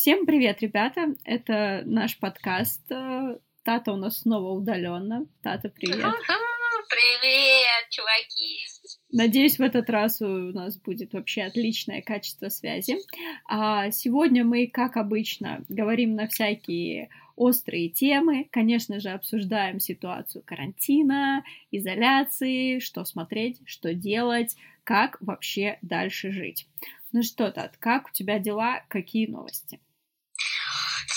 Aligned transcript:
Всем 0.00 0.24
привет, 0.24 0.62
ребята! 0.62 1.14
Это 1.26 1.82
наш 1.84 2.18
подкаст. 2.18 2.80
Тата 2.88 3.92
у 3.92 3.96
нас 3.96 4.20
снова 4.20 4.58
удаленно. 4.58 5.26
Тата, 5.42 5.68
привет! 5.68 5.98
Привет, 6.88 7.90
чуваки! 7.90 8.60
Надеюсь, 9.12 9.58
в 9.58 9.60
этот 9.60 9.90
раз 9.90 10.22
у 10.22 10.26
нас 10.26 10.78
будет 10.78 11.12
вообще 11.12 11.42
отличное 11.42 12.00
качество 12.00 12.48
связи. 12.48 12.96
А 13.46 13.90
сегодня 13.90 14.42
мы, 14.42 14.68
как 14.68 14.96
обычно, 14.96 15.66
говорим 15.68 16.14
на 16.14 16.28
всякие 16.28 17.10
острые 17.36 17.90
темы. 17.90 18.48
Конечно 18.50 19.00
же, 19.00 19.10
обсуждаем 19.10 19.80
ситуацию 19.80 20.42
карантина, 20.46 21.44
изоляции, 21.70 22.78
что 22.78 23.04
смотреть, 23.04 23.60
что 23.66 23.92
делать, 23.92 24.56
как 24.82 25.18
вообще 25.20 25.78
дальше 25.82 26.32
жить. 26.32 26.66
Ну 27.12 27.22
что, 27.22 27.50
Тат, 27.50 27.76
как 27.76 28.08
у 28.08 28.12
тебя 28.12 28.38
дела, 28.38 28.82
какие 28.88 29.26
новости? 29.26 29.78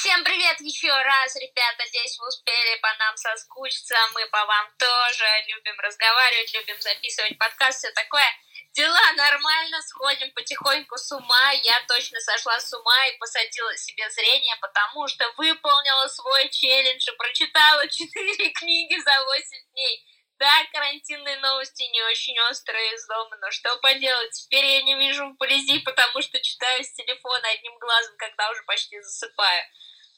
Всем 0.03 0.21
привет 0.25 0.59
еще 0.59 0.91
раз, 0.91 1.33
ребята, 1.37 1.85
здесь 1.87 2.19
вы 2.19 2.27
успели 2.27 2.75
по 2.81 2.89
нам 2.99 3.15
соскучиться, 3.15 3.95
мы 4.13 4.25
по 4.25 4.45
вам 4.45 4.67
тоже 4.77 5.25
любим 5.47 5.79
разговаривать, 5.79 6.53
любим 6.53 6.75
записывать 6.81 7.37
подкаст, 7.37 7.79
все 7.79 7.89
такое. 7.91 8.27
Дела 8.73 9.13
нормально, 9.13 9.81
сходим 9.81 10.29
потихоньку 10.33 10.97
с 10.97 11.09
ума, 11.13 11.51
я 11.51 11.79
точно 11.87 12.19
сошла 12.19 12.59
с 12.59 12.73
ума 12.73 13.07
и 13.07 13.17
посадила 13.17 13.77
себе 13.77 14.09
зрение, 14.09 14.57
потому 14.59 15.07
что 15.07 15.23
выполнила 15.37 16.05
свой 16.09 16.49
челлендж 16.49 17.07
и 17.07 17.15
прочитала 17.15 17.87
4 17.87 18.49
книги 18.59 18.99
за 18.99 19.23
8 19.23 19.71
дней. 19.71 20.05
Да, 20.37 20.65
карантинные 20.73 21.37
новости 21.37 21.83
не 21.83 22.03
очень 22.03 22.37
острые 22.51 22.93
из 22.95 23.07
дома, 23.07 23.37
но 23.37 23.51
что 23.51 23.77
поделать, 23.77 24.31
теперь 24.33 24.65
я 24.65 24.81
не 24.81 24.95
вижу 24.95 25.29
вблизи, 25.29 25.79
потому 25.79 26.21
что 26.21 26.41
читаю 26.41 26.83
с 26.83 26.91
телефона 26.91 27.47
одним 27.47 27.77
глазом, 27.79 28.17
когда 28.17 28.51
уже 28.51 28.63
почти 28.63 28.99
засыпаю. 28.99 29.63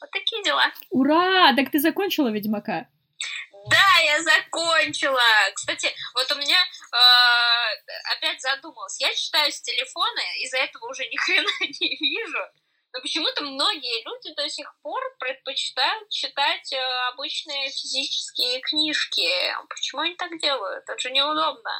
Вот 0.01 0.11
такие 0.11 0.43
дела. 0.43 0.65
Ура! 0.89 1.53
Так 1.55 1.71
ты 1.71 1.79
закончила 1.79 2.29
Ведьмака? 2.29 2.87
Да, 3.69 3.97
я 4.05 4.21
закончила. 4.21 5.21
Кстати, 5.53 5.89
вот 6.13 6.31
у 6.31 6.39
меня 6.39 6.57
э, 6.57 8.15
опять 8.15 8.39
задумалась. 8.41 9.01
Я 9.01 9.13
читаю 9.13 9.51
с 9.51 9.61
телефона, 9.61 10.21
из-за 10.43 10.57
этого 10.57 10.89
уже 10.89 11.03
ни 11.07 11.15
хрена 11.25 11.49
не 11.61 11.95
вижу. 11.95 12.39
Но 12.93 13.01
почему-то 13.01 13.43
многие 13.43 14.05
люди 14.05 14.33
до 14.35 14.47
сих 14.49 14.73
пор 14.81 15.01
предпочитают 15.19 16.09
читать 16.09 16.71
э, 16.73 16.77
обычные 17.13 17.69
физические 17.69 18.61
книжки. 18.61 19.27
Почему 19.67 20.01
они 20.01 20.15
так 20.15 20.39
делают? 20.39 20.83
Это 20.87 20.99
же 20.99 21.11
неудобно. 21.11 21.71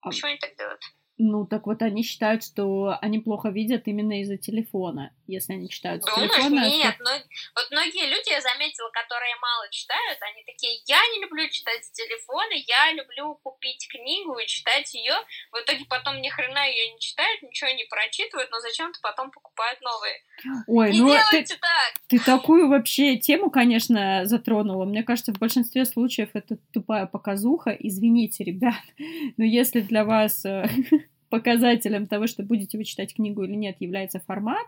А... 0.00 0.08
Почему 0.08 0.30
они 0.30 0.38
так 0.38 0.56
делают? 0.56 0.80
Ну, 1.18 1.46
так 1.46 1.66
вот 1.66 1.82
они 1.82 2.02
считают, 2.02 2.42
что 2.42 2.96
они 3.00 3.18
плохо 3.18 3.50
видят 3.50 3.86
именно 3.86 4.20
из-за 4.22 4.38
телефона, 4.38 5.14
если 5.32 5.54
они 5.54 5.68
читают 5.68 6.02
с 6.02 6.06
Думаешь, 6.06 6.30
телефона. 6.30 6.68
Нет, 6.68 6.96
но, 7.00 7.10
вот 7.54 7.70
многие 7.70 8.06
люди, 8.06 8.30
я 8.30 8.40
заметила, 8.40 8.90
которые 8.90 9.34
мало 9.40 9.68
читают, 9.70 10.18
они 10.20 10.44
такие, 10.44 10.80
я 10.86 11.00
не 11.14 11.22
люблю 11.22 11.48
читать 11.48 11.84
с 11.84 11.90
телефона, 11.90 12.52
я 12.54 12.92
люблю 12.92 13.34
купить 13.42 13.88
книгу 13.88 14.38
и 14.38 14.46
читать 14.46 14.92
ее. 14.94 15.14
В 15.50 15.56
итоге 15.62 15.84
потом 15.88 16.20
ни 16.20 16.28
хрена 16.28 16.68
ее 16.68 16.92
не 16.92 17.00
читают, 17.00 17.42
ничего 17.42 17.70
не 17.70 17.84
прочитывают, 17.84 18.50
но 18.50 18.60
зачем-то 18.60 18.98
потом 19.02 19.30
покупают 19.30 19.80
новые. 19.80 20.22
Ой, 20.66 20.92
не 20.92 21.00
ну 21.00 21.14
ты, 21.30 21.44
так! 21.44 21.92
Ты 22.08 22.18
такую 22.18 22.68
вообще 22.68 23.16
тему, 23.16 23.50
конечно, 23.50 24.22
затронула. 24.24 24.84
Мне 24.84 25.02
кажется, 25.02 25.32
в 25.32 25.38
большинстве 25.38 25.84
случаев 25.84 26.30
это 26.34 26.56
тупая 26.72 27.06
показуха. 27.06 27.70
Извините, 27.70 28.44
ребят, 28.44 28.82
но 29.36 29.44
если 29.44 29.80
для 29.80 30.04
вас 30.04 30.44
э, 30.44 30.68
показателем 31.30 32.06
того, 32.06 32.26
что 32.26 32.42
будете 32.42 32.78
вы 32.78 32.84
читать 32.84 33.14
книгу 33.14 33.42
или 33.44 33.54
нет, 33.54 33.76
является 33.80 34.20
формат, 34.20 34.66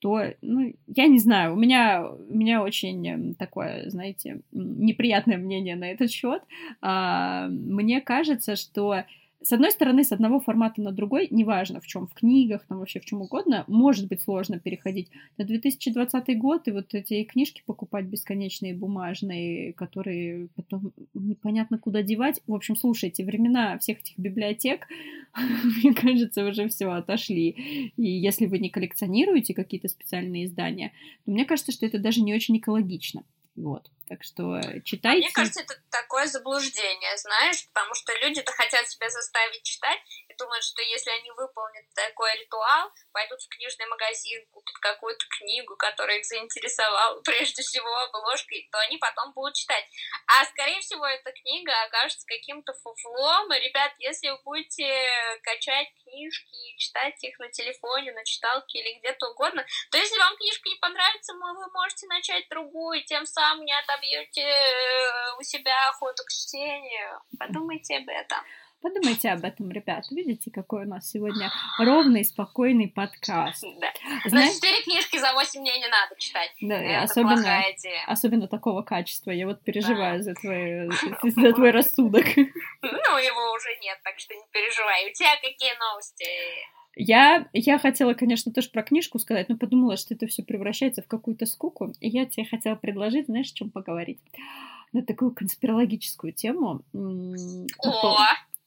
то, 0.00 0.24
ну, 0.42 0.72
я 0.88 1.06
не 1.08 1.18
знаю, 1.18 1.52
у 1.54 1.56
меня, 1.56 2.06
у 2.08 2.34
меня 2.34 2.62
очень 2.62 3.06
эм, 3.08 3.34
такое, 3.34 3.88
знаете, 3.90 4.40
неприятное 4.52 5.36
мнение 5.38 5.76
на 5.76 5.90
этот 5.92 6.10
счет. 6.10 6.42
А, 6.80 7.48
мне 7.48 8.00
кажется, 8.00 8.56
что 8.56 9.04
с 9.42 9.52
одной 9.52 9.70
стороны, 9.70 10.04
с 10.04 10.12
одного 10.12 10.38
формата 10.38 10.82
на 10.82 10.92
другой, 10.92 11.28
неважно 11.30 11.80
в 11.80 11.86
чем, 11.86 12.06
в 12.06 12.14
книгах, 12.14 12.66
там 12.66 12.78
вообще 12.78 13.00
в 13.00 13.06
чем 13.06 13.22
угодно, 13.22 13.64
может 13.68 14.06
быть 14.08 14.22
сложно 14.22 14.58
переходить 14.58 15.08
на 15.38 15.44
2020 15.44 16.38
год 16.38 16.68
и 16.68 16.72
вот 16.72 16.94
эти 16.94 17.24
книжки 17.24 17.62
покупать 17.64 18.04
бесконечные 18.04 18.74
бумажные, 18.74 19.72
которые 19.72 20.48
потом 20.56 20.92
непонятно 21.14 21.78
куда 21.78 22.02
девать. 22.02 22.42
В 22.46 22.54
общем, 22.54 22.76
слушайте, 22.76 23.24
времена 23.24 23.78
всех 23.78 24.00
этих 24.00 24.18
библиотек, 24.18 24.86
мне 25.82 25.94
кажется, 25.94 26.46
уже 26.46 26.68
все 26.68 26.90
отошли. 26.90 27.92
И 27.96 28.10
если 28.10 28.44
вы 28.46 28.58
не 28.58 28.68
коллекционируете 28.68 29.54
какие-то 29.54 29.88
специальные 29.88 30.46
издания, 30.46 30.92
то 31.24 31.30
мне 31.30 31.46
кажется, 31.46 31.72
что 31.72 31.86
это 31.86 31.98
даже 31.98 32.20
не 32.20 32.34
очень 32.34 32.58
экологично. 32.58 33.24
Вот. 33.56 33.90
Так 34.08 34.24
что 34.24 34.60
читайте. 34.84 35.18
А 35.18 35.26
мне 35.26 35.30
кажется, 35.32 35.60
это 35.60 35.74
такое 35.90 36.26
заблуждение, 36.26 37.16
знаешь, 37.16 37.68
потому 37.72 37.94
что 37.94 38.12
люди-то 38.22 38.50
хотят 38.52 38.88
себя 38.88 39.08
заставить 39.08 39.62
читать 39.62 40.00
думают, 40.40 40.64
что 40.64 40.82
если 40.82 41.10
они 41.10 41.30
выполнят 41.30 41.84
такой 41.94 42.34
ритуал, 42.40 42.90
пойдут 43.12 43.40
в 43.40 43.48
книжный 43.48 43.86
магазин, 43.86 44.44
купят 44.50 44.76
какую-то 44.80 45.24
книгу, 45.38 45.76
которая 45.76 46.18
их 46.18 46.24
заинтересовала, 46.24 47.20
прежде 47.24 47.62
всего 47.62 47.88
обложкой, 48.08 48.68
то 48.72 48.78
они 48.78 48.96
потом 48.98 49.32
будут 49.32 49.54
читать. 49.54 49.84
А, 50.26 50.44
скорее 50.46 50.80
всего, 50.80 51.06
эта 51.06 51.30
книга 51.32 51.72
окажется 51.84 52.26
каким-то 52.26 52.72
фуфлом, 52.82 53.52
и, 53.52 53.60
ребят, 53.60 53.92
если 53.98 54.30
вы 54.30 54.38
будете 54.42 54.88
качать 55.42 55.88
книжки 56.02 56.76
читать 56.78 57.22
их 57.22 57.38
на 57.38 57.48
телефоне, 57.50 58.12
на 58.12 58.24
читалке 58.24 58.80
или 58.80 58.98
где-то 58.98 59.28
угодно, 59.28 59.64
то 59.90 59.98
если 59.98 60.18
вам 60.18 60.36
книжка 60.36 60.68
не 60.68 60.76
понравится, 60.76 61.34
вы 61.34 61.70
можете 61.72 62.06
начать 62.06 62.48
другую, 62.48 63.04
тем 63.04 63.26
самым 63.26 63.64
не 63.64 63.72
отобьете 63.72 64.00
отобьете 64.00 64.42
э, 64.42 65.38
у 65.38 65.42
себя 65.42 65.88
охоту 65.90 66.22
к 66.24 66.30
чтению. 66.30 67.20
Подумайте 67.38 67.96
об 67.96 68.08
этом. 68.08 68.38
Подумайте 68.82 69.28
об 69.30 69.44
этом, 69.44 69.70
ребят. 69.70 70.06
Видите, 70.10 70.50
какой 70.50 70.84
у 70.84 70.88
нас 70.88 71.10
сегодня 71.10 71.52
ровный, 71.78 72.24
спокойный 72.24 72.88
подкаст. 72.88 73.62
Да. 73.78 73.92
Знаете, 74.24 74.54
четыре 74.54 74.82
книжки 74.82 75.18
за 75.18 75.34
8 75.34 75.60
дней 75.60 75.78
не 75.78 75.88
надо 75.88 76.14
читать. 76.18 76.50
Да, 76.62 76.76
Это 76.76 77.02
особенно, 77.04 77.62
особенно 78.06 78.48
такого 78.48 78.82
качества. 78.82 79.32
Я 79.32 79.46
вот 79.46 79.62
переживаю 79.62 80.18
да. 80.18 80.22
за, 80.22 80.34
твой, 80.34 80.88
за 81.22 81.52
твой 81.52 81.70
рассудок. 81.72 82.24
Ну, 82.34 83.18
его 83.18 83.52
уже 83.54 83.68
нет, 83.82 83.98
так 84.02 84.18
что 84.18 84.34
не 84.34 84.44
переживай. 84.50 85.10
У 85.10 85.12
тебя 85.12 85.36
какие 85.36 85.78
новости? 85.78 86.24
Я, 86.96 87.48
я 87.52 87.78
хотела, 87.78 88.14
конечно, 88.14 88.52
тоже 88.52 88.70
про 88.70 88.82
книжку 88.82 89.18
сказать, 89.18 89.48
но 89.48 89.56
подумала, 89.56 89.96
что 89.98 90.14
это 90.14 90.26
все 90.26 90.42
превращается 90.42 91.02
в 91.02 91.06
какую-то 91.06 91.44
скуку. 91.44 91.92
И 92.00 92.08
я 92.08 92.24
тебе 92.24 92.46
хотела 92.46 92.76
предложить, 92.76 93.26
знаешь, 93.26 93.50
о 93.50 93.54
чем 93.54 93.70
поговорить? 93.70 94.20
На 94.92 95.04
такую 95.04 95.32
конспирологическую 95.32 96.32
тему. 96.32 96.82
О! 96.92 98.18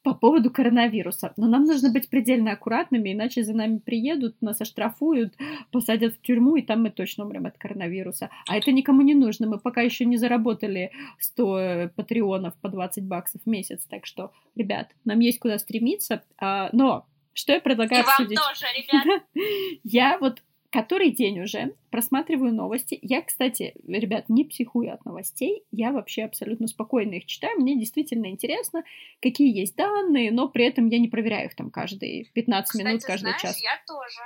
По 0.03 0.14
поводу 0.14 0.52
коронавируса. 0.52 1.34
Но 1.38 1.47
нам 1.47 1.64
нужно 1.64 1.90
быть 1.90 2.09
предельно 2.09 2.52
аккуратными, 2.52 3.14
иначе 3.14 3.44
за 3.44 3.53
нами 3.53 3.78
приедут, 3.78 4.41
нас 4.41 4.59
оштрафуют, 4.59 5.34
посадят 5.72 6.16
в 6.16 6.22
тюрьму, 6.22 6.58
и 6.58 6.62
там 6.62 6.84
мы 6.84 6.90
точно 6.90 7.24
умрем 7.25 7.46
от 7.46 7.58
коронавируса. 7.58 8.30
А 8.47 8.58
это 8.58 8.72
никому 8.72 9.02
не 9.02 9.16
нужно. 9.16 9.47
Мы 9.47 9.59
пока 9.59 9.81
еще 9.81 10.06
не 10.06 10.18
заработали 10.18 10.91
100 11.19 11.91
патреонов 11.96 12.53
по 12.56 12.69
20 12.69 13.06
баксов 13.06 13.41
в 13.46 13.50
месяц. 13.50 13.86
Так 13.90 14.06
что, 14.06 14.31
ребят, 14.56 14.91
нам 15.06 15.19
есть 15.19 15.40
куда 15.40 15.58
стремиться. 15.58 16.24
А, 16.38 16.70
но 16.74 17.06
что 17.34 17.53
я 17.53 17.62
предлагаю 17.62 18.03
И 18.03 18.06
обсудить? 18.06 18.38
вам 18.38 18.47
тоже, 18.50 18.66
ребят. 18.75 19.24
Я 19.84 20.18
вот 20.20 20.41
который 20.73 21.11
день 21.11 21.39
уже 21.39 21.75
просматриваю 21.91 22.51
новости. 22.51 22.97
Я, 23.03 23.22
кстати, 23.22 23.75
ребят, 23.88 24.28
не 24.28 24.44
психую 24.44 24.91
от 24.91 25.06
новостей. 25.06 25.63
Я 25.72 25.91
вообще 25.91 26.23
абсолютно 26.23 26.66
спокойно 26.66 27.13
их 27.13 27.28
читаю. 27.28 27.59
Мне 27.59 27.78
действительно 27.78 28.25
интересно, 28.25 28.84
какие 29.22 29.56
есть 29.56 29.75
данные, 29.75 30.31
но 30.31 30.50
при 30.50 30.66
этом 30.66 30.88
я 30.88 30.97
не 30.97 31.09
проверяю 31.09 31.45
их 31.45 31.56
там 31.56 31.69
каждые 31.69 32.25
15 32.34 32.69
кстати, 32.72 32.88
минут, 32.88 33.03
каждый 33.03 33.22
знаешь, 33.22 33.41
час. 33.41 33.61
я 33.61 33.79
тоже 33.85 34.19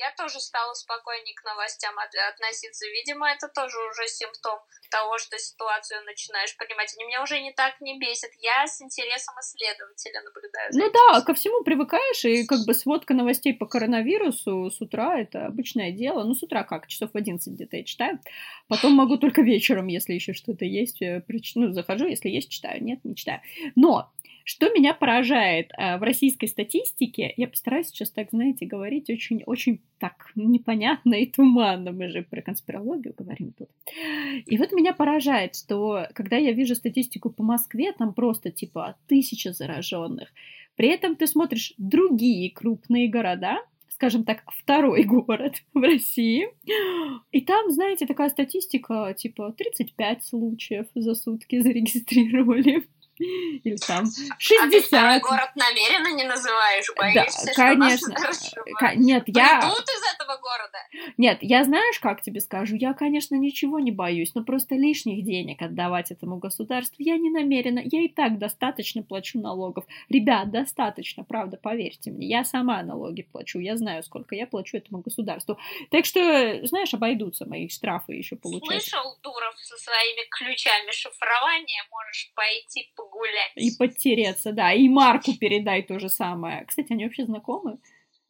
я 0.00 0.10
тоже 0.16 0.40
стала 0.40 0.72
спокойнее 0.72 1.34
к 1.34 1.44
новостям 1.44 1.92
от, 1.98 2.10
относиться. 2.32 2.86
Видимо, 2.88 3.28
это 3.28 3.48
тоже 3.48 3.76
уже 3.90 4.08
симптом 4.08 4.58
того, 4.90 5.18
что 5.18 5.38
ситуацию 5.38 6.02
начинаешь 6.04 6.56
понимать. 6.56 6.92
Они 6.96 7.04
меня 7.04 7.22
уже 7.22 7.40
не 7.40 7.52
так 7.52 7.80
не 7.80 7.98
бесят. 7.98 8.30
Я 8.40 8.66
с 8.66 8.80
интересом 8.80 9.34
исследователя 9.40 10.22
наблюдаю. 10.22 10.70
ну 10.72 10.90
да, 10.90 11.20
ко 11.20 11.34
всему 11.34 11.62
привыкаешь, 11.62 12.24
и 12.24 12.46
как 12.46 12.64
бы 12.66 12.74
сводка 12.74 13.14
новостей 13.14 13.54
по 13.54 13.66
коронавирусу 13.66 14.70
с 14.70 14.80
утра 14.80 15.20
это 15.20 15.46
обычное 15.46 15.92
дело. 15.92 16.24
Ну, 16.24 16.34
с 16.34 16.42
утра 16.42 16.64
как, 16.64 16.86
часов 16.86 17.12
в 17.12 17.16
11 17.16 17.52
где-то 17.54 17.76
я 17.76 17.84
читаю. 17.84 18.18
Потом 18.68 18.92
могу 18.92 19.18
только 19.18 19.42
вечером, 19.42 19.86
если 19.86 20.14
еще 20.14 20.32
что-то 20.32 20.64
есть. 20.64 21.02
Э, 21.02 21.22
ну, 21.54 21.72
захожу, 21.72 22.06
если 22.06 22.30
есть, 22.30 22.50
читаю. 22.50 22.82
Нет, 22.82 23.04
не 23.04 23.14
читаю. 23.14 23.40
Но 23.76 24.10
что 24.50 24.68
меня 24.70 24.94
поражает 24.94 25.70
э, 25.78 25.96
в 25.96 26.02
российской 26.02 26.46
статистике, 26.48 27.32
я 27.36 27.46
постараюсь 27.46 27.86
сейчас 27.86 28.10
так, 28.10 28.30
знаете, 28.32 28.66
говорить 28.66 29.08
очень-очень 29.08 29.80
так 30.00 30.32
непонятно 30.34 31.14
и 31.14 31.26
туманно, 31.26 31.92
мы 31.92 32.08
же 32.08 32.22
про 32.28 32.42
конспирологию 32.42 33.14
говорим 33.16 33.52
тут. 33.52 33.68
И 34.46 34.58
вот 34.58 34.72
меня 34.72 34.92
поражает, 34.92 35.54
что 35.54 36.08
когда 36.14 36.36
я 36.36 36.50
вижу 36.50 36.74
статистику 36.74 37.30
по 37.30 37.44
Москве, 37.44 37.92
там 37.92 38.12
просто 38.12 38.50
типа 38.50 38.96
тысяча 39.06 39.52
зараженных. 39.52 40.32
При 40.74 40.88
этом 40.88 41.14
ты 41.14 41.28
смотришь 41.28 41.72
другие 41.78 42.50
крупные 42.50 43.08
города, 43.08 43.58
скажем 43.88 44.24
так, 44.24 44.42
второй 44.48 45.04
город 45.04 45.62
в 45.74 45.80
России. 45.80 46.48
И 47.30 47.40
там, 47.40 47.70
знаете, 47.70 48.04
такая 48.04 48.30
статистика, 48.30 49.14
типа 49.16 49.54
35 49.56 50.24
случаев 50.24 50.86
за 50.96 51.14
сутки 51.14 51.60
зарегистрировали. 51.60 52.88
Или 53.64 53.76
там 53.76 54.06
60. 54.38 54.92
А 54.94 55.14
ты 55.14 55.20
город 55.20 55.50
намеренно 55.54 56.14
не 56.16 56.24
называешь, 56.24 56.86
боишься, 56.96 57.46
да, 57.46 57.52
конечно. 57.54 58.14
К- 58.14 58.94
нет, 58.96 59.24
я... 59.26 59.60
Придут 59.60 59.84
из 59.84 60.14
этого 60.14 60.38
города? 60.38 60.78
Нет, 61.18 61.38
я 61.42 61.64
знаешь, 61.64 61.98
как 62.00 62.22
тебе 62.22 62.40
скажу, 62.40 62.76
я, 62.76 62.94
конечно, 62.94 63.34
ничего 63.34 63.78
не 63.78 63.90
боюсь, 63.90 64.34
но 64.34 64.42
просто 64.42 64.74
лишних 64.74 65.22
денег 65.22 65.60
отдавать 65.60 66.10
этому 66.10 66.38
государству 66.38 66.96
я 66.98 67.18
не 67.18 67.28
намерена. 67.30 67.82
Я 67.84 68.02
и 68.02 68.08
так 68.08 68.38
достаточно 68.38 69.02
плачу 69.02 69.38
налогов. 69.38 69.84
Ребят, 70.08 70.50
достаточно, 70.50 71.22
правда, 71.22 71.58
поверьте 71.58 72.10
мне. 72.10 72.26
Я 72.26 72.44
сама 72.44 72.82
налоги 72.82 73.22
плачу, 73.22 73.58
я 73.58 73.76
знаю, 73.76 74.02
сколько 74.02 74.34
я 74.34 74.46
плачу 74.46 74.78
этому 74.78 75.02
государству. 75.02 75.58
Так 75.90 76.06
что, 76.06 76.66
знаешь, 76.66 76.94
обойдутся 76.94 77.46
мои 77.46 77.68
штрафы 77.68 78.14
еще 78.14 78.36
получать. 78.36 78.82
Слышал, 78.82 79.18
Дуров, 79.22 79.54
со 79.58 79.76
своими 79.76 80.26
ключами 80.30 80.90
шифрования 80.90 81.84
можешь 81.90 82.32
пойти 82.34 82.90
по 82.96 83.09
погулять. 83.20 83.52
И 83.56 83.76
подтереться, 83.76 84.52
да. 84.52 84.72
И 84.72 84.88
Марку 84.88 85.32
передай 85.38 85.82
то 85.82 85.98
же 85.98 86.08
самое. 86.08 86.64
Кстати, 86.66 86.92
они 86.92 87.04
вообще 87.04 87.24
знакомы? 87.24 87.78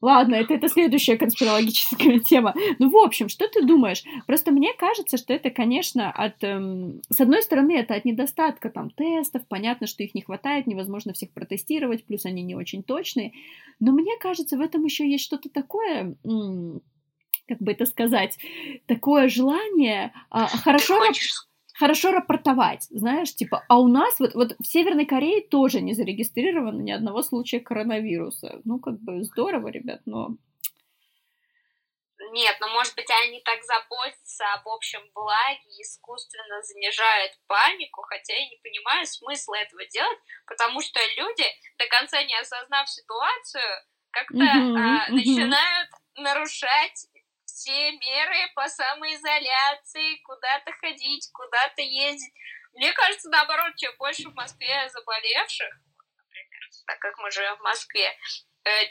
Ладно, 0.02 0.36
это, 0.36 0.54
это 0.54 0.68
следующая 0.68 1.18
конспирологическая 1.18 2.20
тема. 2.24 2.54
Ну, 2.78 2.88
в 2.88 2.96
общем, 2.96 3.28
что 3.28 3.46
ты 3.48 3.62
думаешь? 3.62 4.02
Просто 4.26 4.50
мне 4.50 4.72
кажется, 4.72 5.18
что 5.18 5.34
это, 5.34 5.50
конечно, 5.50 6.10
от... 6.10 6.42
Эм, 6.42 7.02
с 7.10 7.20
одной 7.20 7.42
стороны, 7.42 7.76
это 7.76 7.94
от 7.94 8.06
недостатка 8.06 8.70
там 8.70 8.88
тестов, 8.90 9.46
понятно, 9.46 9.86
что 9.86 10.02
их 10.02 10.14
не 10.14 10.22
хватает, 10.22 10.66
невозможно 10.66 11.12
всех 11.12 11.32
протестировать, 11.32 12.06
плюс 12.06 12.24
они 12.24 12.42
не 12.42 12.54
очень 12.54 12.82
точные. 12.82 13.32
Но 13.78 13.92
мне 13.92 14.16
кажется, 14.18 14.56
в 14.56 14.62
этом 14.62 14.84
еще 14.84 15.08
есть 15.08 15.24
что-то 15.24 15.50
такое... 15.50 16.16
М- 16.24 16.80
как 17.46 17.58
бы 17.58 17.72
это 17.72 17.84
сказать, 17.84 18.38
такое 18.86 19.28
желание 19.28 20.12
а, 20.30 20.46
хорошо... 20.46 21.00
Ты 21.00 21.06
хочешь 21.08 21.49
хорошо 21.80 22.12
рапортовать, 22.12 22.84
знаешь, 22.90 23.34
типа, 23.34 23.64
а 23.68 23.80
у 23.80 23.88
нас 23.88 24.20
вот, 24.20 24.34
вот 24.34 24.52
в 24.60 24.66
Северной 24.66 25.06
Корее 25.06 25.40
тоже 25.40 25.80
не 25.80 25.94
зарегистрировано 25.94 26.82
ни 26.82 26.92
одного 26.92 27.22
случая 27.22 27.60
коронавируса. 27.60 28.60
Ну, 28.64 28.78
как 28.78 29.00
бы 29.00 29.24
здорово, 29.24 29.68
ребят, 29.68 30.02
но... 30.04 30.36
Нет, 32.32 32.56
но, 32.60 32.68
может 32.68 32.94
быть, 32.94 33.10
они 33.24 33.40
так 33.40 33.64
заботятся 33.64 34.44
об 34.52 34.68
общем 34.68 35.00
благе 35.14 35.66
и 35.78 35.82
искусственно 35.82 36.62
занижают 36.62 37.32
панику, 37.46 38.02
хотя 38.02 38.34
я 38.34 38.46
не 38.46 38.58
понимаю 38.62 39.06
смысла 39.06 39.54
этого 39.54 39.84
делать, 39.86 40.18
потому 40.46 40.82
что 40.82 41.00
люди, 41.16 41.44
до 41.78 41.86
конца 41.88 42.22
не 42.22 42.38
осознав 42.38 42.88
ситуацию, 42.90 43.72
как-то 44.10 44.36
uh-huh, 44.36 44.76
а, 44.76 45.08
uh-huh. 45.08 45.12
начинают 45.12 45.88
нарушать 46.16 47.06
все 47.60 47.92
меры 47.92 48.52
по 48.54 48.66
самоизоляции, 48.68 50.16
куда-то 50.24 50.72
ходить, 50.80 51.28
куда-то 51.30 51.82
ездить. 51.82 52.32
Мне 52.72 52.90
кажется, 52.94 53.28
наоборот, 53.28 53.76
чем 53.76 53.92
больше 53.98 54.30
в 54.30 54.34
Москве 54.34 54.88
заболевших, 54.88 55.68
например, 56.16 56.70
так 56.86 56.98
как 57.00 57.18
мы 57.18 57.30
живем 57.30 57.56
в 57.56 57.62
Москве, 57.62 58.16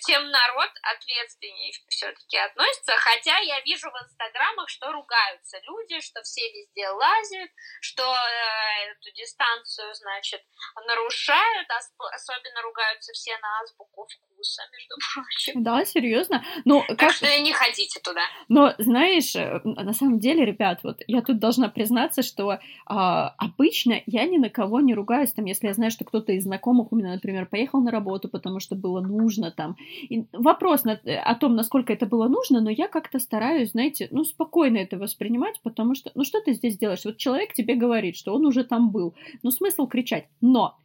тем 0.06 0.30
народ 0.30 0.71
ответственнее 0.81 1.71
все-таки 1.89 2.38
относится. 2.38 2.94
Хотя 2.98 3.38
я 3.38 3.62
вижу 3.62 3.89
в 3.89 4.04
инстаграмах, 4.04 4.69
что 4.69 4.92
ругаются 4.92 5.57
люди, 5.63 6.01
что 6.01 6.21
все 6.24 6.42
везде 6.51 6.89
лазят, 6.89 7.50
что 7.81 8.04
э, 8.04 8.92
эту 8.92 9.16
дистанцию, 9.16 9.94
значит, 9.94 10.42
нарушают, 10.88 11.68
особенно 12.13 12.62
ругаются 12.62 13.13
все 13.13 13.38
на 13.38 13.62
азбуку 13.62 14.07
вкуса, 14.39 14.63
между 14.71 14.95
прочим. 15.13 15.63
Да, 15.63 15.86
серьезно. 15.86 16.44
Ну, 16.66 16.83
так 16.88 16.98
как... 16.98 17.12
что 17.13 17.39
не 17.39 17.54
ходите 17.54 18.00
туда. 18.00 18.21
Но, 18.48 18.74
знаешь, 18.77 19.36
э, 19.36 19.60
на 19.63 19.94
самом 19.94 20.19
деле, 20.19 20.45
ребят, 20.45 20.80
вот 20.83 21.01
я 21.07 21.21
тут 21.21 21.39
должна 21.39 21.69
признаться, 21.69 22.21
что 22.24 22.54
э, 22.54 22.60
обычно 22.88 24.01
я 24.06 24.25
ни 24.25 24.38
на 24.38 24.50
кого 24.50 24.80
не 24.80 24.94
ругаюсь, 24.94 25.33
там, 25.33 25.45
если 25.45 25.68
я 25.68 25.74
знаю, 25.74 25.92
что 25.92 26.06
кто-то 26.06 26.31
из 26.31 26.44
знакомых 26.44 26.92
у 26.92 26.95
меня, 26.95 27.13
например, 27.13 27.45
поехал 27.45 27.81
на 27.81 27.92
работу, 27.92 28.30
потому 28.30 28.60
что 28.60 28.75
было 28.75 29.01
нужно, 29.01 29.51
там. 29.59 29.75
И 30.09 30.23
вопрос 30.31 30.85
на, 30.85 30.94
о 30.94 31.35
том, 31.35 31.53
насколько 31.53 31.91
это 31.91 32.06
было 32.06 32.29
нужно, 32.29 32.61
но 32.61 32.69
я 32.69 32.88
как-то 32.88 33.19
стараюсь, 33.19 33.71
знаете, 33.71 34.07
ну, 34.09 34.23
спокойно 34.23 34.77
это 34.77 34.97
воспринимать, 34.97 35.59
потому 35.63 35.95
что, 35.95 36.11
ну, 36.15 36.23
что 36.23 36.39
ты 36.39 36.53
здесь 36.53 36.77
делаешь? 36.77 37.03
Вот 37.03 37.17
человек 37.17 37.51
тебе 37.53 37.75
говорит, 37.75 38.15
что 38.15 38.33
он 38.33 38.45
уже 38.45 38.63
там 38.63 38.91
был. 38.91 39.15
Ну, 39.44 39.51
смысл 39.51 39.85
кричать. 39.85 40.27
Но 40.39 40.77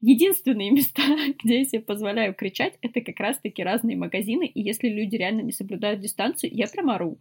единственные 0.00 0.70
места, 0.76 1.02
где 1.42 1.58
я 1.58 1.64
себе 1.64 1.82
позволяю 1.82 2.34
кричать, 2.34 2.74
это 2.82 3.00
как 3.00 3.18
раз-таки 3.18 3.64
разные 3.64 3.96
магазины, 3.96 4.46
и 4.46 4.62
если 4.62 4.88
люди 4.88 5.16
реально 5.16 5.40
не 5.40 5.52
соблюдают 5.52 6.00
дистанцию, 6.00 6.54
я 6.54 6.68
прям 6.68 6.90
ору. 6.90 7.18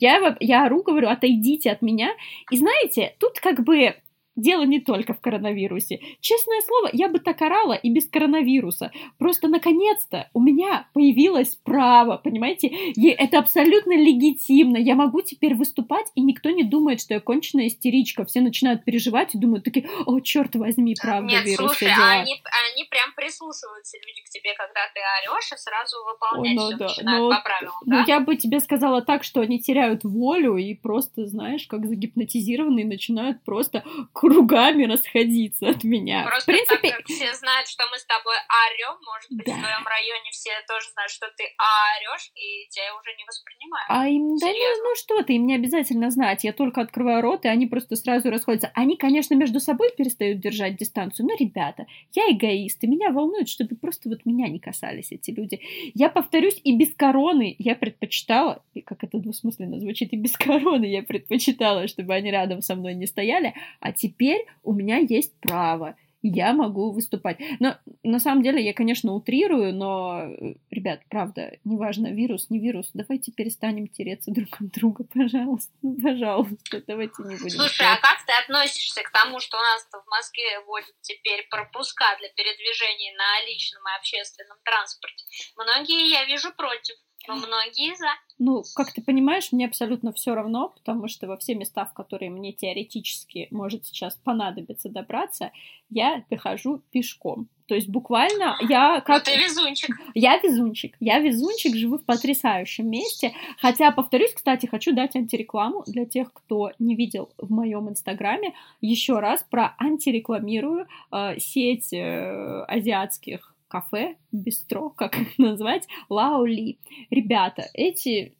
Я, 0.00 0.36
я 0.40 0.66
ору, 0.66 0.82
говорю, 0.82 1.08
отойдите 1.08 1.70
от 1.70 1.82
меня. 1.82 2.10
И 2.50 2.56
знаете, 2.56 3.14
тут 3.18 3.38
как 3.38 3.62
бы 3.62 3.94
дело 4.38 4.62
не 4.62 4.80
только 4.80 5.12
в 5.12 5.20
коронавирусе. 5.20 6.00
Честное 6.20 6.60
слово, 6.62 6.90
я 6.92 7.08
бы 7.08 7.18
так 7.18 7.42
орала 7.42 7.74
и 7.74 7.90
без 7.90 8.08
коронавируса. 8.08 8.92
Просто 9.18 9.48
наконец-то 9.48 10.30
у 10.32 10.40
меня 10.40 10.88
появилось 10.94 11.56
право, 11.56 12.16
понимаете? 12.16 12.68
И 12.68 13.08
это 13.08 13.38
абсолютно 13.38 13.92
легитимно. 13.92 14.76
Я 14.76 14.94
могу 14.94 15.20
теперь 15.22 15.54
выступать, 15.54 16.06
и 16.14 16.20
никто 16.22 16.50
не 16.50 16.64
думает, 16.64 17.00
что 17.00 17.14
я 17.14 17.20
конченая 17.20 17.66
истеричка. 17.66 18.24
Все 18.24 18.40
начинают 18.40 18.84
переживать 18.84 19.34
и 19.34 19.38
думают 19.38 19.64
такие, 19.64 19.88
о, 20.06 20.20
черт 20.20 20.54
возьми, 20.54 20.94
правда, 21.00 21.28
Нет, 21.28 21.44
вирус. 21.44 21.72
слушай, 21.72 21.88
а 21.88 22.20
они, 22.20 22.32
они 22.32 22.84
прям 22.88 23.12
прислушиваются, 23.16 23.96
люди, 23.98 24.22
к 24.24 24.30
тебе, 24.30 24.54
когда 24.54 24.80
ты 24.94 25.00
орешь, 25.00 25.52
и 25.52 25.56
сразу 25.56 25.96
выполнять 26.04 26.58
О, 26.58 26.70
ну, 26.70 26.78
да. 26.78 26.86
начинают 26.86 27.22
ну, 27.22 27.30
по 27.30 27.42
правилам, 27.42 27.74
Ну, 27.84 27.96
да? 27.96 28.04
я 28.06 28.20
бы 28.20 28.36
тебе 28.36 28.60
сказала 28.60 29.02
так, 29.02 29.24
что 29.24 29.40
они 29.40 29.58
теряют 29.60 30.04
волю 30.04 30.56
и 30.56 30.74
просто, 30.74 31.26
знаешь, 31.26 31.66
как 31.66 31.86
загипнотизированные 31.86 32.86
начинают 32.86 33.42
просто 33.44 33.84
кругами 34.28 34.84
расходиться 34.84 35.68
от 35.68 35.84
меня. 35.84 36.24
Просто 36.24 36.52
в 36.52 36.54
принципе... 36.54 36.88
так 36.88 36.98
как 36.98 37.06
все 37.06 37.34
знают, 37.34 37.68
что 37.68 37.84
мы 37.90 37.98
с 37.98 38.04
тобой 38.04 38.36
орем, 38.36 38.96
может 39.00 39.30
быть, 39.30 39.46
да. 39.46 39.52
в 39.52 39.60
твоем 39.60 39.86
районе 39.86 40.30
все 40.32 40.50
тоже 40.68 40.90
знают, 40.92 41.10
что 41.10 41.26
ты 41.36 41.44
орешь, 41.56 42.30
и 42.34 42.68
тебя 42.68 42.94
уже 42.94 43.16
не 43.16 43.24
воспринимают. 43.24 43.88
А 43.88 44.08
им, 44.08 44.36
да 44.36 44.46
ну, 44.46 44.84
ну 44.84 44.94
что 44.96 45.22
ты, 45.22 45.34
им 45.34 45.46
не 45.46 45.54
обязательно 45.54 46.10
знать. 46.10 46.44
Я 46.44 46.52
только 46.52 46.80
открываю 46.80 47.22
рот, 47.22 47.44
и 47.44 47.48
они 47.48 47.66
просто 47.66 47.96
сразу 47.96 48.30
расходятся. 48.30 48.70
Они, 48.74 48.96
конечно, 48.96 49.34
между 49.34 49.60
собой 49.60 49.90
перестают 49.96 50.40
держать 50.40 50.76
дистанцию, 50.76 51.26
но, 51.26 51.34
ребята, 51.38 51.86
я 52.14 52.24
эгоист, 52.30 52.84
и 52.84 52.86
меня 52.86 53.10
волнует, 53.10 53.48
чтобы 53.48 53.76
просто 53.76 54.08
вот 54.08 54.26
меня 54.26 54.48
не 54.48 54.58
касались 54.58 55.12
эти 55.12 55.30
люди. 55.30 55.60
Я 55.94 56.10
повторюсь, 56.10 56.60
и 56.62 56.76
без 56.76 56.94
короны 56.94 57.56
я 57.58 57.74
предпочитала, 57.74 58.62
и 58.74 58.82
как 58.82 59.04
это 59.04 59.18
двусмысленно 59.18 59.80
звучит, 59.80 60.12
и 60.12 60.16
без 60.16 60.36
короны 60.36 60.84
я 60.84 61.02
предпочитала, 61.02 61.88
чтобы 61.88 62.14
они 62.14 62.30
рядом 62.30 62.60
со 62.60 62.74
мной 62.74 62.94
не 62.94 63.06
стояли, 63.06 63.54
а 63.80 63.92
теперь 63.92 64.17
теперь 64.18 64.46
у 64.62 64.72
меня 64.72 64.98
есть 64.98 65.32
право, 65.40 65.96
я 66.20 66.52
могу 66.52 66.90
выступать. 66.90 67.38
Но 67.60 67.78
на 68.02 68.18
самом 68.18 68.42
деле 68.42 68.60
я, 68.64 68.74
конечно, 68.74 69.12
утрирую, 69.12 69.72
но, 69.72 70.24
э, 70.24 70.54
ребят, 70.70 71.00
правда, 71.08 71.56
неважно, 71.64 72.08
вирус, 72.08 72.50
не 72.50 72.58
вирус, 72.58 72.90
давайте 72.92 73.30
перестанем 73.30 73.86
тереться 73.86 74.32
друг 74.32 74.60
от 74.60 74.70
друга, 74.72 75.04
пожалуйста, 75.04 75.72
пожалуйста, 76.02 76.82
давайте 76.88 77.22
не 77.22 77.36
будем. 77.36 77.50
Слушай, 77.50 77.86
а 77.86 77.96
как 78.00 78.26
ты 78.26 78.32
относишься 78.42 79.02
к 79.02 79.10
тому, 79.12 79.38
что 79.38 79.56
у 79.56 79.60
нас 79.60 79.86
в 79.92 80.10
Москве 80.10 80.60
вводят 80.66 80.94
теперь 81.02 81.46
пропуска 81.48 82.04
для 82.18 82.28
передвижения 82.30 83.16
на 83.16 83.46
личном 83.46 83.82
и 83.86 83.96
общественном 83.98 84.58
транспорте? 84.64 85.24
Многие, 85.56 86.10
я 86.10 86.24
вижу, 86.24 86.52
против. 86.52 86.96
Но 87.26 87.34
многие 87.36 87.96
за. 87.96 88.06
Ну, 88.38 88.62
как 88.74 88.92
ты 88.92 89.02
понимаешь, 89.02 89.50
мне 89.52 89.66
абсолютно 89.66 90.12
все 90.12 90.34
равно, 90.34 90.68
потому 90.68 91.08
что 91.08 91.26
во 91.26 91.36
все 91.36 91.54
места, 91.54 91.84
в 91.84 91.92
которые 91.92 92.30
мне 92.30 92.52
теоретически 92.52 93.48
может 93.50 93.86
сейчас 93.86 94.14
понадобиться 94.16 94.88
добраться, 94.88 95.50
я 95.90 96.24
прихожу 96.28 96.82
пешком. 96.92 97.48
То 97.66 97.74
есть 97.74 97.88
буквально 97.88 98.56
я 98.68 98.94
ну, 98.96 99.02
как... 99.02 99.26
Ну, 99.26 99.32
ты 99.32 99.38
везунчик. 99.38 99.94
Я 100.14 100.38
везунчик. 100.38 100.96
Я 101.00 101.18
везунчик, 101.18 101.76
живу 101.76 101.98
в 101.98 102.04
потрясающем 102.04 102.88
месте. 102.88 103.34
Хотя, 103.58 103.90
повторюсь, 103.90 104.32
кстати, 104.32 104.66
хочу 104.66 104.94
дать 104.94 105.14
антирекламу 105.16 105.84
для 105.86 106.06
тех, 106.06 106.32
кто 106.32 106.72
не 106.78 106.96
видел 106.96 107.30
в 107.36 107.50
моем 107.50 107.90
инстаграме. 107.90 108.54
Еще 108.80 109.18
раз 109.18 109.44
про 109.48 109.74
антирекламирую 109.78 110.86
э, 111.12 111.38
сеть 111.38 111.92
э, 111.92 112.64
азиатских 112.66 113.54
кафе, 113.68 114.16
бистро, 114.32 114.90
как 114.90 115.16
их 115.18 115.38
назвать, 115.38 115.86
Лаули. 116.08 116.78
Ребята, 117.10 117.68
эти 117.74 118.34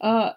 э, 0.00 0.32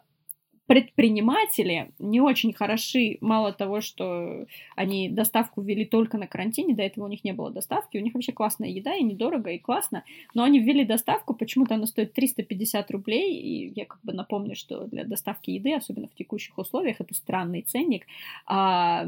предприниматели 0.67 1.91
не 1.99 2.21
очень 2.21 2.53
хороши, 2.53 3.17
мало 3.21 3.53
того, 3.53 3.81
что 3.81 4.45
они 4.75 5.09
доставку 5.09 5.61
ввели 5.61 5.85
только 5.85 6.17
на 6.17 6.27
карантине, 6.27 6.75
до 6.75 6.83
этого 6.83 7.05
у 7.05 7.07
них 7.07 7.23
не 7.23 7.33
было 7.33 7.51
доставки, 7.51 7.97
у 7.97 8.01
них 8.01 8.13
вообще 8.13 8.31
классная 8.31 8.69
еда, 8.69 8.95
и 8.95 9.03
недорого, 9.03 9.51
и 9.51 9.59
классно, 9.59 10.03
но 10.33 10.43
они 10.43 10.59
ввели 10.59 10.83
доставку, 10.85 11.33
почему-то 11.33 11.75
она 11.75 11.85
стоит 11.85 12.13
350 12.13 12.91
рублей, 12.91 13.35
и 13.35 13.73
я 13.75 13.85
как 13.85 13.99
бы 14.03 14.13
напомню, 14.13 14.55
что 14.55 14.85
для 14.87 15.03
доставки 15.03 15.51
еды, 15.51 15.73
особенно 15.73 16.07
в 16.07 16.15
текущих 16.15 16.57
условиях, 16.57 16.99
это 16.99 17.13
странный 17.13 17.61
ценник, 17.61 18.05
а, 18.47 19.05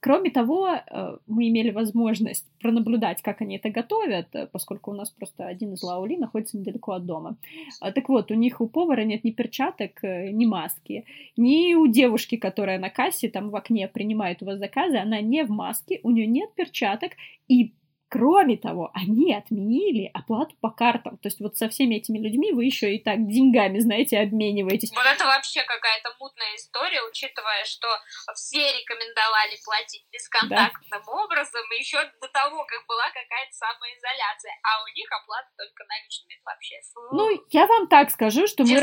Кроме 0.00 0.30
того, 0.30 0.68
э, 0.68 1.16
мы 1.26 1.48
имели 1.48 1.70
возможность 1.70 2.46
пронаблюдать, 2.60 3.22
как 3.22 3.40
они 3.40 3.56
это 3.56 3.70
готовят, 3.70 4.28
поскольку 4.52 4.90
у 4.90 4.94
нас 4.94 5.10
просто 5.10 5.46
один 5.46 5.72
из 5.72 5.82
лаули 5.82 6.16
находится 6.16 6.58
недалеко 6.58 6.92
от 6.92 7.06
дома. 7.06 7.36
А, 7.80 7.90
так 7.90 8.08
вот, 8.08 8.30
у 8.30 8.34
них 8.34 8.60
у 8.60 8.68
повара 8.68 9.02
нет 9.04 9.24
ни 9.24 9.30
перчаток, 9.30 10.04
э, 10.04 10.30
ни 10.30 10.44
маски, 10.86 11.04
ни 11.36 11.74
у 11.74 11.86
девушки, 11.86 12.36
которая 12.36 12.78
на 12.78 12.90
кассе 12.90 13.28
там 13.28 13.50
в 13.50 13.56
окне 13.56 13.88
принимает 13.88 14.42
у 14.42 14.46
вас 14.46 14.58
заказы, 14.58 14.96
она 14.96 15.20
не 15.20 15.44
в 15.44 15.50
маске, 15.50 16.00
у 16.02 16.10
нее 16.10 16.26
нет 16.26 16.54
перчаток, 16.54 17.12
и 17.48 17.72
Кроме 18.08 18.56
того, 18.56 18.90
они 18.94 19.34
отменили 19.34 20.10
оплату 20.14 20.54
по 20.60 20.70
картам. 20.70 21.18
То 21.18 21.26
есть 21.26 21.40
вот 21.40 21.56
со 21.56 21.68
всеми 21.68 21.96
этими 21.96 22.18
людьми 22.18 22.52
вы 22.52 22.64
еще 22.64 22.94
и 22.94 23.02
так 23.02 23.26
деньгами, 23.26 23.80
знаете, 23.80 24.20
обмениваетесь. 24.20 24.92
Вот 24.94 25.04
это 25.04 25.24
вообще 25.24 25.62
какая-то 25.62 26.14
мутная 26.20 26.54
история, 26.54 27.02
учитывая, 27.02 27.64
что 27.64 27.88
все 28.34 28.62
рекомендовали 28.78 29.58
платить 29.64 30.06
бесконтактным 30.12 31.02
да. 31.04 31.12
образом, 31.12 31.62
еще 31.78 31.98
до 32.20 32.28
того, 32.28 32.64
как 32.64 32.86
была 32.86 33.06
какая-то 33.08 33.52
самоизоляция, 33.52 34.54
а 34.62 34.84
у 34.84 34.86
них 34.94 35.08
оплата 35.10 35.48
только 35.56 35.84
наличными. 35.88 36.34
Это 36.34 36.42
вообще... 36.46 36.74
Ну, 37.12 37.46
я 37.50 37.66
вам 37.66 37.88
так 37.88 38.10
скажу, 38.10 38.46
что 38.46 38.64
мы, 38.64 38.78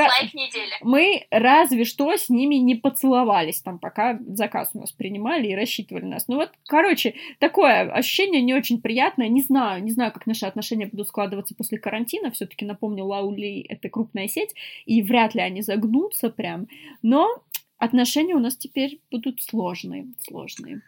мы 0.81 1.27
разве 1.31 1.85
что 1.85 2.11
с 2.11 2.29
ними 2.29 2.55
не 2.55 2.75
поцеловались 2.75 3.61
там, 3.61 3.79
пока 3.79 4.17
заказ 4.27 4.71
у 4.73 4.79
нас 4.79 4.91
принимали 4.91 5.47
и 5.47 5.55
рассчитывали 5.55 6.05
нас. 6.05 6.27
Ну 6.27 6.35
вот, 6.35 6.51
короче, 6.67 7.15
такое 7.39 7.91
ощущение 7.91 8.41
не 8.41 8.53
очень 8.53 8.81
приятное, 8.81 9.12
приятное. 9.13 9.29
Не 9.29 9.41
знаю, 9.41 9.83
не 9.83 9.91
знаю, 9.91 10.11
как 10.11 10.25
наши 10.25 10.45
отношения 10.45 10.87
будут 10.87 11.07
складываться 11.07 11.55
после 11.55 11.77
карантина. 11.77 12.31
Все-таки 12.31 12.65
напомню, 12.65 13.05
Лаули— 13.05 13.65
это 13.69 13.89
крупная 13.89 14.27
сеть, 14.27 14.53
и 14.85 15.01
вряд 15.01 15.35
ли 15.35 15.41
они 15.41 15.61
загнутся 15.61 16.29
прям. 16.29 16.67
Но 17.01 17.43
отношения 17.77 18.35
у 18.35 18.39
нас 18.39 18.57
теперь 18.57 19.01
будут 19.11 19.41
сложные, 19.41 20.07
сложные. 20.21 20.81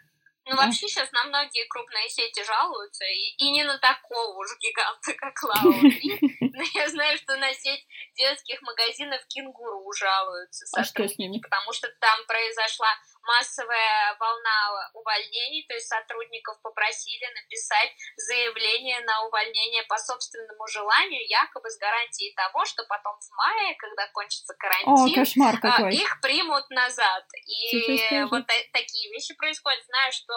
Ну, 0.48 0.54
да. 0.54 0.66
вообще 0.66 0.86
сейчас 0.86 1.10
на 1.10 1.24
многие 1.24 1.66
крупные 1.66 2.08
сети 2.08 2.44
жалуются, 2.44 3.04
и, 3.04 3.34
и 3.36 3.50
не 3.50 3.64
на 3.64 3.78
такого 3.78 4.38
уж 4.38 4.46
гиганта, 4.60 5.12
как 5.18 5.42
Лаури. 5.42 6.20
Но 6.54 6.62
я 6.72 6.88
знаю, 6.88 7.18
что 7.18 7.36
на 7.36 7.52
сеть 7.52 7.84
детских 8.16 8.62
магазинов 8.62 9.26
Кенгуру 9.26 9.92
жалуются 9.98 10.64
а 10.78 10.84
что 10.84 11.08
с 11.08 11.18
ними? 11.18 11.40
потому 11.40 11.72
что 11.72 11.88
там 12.00 12.20
произошла 12.28 12.86
массовая 13.26 14.16
волна 14.18 14.90
увольнений, 14.94 15.66
то 15.68 15.74
есть 15.74 15.88
сотрудников 15.88 16.60
попросили 16.62 17.26
написать 17.34 17.90
заявление 18.16 19.00
на 19.00 19.24
увольнение 19.26 19.82
по 19.84 19.98
собственному 19.98 20.66
желанию, 20.68 21.26
якобы 21.28 21.68
с 21.68 21.78
гарантией 21.78 22.34
того, 22.34 22.64
что 22.64 22.84
потом 22.88 23.18
в 23.20 23.30
мае, 23.36 23.74
когда 23.76 24.06
кончится 24.12 24.54
карантин, 24.58 25.12
О, 25.12 25.14
кошмар 25.14 25.54
а, 25.56 25.60
какой. 25.60 25.94
их 25.94 26.20
примут 26.20 26.68
назад. 26.70 27.24
И 27.46 28.24
вот 28.30 28.46
такие 28.72 29.12
вещи 29.12 29.34
происходят. 29.34 29.84
Знаю, 29.86 30.12
что 30.12 30.34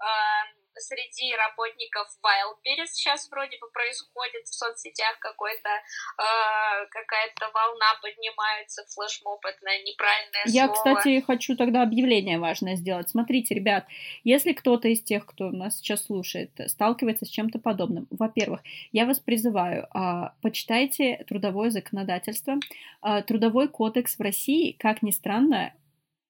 э, 0.00 0.65
среди 0.80 1.34
работников 1.34 2.08
Wildberries 2.22 2.92
сейчас 2.92 3.28
вроде 3.30 3.58
бы 3.58 3.68
происходит 3.70 4.44
в 4.46 4.54
соцсетях 4.54 5.18
какой-то 5.18 5.68
э, 5.68 6.86
какая-то 6.90 7.50
волна 7.52 7.86
поднимается, 8.02 8.84
флешмоб 8.94 9.44
это 9.44 9.64
неправильное 9.84 10.42
Я, 10.46 10.66
слово. 10.66 10.96
кстати, 10.96 11.20
хочу 11.20 11.56
тогда 11.56 11.82
объявление 11.82 12.38
важное 12.38 12.76
сделать. 12.76 13.08
Смотрите, 13.08 13.54
ребят, 13.54 13.86
если 14.24 14.52
кто-то 14.52 14.88
из 14.88 15.02
тех, 15.02 15.26
кто 15.26 15.50
нас 15.50 15.78
сейчас 15.78 16.04
слушает, 16.04 16.50
сталкивается 16.66 17.24
с 17.24 17.28
чем-то 17.28 17.58
подобным, 17.58 18.06
во-первых, 18.10 18.60
я 18.92 19.06
вас 19.06 19.18
призываю, 19.18 19.88
э, 19.94 20.30
почитайте 20.42 21.24
трудовое 21.28 21.70
законодательство. 21.70 22.56
Э, 23.02 23.22
трудовой 23.22 23.68
кодекс 23.68 24.18
в 24.18 24.20
России, 24.20 24.72
как 24.72 25.02
ни 25.02 25.10
странно, 25.10 25.72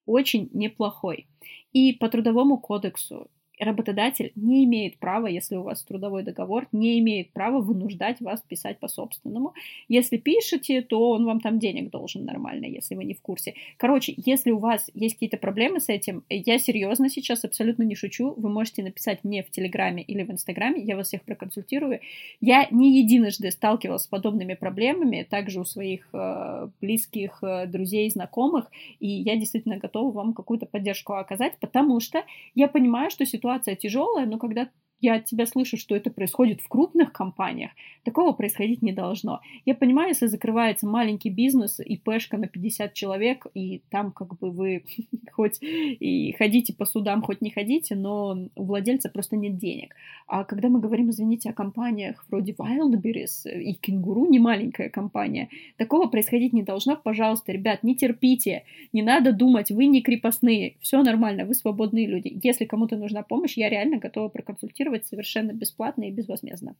очень 0.06 0.48
неплохой. 0.52 1.26
И 1.72 1.92
по 1.92 2.08
трудовому 2.08 2.58
кодексу 2.58 3.30
работодатель 3.58 4.32
не 4.34 4.64
имеет 4.64 4.98
права, 4.98 5.26
если 5.26 5.56
у 5.56 5.62
вас 5.62 5.82
трудовой 5.82 6.22
договор, 6.22 6.68
не 6.72 6.98
имеет 7.00 7.30
права 7.30 7.60
вынуждать 7.60 8.20
вас 8.20 8.42
писать 8.42 8.78
по 8.78 8.88
собственному. 8.88 9.54
Если 9.88 10.16
пишете, 10.16 10.82
то 10.82 11.10
он 11.10 11.24
вам 11.24 11.40
там 11.40 11.58
денег 11.58 11.90
должен 11.90 12.24
нормально, 12.24 12.66
если 12.66 12.94
вы 12.94 13.04
не 13.04 13.14
в 13.14 13.20
курсе. 13.20 13.54
Короче, 13.76 14.14
если 14.16 14.50
у 14.50 14.58
вас 14.58 14.90
есть 14.94 15.14
какие-то 15.14 15.36
проблемы 15.36 15.80
с 15.80 15.88
этим, 15.88 16.24
я 16.28 16.58
серьезно 16.58 17.08
сейчас 17.08 17.44
абсолютно 17.44 17.82
не 17.82 17.94
шучу, 17.94 18.34
вы 18.36 18.48
можете 18.48 18.82
написать 18.82 19.24
мне 19.24 19.42
в 19.42 19.50
Телеграме 19.50 20.02
или 20.02 20.22
в 20.22 20.30
Инстаграме, 20.30 20.82
я 20.82 20.96
вас 20.96 21.08
всех 21.08 21.22
проконсультирую. 21.22 22.00
Я 22.40 22.68
не 22.70 22.98
единожды 22.98 23.50
сталкивалась 23.50 24.02
с 24.02 24.06
подобными 24.06 24.54
проблемами, 24.54 25.26
также 25.28 25.60
у 25.60 25.64
своих 25.64 26.08
э, 26.12 26.68
близких, 26.80 27.38
э, 27.42 27.66
друзей, 27.66 28.10
знакомых, 28.10 28.70
и 29.00 29.08
я 29.08 29.36
действительно 29.36 29.78
готова 29.78 30.12
вам 30.12 30.34
какую-то 30.34 30.66
поддержку 30.66 31.14
оказать, 31.14 31.54
потому 31.60 32.00
что 32.00 32.24
я 32.54 32.68
понимаю, 32.68 33.10
что 33.10 33.24
ситуация 33.24 33.45
ситуация 33.46 33.76
тяжелая, 33.76 34.26
но 34.26 34.38
когда 34.38 34.68
я 35.00 35.16
от 35.16 35.26
тебя 35.26 35.46
слышу, 35.46 35.76
что 35.76 35.94
это 35.94 36.10
происходит 36.10 36.60
в 36.60 36.68
крупных 36.68 37.12
компаниях, 37.12 37.70
такого 38.02 38.32
происходить 38.32 38.82
не 38.82 38.92
должно. 38.92 39.40
Я 39.64 39.74
понимаю, 39.74 40.08
если 40.08 40.26
закрывается 40.26 40.86
маленький 40.86 41.30
бизнес 41.30 41.80
и 41.80 41.96
пешка 41.96 42.38
на 42.38 42.46
50 42.46 42.94
человек, 42.94 43.46
и 43.54 43.82
там 43.90 44.12
как 44.12 44.38
бы 44.38 44.50
вы 44.50 44.84
хоть 45.32 45.58
и 45.60 46.34
ходите 46.38 46.72
по 46.72 46.86
судам, 46.86 47.22
хоть 47.22 47.42
не 47.42 47.50
ходите, 47.50 47.94
но 47.94 48.48
у 48.54 48.64
владельца 48.64 49.10
просто 49.10 49.36
нет 49.36 49.58
денег. 49.58 49.94
А 50.26 50.44
когда 50.44 50.68
мы 50.68 50.80
говорим, 50.80 51.10
извините, 51.10 51.50
о 51.50 51.52
компаниях 51.52 52.24
вроде 52.28 52.52
Wildberries 52.52 53.48
и 53.48 53.74
Кенгуру, 53.74 54.26
не 54.26 54.38
маленькая 54.38 54.88
компания, 54.88 55.50
такого 55.76 56.08
происходить 56.08 56.52
не 56.52 56.62
должно. 56.62 56.96
Пожалуйста, 56.96 57.52
ребят, 57.52 57.82
не 57.82 57.94
терпите, 57.96 58.64
не 58.92 59.02
надо 59.02 59.32
думать, 59.32 59.70
вы 59.70 59.86
не 59.86 60.00
крепостные, 60.00 60.76
все 60.80 61.02
нормально, 61.02 61.44
вы 61.44 61.54
свободные 61.54 62.06
люди. 62.06 62.38
Если 62.42 62.64
кому-то 62.64 62.96
нужна 62.96 63.22
помощь, 63.22 63.56
я 63.56 63.68
реально 63.68 63.98
готова 63.98 64.28
проконсультировать 64.28 64.85
консультировать 64.86 65.06
совершенно 65.06 65.52
бесплатно 65.52 66.04
и 66.04 66.10
безвозмездно. 66.10 66.76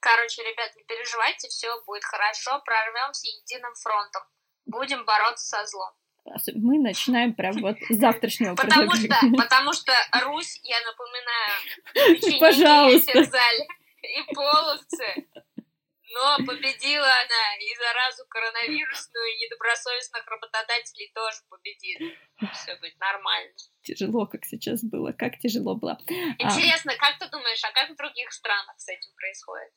Короче, 0.00 0.42
ребят, 0.42 0.70
не 0.76 0.84
переживайте, 0.84 1.48
все 1.48 1.68
будет 1.86 2.04
хорошо, 2.04 2.62
прорвемся 2.64 3.26
единым 3.26 3.72
фронтом. 3.74 4.22
Будем 4.66 5.04
бороться 5.04 5.46
со 5.46 5.66
злом. 5.66 5.92
Мы 6.54 6.78
начинаем 6.78 7.34
прям 7.34 7.56
вот 7.62 7.76
с 7.88 7.96
завтрашнего 7.96 8.54
потому 8.56 8.94
что, 8.94 9.16
потому 9.36 9.72
что 9.72 9.92
Русь, 10.24 10.60
я 10.64 10.76
напоминаю, 10.84 12.40
Пожалуйста. 12.40 13.22
в 13.22 13.30
зале 13.30 13.66
и 14.02 14.34
половцы 14.34 15.28
но 16.16 16.46
победила 16.46 17.04
она 17.04 17.44
и 17.60 17.68
заразу 17.76 18.24
коронавирусную, 18.28 19.26
и 19.32 19.38
недобросовестных 19.44 20.26
работодателей 20.26 21.12
тоже 21.14 21.38
победит. 21.50 22.18
Все 22.52 22.76
будет 22.76 22.98
нормально. 22.98 23.52
Тяжело, 23.82 24.26
как 24.26 24.44
сейчас 24.44 24.82
было. 24.82 25.12
Как 25.12 25.38
тяжело 25.38 25.76
было. 25.76 25.98
А 26.00 26.42
Интересно, 26.42 26.92
а... 26.92 26.96
как 26.96 27.18
ты 27.18 27.28
думаешь, 27.28 27.62
а 27.64 27.72
как 27.72 27.90
в 27.90 27.96
других 27.96 28.32
странах 28.32 28.74
с 28.78 28.88
этим 28.88 29.12
происходит? 29.14 29.72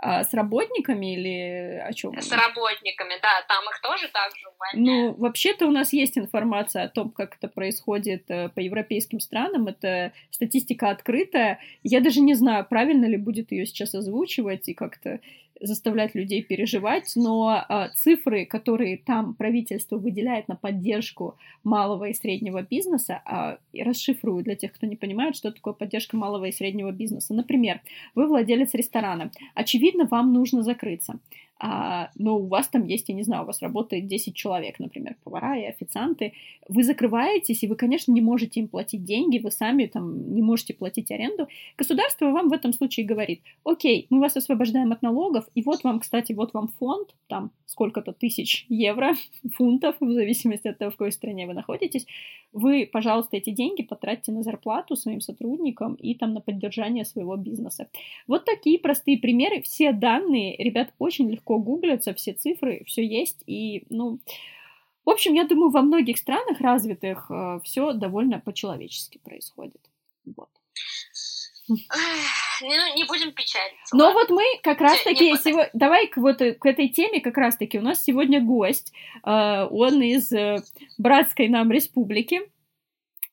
А 0.00 0.22
с 0.22 0.32
работниками 0.32 1.14
или 1.14 1.82
о 1.84 1.92
чем? 1.92 2.16
С 2.20 2.30
работниками, 2.30 3.14
да, 3.20 3.42
там 3.48 3.64
их 3.68 3.80
тоже 3.82 4.08
так 4.12 4.30
же 4.36 4.46
увольняют. 4.46 5.16
Ну, 5.18 5.20
вообще-то 5.20 5.66
у 5.66 5.72
нас 5.72 5.92
есть 5.92 6.16
информация 6.16 6.84
о 6.84 6.88
том, 6.88 7.10
как 7.10 7.34
это 7.34 7.48
происходит 7.48 8.30
э, 8.30 8.48
по 8.48 8.60
европейским 8.60 9.18
странам. 9.18 9.66
Это 9.66 10.12
статистика 10.30 10.90
открытая. 10.90 11.58
Я 11.82 12.00
даже 12.00 12.20
не 12.20 12.34
знаю, 12.34 12.64
правильно 12.64 13.06
ли 13.06 13.16
будет 13.16 13.50
ее 13.50 13.66
сейчас 13.66 13.92
озвучивать 13.92 14.68
и 14.68 14.74
как-то 14.74 15.18
заставлять 15.60 16.14
людей 16.14 16.42
переживать, 16.42 17.12
но 17.16 17.64
э, 17.68 17.88
цифры, 17.94 18.46
которые 18.46 18.96
там 18.98 19.34
правительство 19.34 19.96
выделяет 19.96 20.48
на 20.48 20.56
поддержку 20.56 21.36
малого 21.64 22.08
и 22.08 22.14
среднего 22.14 22.62
бизнеса, 22.62 23.22
э, 23.24 23.82
расшифрую 23.82 24.44
для 24.44 24.54
тех, 24.54 24.72
кто 24.72 24.86
не 24.86 24.96
понимает, 24.96 25.36
что 25.36 25.52
такое 25.52 25.74
поддержка 25.74 26.16
малого 26.16 26.46
и 26.46 26.52
среднего 26.52 26.92
бизнеса. 26.92 27.34
Например, 27.34 27.80
вы 28.14 28.26
владелец 28.26 28.74
ресторана, 28.74 29.30
очевидно, 29.54 30.06
вам 30.06 30.32
нужно 30.32 30.62
закрыться 30.62 31.18
а, 31.60 32.10
но 32.14 32.38
у 32.38 32.46
вас 32.46 32.68
там 32.68 32.84
есть, 32.84 33.08
я 33.08 33.14
не 33.14 33.22
знаю, 33.22 33.42
у 33.42 33.46
вас 33.46 33.62
работает 33.62 34.06
10 34.06 34.34
человек, 34.34 34.78
например, 34.78 35.16
повара 35.24 35.58
и 35.58 35.64
официанты, 35.64 36.32
вы 36.68 36.84
закрываетесь, 36.84 37.62
и 37.62 37.66
вы, 37.66 37.74
конечно, 37.74 38.12
не 38.12 38.20
можете 38.20 38.60
им 38.60 38.68
платить 38.68 39.04
деньги, 39.04 39.38
вы 39.38 39.50
сами 39.50 39.86
там 39.86 40.34
не 40.34 40.42
можете 40.42 40.74
платить 40.74 41.10
аренду, 41.10 41.48
государство 41.76 42.26
вам 42.26 42.48
в 42.48 42.52
этом 42.52 42.72
случае 42.72 43.06
говорит, 43.06 43.42
окей, 43.64 44.06
мы 44.10 44.20
вас 44.20 44.36
освобождаем 44.36 44.92
от 44.92 45.02
налогов, 45.02 45.48
и 45.54 45.62
вот 45.62 45.82
вам, 45.82 45.98
кстати, 45.98 46.32
вот 46.32 46.54
вам 46.54 46.68
фонд, 46.78 47.14
там 47.26 47.50
сколько-то 47.66 48.12
тысяч 48.12 48.66
евро, 48.68 49.14
фунтов, 49.54 49.96
в 50.00 50.12
зависимости 50.12 50.68
от 50.68 50.78
того, 50.78 50.90
в 50.90 50.96
какой 50.96 51.12
стране 51.12 51.46
вы 51.46 51.54
находитесь, 51.54 52.06
вы, 52.52 52.88
пожалуйста, 52.90 53.36
эти 53.36 53.50
деньги 53.50 53.82
потратьте 53.82 54.32
на 54.32 54.42
зарплату 54.42 54.96
своим 54.96 55.20
сотрудникам 55.20 55.94
и 55.94 56.14
там 56.14 56.34
на 56.34 56.40
поддержание 56.40 57.04
своего 57.04 57.36
бизнеса. 57.36 57.88
Вот 58.26 58.44
такие 58.44 58.78
простые 58.78 59.18
примеры, 59.18 59.60
все 59.60 59.92
данные, 59.92 60.56
ребят, 60.56 60.94
очень 60.98 61.30
легко 61.30 61.47
легко 61.48 61.58
гуглятся, 61.58 62.14
все 62.14 62.32
цифры, 62.32 62.82
все 62.86 63.04
есть, 63.06 63.42
и, 63.46 63.84
ну, 63.90 64.18
в 65.04 65.10
общем, 65.10 65.34
я 65.34 65.44
думаю, 65.44 65.70
во 65.70 65.80
многих 65.80 66.18
странах 66.18 66.60
развитых 66.60 67.30
э, 67.30 67.60
все 67.64 67.92
довольно 67.92 68.40
по-человечески 68.40 69.18
происходит. 69.18 69.80
Вот. 70.36 70.50
Ну, 72.60 72.96
не 72.96 73.04
будем 73.04 73.32
печалиться. 73.32 73.94
Но 73.94 74.06
ладно. 74.06 74.20
вот 74.20 74.30
мы 74.30 74.42
как 74.62 74.80
раз-таки 74.80 75.34
сегодня... 75.36 75.70
Давай 75.72 76.08
к, 76.08 76.16
вот, 76.16 76.38
к 76.38 76.66
этой 76.66 76.88
теме 76.88 77.20
как 77.20 77.36
раз-таки. 77.36 77.78
У 77.78 77.82
нас 77.82 78.02
сегодня 78.02 78.40
гость. 78.40 78.92
Э, 79.24 79.66
он 79.70 80.02
из 80.02 80.30
э, 80.32 80.62
братской 80.98 81.48
нам 81.48 81.70
республики. 81.70 82.40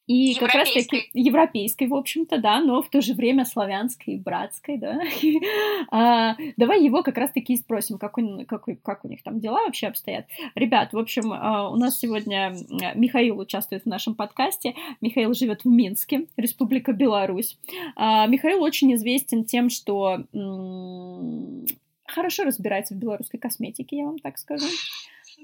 И 0.07 0.35
как 0.35 0.53
раз 0.53 0.71
таки 0.71 1.09
европейской, 1.13 1.87
в 1.87 1.95
общем-то, 1.95 2.37
да, 2.37 2.59
но 2.59 2.83
в 2.83 2.89
то 2.89 3.01
же 3.01 3.13
время 3.13 3.43
славянской 3.43 4.15
и 4.15 4.19
братской, 4.19 4.77
да. 4.77 5.01
а, 5.91 6.35
давай 6.57 6.83
его 6.83 7.01
как 7.01 7.17
раз 7.17 7.31
таки 7.31 7.57
спросим, 7.57 7.97
как, 7.97 8.17
он, 8.17 8.45
как, 8.45 8.65
как 8.83 9.03
у 9.03 9.07
них 9.07 9.23
там 9.23 9.39
дела 9.39 9.63
вообще 9.65 9.87
обстоят. 9.87 10.27
Ребят, 10.53 10.93
в 10.93 10.97
общем, 10.97 11.33
а, 11.33 11.69
у 11.71 11.75
нас 11.75 11.97
сегодня 11.97 12.55
Михаил 12.93 13.39
участвует 13.39 13.83
в 13.83 13.87
нашем 13.87 14.13
подкасте. 14.13 14.75
Михаил 15.01 15.33
живет 15.33 15.63
в 15.63 15.67
Минске, 15.67 16.27
Республика 16.37 16.93
Беларусь. 16.93 17.57
А, 17.95 18.27
Михаил 18.27 18.61
очень 18.61 18.93
известен 18.93 19.43
тем, 19.43 19.69
что 19.69 20.23
м- 20.33 21.65
хорошо 22.05 22.43
разбирается 22.43 22.93
в 22.93 22.97
белорусской 22.97 23.39
косметике, 23.39 23.97
я 23.97 24.05
вам 24.05 24.19
так 24.19 24.37
скажу 24.37 24.67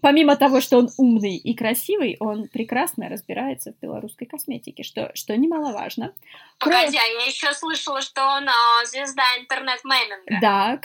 помимо 0.01 0.35
того, 0.35 0.59
что 0.59 0.77
он 0.77 0.89
умный 0.97 1.37
и 1.37 1.55
красивый, 1.55 2.17
он 2.19 2.47
прекрасно 2.47 3.09
разбирается 3.09 3.73
в 3.73 3.79
белорусской 3.79 4.27
косметике, 4.27 4.83
что, 4.83 5.11
что 5.13 5.35
немаловажно. 5.37 6.13
Погоди, 6.59 6.97
а 6.97 7.21
я 7.21 7.27
еще 7.27 7.53
слышала, 7.53 8.01
что 8.01 8.21
он 8.21 8.47
а, 8.49 8.85
звезда 8.85 9.23
интернет-мейминга. 9.39 10.39
Да, 10.41 10.79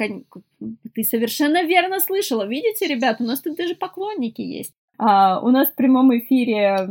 ты 0.94 1.02
совершенно 1.02 1.62
верно 1.64 2.00
слышала. 2.00 2.46
Видите, 2.46 2.86
ребят, 2.86 3.20
у 3.20 3.24
нас 3.24 3.40
тут 3.40 3.56
даже 3.56 3.74
поклонники 3.74 4.40
есть. 4.40 4.74
А, 4.98 5.40
у 5.40 5.50
нас 5.50 5.68
в 5.68 5.74
прямом 5.74 6.16
эфире 6.18 6.86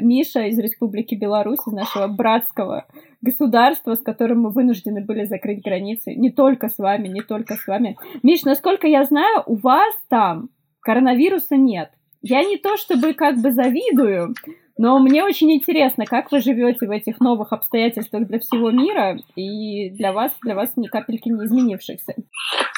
Миша 0.00 0.46
из 0.46 0.58
Республики 0.58 1.14
Беларусь, 1.14 1.58
из 1.66 1.72
нашего 1.72 2.06
братского 2.06 2.86
государства, 3.22 3.94
с 3.94 3.98
которым 3.98 4.42
мы 4.42 4.50
вынуждены 4.50 5.04
были 5.04 5.24
закрыть 5.24 5.62
границы. 5.62 6.14
Не 6.14 6.30
только 6.30 6.68
с 6.68 6.78
вами, 6.78 7.08
не 7.08 7.22
только 7.22 7.56
с 7.56 7.66
вами. 7.66 7.96
Миш, 8.22 8.44
насколько 8.44 8.86
я 8.86 9.04
знаю, 9.04 9.42
у 9.46 9.56
вас 9.56 9.94
там 10.08 10.50
коронавируса 10.80 11.56
нет. 11.56 11.90
Я 12.22 12.44
не 12.44 12.58
то 12.58 12.76
чтобы 12.76 13.14
как 13.14 13.38
бы 13.38 13.50
завидую, 13.50 14.34
но 14.82 14.98
мне 14.98 15.24
очень 15.24 15.52
интересно, 15.52 16.06
как 16.06 16.32
вы 16.32 16.40
живете 16.40 16.86
в 16.86 16.90
этих 16.90 17.20
новых 17.20 17.52
обстоятельствах 17.52 18.26
для 18.26 18.38
всего 18.38 18.70
мира 18.70 19.18
и 19.36 19.90
для 19.90 20.12
вас, 20.12 20.32
для 20.42 20.54
вас 20.54 20.74
ни 20.76 20.86
капельки 20.86 21.28
не 21.28 21.44
изменившихся. 21.44 22.14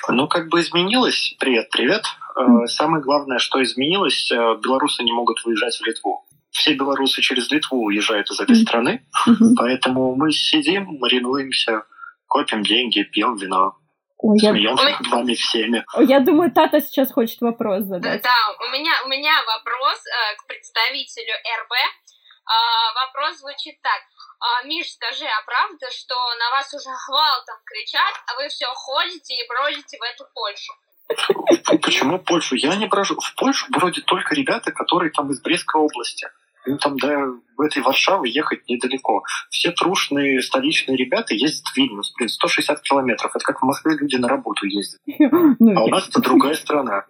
Ну, 0.08 0.26
как 0.26 0.48
бы 0.48 0.60
изменилось. 0.60 1.36
Привет, 1.38 1.68
привет. 1.70 2.02
Mm. 2.36 2.66
Самое 2.66 3.02
главное, 3.04 3.38
что 3.38 3.62
изменилось, 3.62 4.32
э, 4.32 4.34
белорусы 4.34 5.04
не 5.04 5.12
могут 5.12 5.44
выезжать 5.44 5.76
в 5.76 5.86
Литву. 5.86 6.24
Все 6.50 6.74
белорусы 6.74 7.20
через 7.20 7.50
Литву 7.52 7.84
уезжают 7.84 8.28
из 8.32 8.40
этой 8.40 8.56
mm. 8.56 8.62
страны, 8.62 9.02
mm-hmm. 9.28 9.54
поэтому 9.56 10.16
мы 10.16 10.32
сидим, 10.32 10.98
маринуемся, 10.98 11.84
копим 12.26 12.64
деньги, 12.64 13.04
пьем 13.04 13.36
вино. 13.36 13.76
Ой, 14.22 14.38
Смеемся 14.38 14.88
я... 14.88 14.98
над 14.98 15.06
вами 15.08 15.34
всеми. 15.34 15.84
Я 15.98 16.20
думаю, 16.20 16.52
Тата 16.52 16.80
сейчас 16.80 17.12
хочет 17.12 17.40
вопрос 17.40 17.82
задать. 17.84 18.22
Да, 18.22 18.56
у 18.60 18.70
меня, 18.70 18.92
у 19.04 19.08
меня 19.08 19.34
вопрос 19.46 19.98
э, 20.06 20.36
к 20.38 20.46
представителю 20.46 21.34
РБ. 21.60 21.72
Э, 21.72 22.54
вопрос 22.94 23.38
звучит 23.38 23.82
так. 23.82 24.00
Э, 24.00 24.66
Миш, 24.68 24.92
скажи, 24.92 25.26
а 25.26 25.42
правда, 25.44 25.90
что 25.90 26.14
на 26.38 26.50
вас 26.56 26.72
уже 26.72 26.90
гвалтом 27.08 27.56
кричат, 27.66 28.14
а 28.28 28.36
вы 28.36 28.48
все 28.48 28.66
ходите 28.66 29.34
и 29.34 29.48
бродите 29.48 29.98
в 29.98 30.02
эту 30.02 30.24
Польшу? 30.32 30.72
Почему 31.82 32.20
Польшу? 32.20 32.54
Я 32.54 32.76
не 32.76 32.86
брожу. 32.86 33.18
В 33.18 33.34
Польшу 33.34 33.66
бродят 33.70 34.04
только 34.06 34.36
ребята, 34.36 34.70
которые 34.70 35.10
там 35.10 35.32
из 35.32 35.42
Брестской 35.42 35.80
области. 35.80 36.28
Им 36.66 36.78
там 36.78 36.96
до 36.96 37.34
этой 37.58 37.82
Варшавы 37.82 38.28
ехать 38.28 38.68
недалеко. 38.68 39.22
Все 39.50 39.72
трушные 39.72 40.42
столичные 40.42 40.96
ребята 40.96 41.34
ездят 41.34 41.66
в 41.66 41.76
Вильнюс, 41.76 42.12
блин, 42.16 42.28
160 42.28 42.80
километров. 42.82 43.34
Это 43.34 43.44
как 43.44 43.62
в 43.62 43.64
Москве 43.64 43.96
люди 43.96 44.16
на 44.16 44.28
работу 44.28 44.66
ездят. 44.66 45.00
Ну, 45.58 45.78
а 45.78 45.84
у 45.84 45.88
нас 45.88 46.08
это 46.08 46.20
другая 46.20 46.54
страна. 46.54 47.04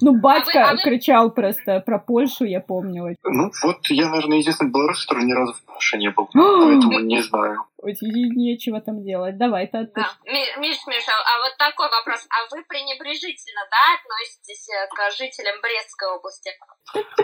Ну, 0.00 0.18
батька 0.20 0.70
а 0.70 0.72
вы, 0.72 0.80
а 0.80 0.82
кричал 0.82 1.30
просто 1.30 1.80
про 1.80 1.98
Польшу, 1.98 2.44
я 2.44 2.60
помню. 2.60 3.16
Ну, 3.24 3.50
вот 3.62 3.86
я, 3.88 4.08
наверное, 4.08 4.38
единственный 4.38 4.70
белорус, 4.70 5.04
который 5.04 5.24
ни 5.24 5.32
разу 5.32 5.52
в 5.52 5.62
Польше 5.64 5.98
не 5.98 6.10
был, 6.10 6.28
поэтому 6.34 7.00
не 7.00 7.22
знаю. 7.22 7.64
Нечего 7.82 8.80
там 8.80 9.04
делать. 9.04 9.38
Давай, 9.38 9.66
ты 9.66 9.88
да. 9.94 10.10
Миш, 10.24 10.78
Миша, 10.86 11.12
а 11.12 11.44
вот 11.44 11.56
такой 11.58 11.88
вопрос. 11.88 12.26
А 12.30 12.54
вы 12.54 12.64
пренебрежительно, 12.64 13.60
да, 13.70 13.94
относитесь 13.94 14.68
э, 14.70 14.88
к 14.88 15.16
жителям 15.16 15.60
Брестской 15.62 16.08
области? 16.08 16.50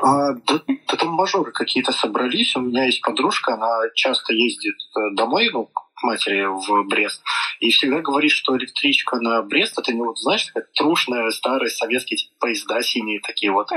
А, 0.00 0.32
да, 0.46 0.60
да 0.88 0.96
там 0.96 1.08
мажоры 1.08 1.52
какие-то 1.52 1.92
собрались. 1.92 2.54
У 2.54 2.60
меня 2.60 2.84
есть 2.84 3.00
подружка, 3.00 3.54
она 3.54 3.80
часто 3.94 4.34
ездит 4.34 4.76
э, 4.96 5.16
домой, 5.16 5.50
ну, 5.52 5.68
матери 6.02 6.44
в 6.44 6.88
Брест. 6.88 7.22
И 7.60 7.70
всегда 7.70 8.00
говорит, 8.00 8.30
что 8.30 8.56
электричка 8.56 9.16
на 9.20 9.42
Брест, 9.42 9.78
это 9.78 9.92
не 9.92 10.02
вот, 10.02 10.18
знаешь, 10.18 10.44
такая 10.46 10.66
трушная, 10.74 11.30
старые 11.30 11.70
советские 11.70 12.16
типа, 12.18 12.32
поезда 12.40 12.82
синие 12.82 13.20
такие 13.20 13.52
вот, 13.52 13.68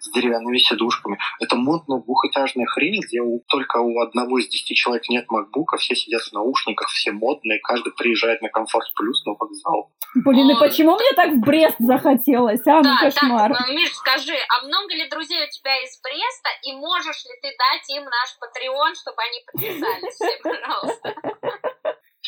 с 0.00 0.10
деревянными 0.12 0.58
сидушками. 0.58 1.18
Это 1.40 1.56
модная 1.56 2.00
двухэтажная 2.00 2.66
хрень, 2.66 3.00
где 3.00 3.20
у, 3.20 3.42
только 3.48 3.78
у 3.78 4.00
одного 4.00 4.38
из 4.38 4.48
десяти 4.48 4.74
человек 4.74 5.08
нет 5.08 5.30
макбука, 5.30 5.76
все 5.76 5.94
сидят 5.94 6.22
в 6.22 6.32
наушниках, 6.32 6.88
все 6.88 7.12
модные, 7.12 7.60
каждый 7.60 7.92
приезжает 7.92 8.40
на 8.42 8.48
комфорт 8.48 8.86
плюс 8.94 9.24
на 9.26 9.32
вокзал. 9.32 9.90
Блин, 10.14 10.50
и 10.50 10.58
почему 10.58 10.94
мне 10.94 11.12
так 11.16 11.32
в 11.32 11.40
Брест 11.40 11.76
захотелось, 11.80 12.64
а? 12.66 12.76
Ну, 12.76 12.82
да, 12.84 12.98
кошмар. 13.00 13.52
Так, 13.52 13.68
Миш, 13.70 13.92
скажи, 13.94 14.36
а 14.48 14.64
много 14.64 14.94
ли 14.94 15.08
друзей 15.08 15.44
у 15.44 15.50
тебя 15.50 15.76
из 15.82 16.00
Бреста, 16.00 16.50
и 16.62 16.72
можешь 16.72 17.24
ли 17.24 17.32
ты 17.42 17.50
дать 17.58 17.90
им 17.90 18.04
наш 18.04 18.38
Патреон, 18.38 18.94
чтобы 18.94 19.16
они 19.20 19.42
подписались 19.46 20.14
все, 20.14 20.38
пожалуйста? 20.42 21.14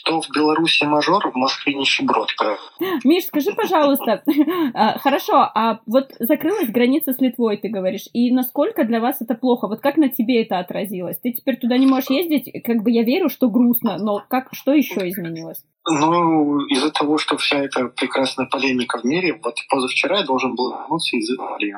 Что 0.07 0.21
в 0.21 0.31
Беларуси 0.31 0.85
мажор, 0.85 1.33
в 1.33 1.35
Москве 1.35 1.75
нищеброд. 1.75 2.29
Миш, 3.03 3.25
скажи, 3.25 3.51
пожалуйста, 3.53 4.23
а, 4.75 4.99
хорошо, 5.01 5.51
а 5.53 5.81
вот 5.87 6.13
закрылась 6.21 6.71
граница 6.71 7.13
с 7.13 7.19
Литвой, 7.19 7.57
ты 7.57 7.69
говоришь, 7.69 8.05
и 8.13 8.31
насколько 8.31 8.85
для 8.85 9.01
вас 9.01 9.21
это 9.21 9.35
плохо? 9.35 9.67
Вот 9.67 9.81
как 9.81 9.97
на 9.97 10.09
тебе 10.09 10.43
это 10.43 10.61
отразилось? 10.61 11.19
Ты 11.19 11.33
теперь 11.33 11.57
туда 11.57 11.77
не 11.77 11.87
можешь 11.87 12.11
ездить? 12.11 12.53
Как 12.63 12.85
бы 12.85 12.93
я 12.93 13.03
верю, 13.03 13.29
что 13.29 13.49
грустно, 13.49 13.99
но 13.99 14.23
как, 14.29 14.51
что 14.53 14.73
еще 14.73 15.09
изменилось? 15.09 15.65
Ну, 15.89 16.61
из-за 16.67 16.93
того, 16.93 17.19
что 17.19 17.37
вся 17.37 17.59
эта 17.59 17.87
прекрасная 17.87 18.47
полемика 18.47 18.99
в 18.99 19.05
мире, 19.05 19.39
вот 19.43 19.57
позавчера 19.69 20.19
я 20.19 20.25
должен 20.25 20.55
был 20.55 20.71
вернуться 20.71 21.17
из 21.17 21.29
Италии. 21.31 21.77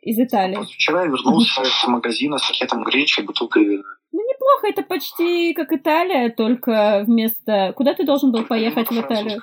Из 0.00 0.18
Италии? 0.18 0.56
Позавчера 0.56 1.02
я 1.02 1.06
вернулся 1.08 1.62
из 1.64 1.86
магазина 1.86 2.38
с 2.38 2.48
пакетом 2.48 2.82
гречи 2.82 3.20
и 3.20 3.24
бутылкой 3.24 3.64
вина. 3.64 3.84
Неплохо, 4.52 4.68
это 4.68 4.82
почти 4.82 5.54
как 5.54 5.72
Италия, 5.72 6.30
только 6.30 7.04
вместо... 7.06 7.72
Куда 7.76 7.94
ты 7.94 8.04
должен 8.04 8.32
был 8.32 8.44
поехать 8.44 8.88
в 8.88 9.00
Италию? 9.00 9.40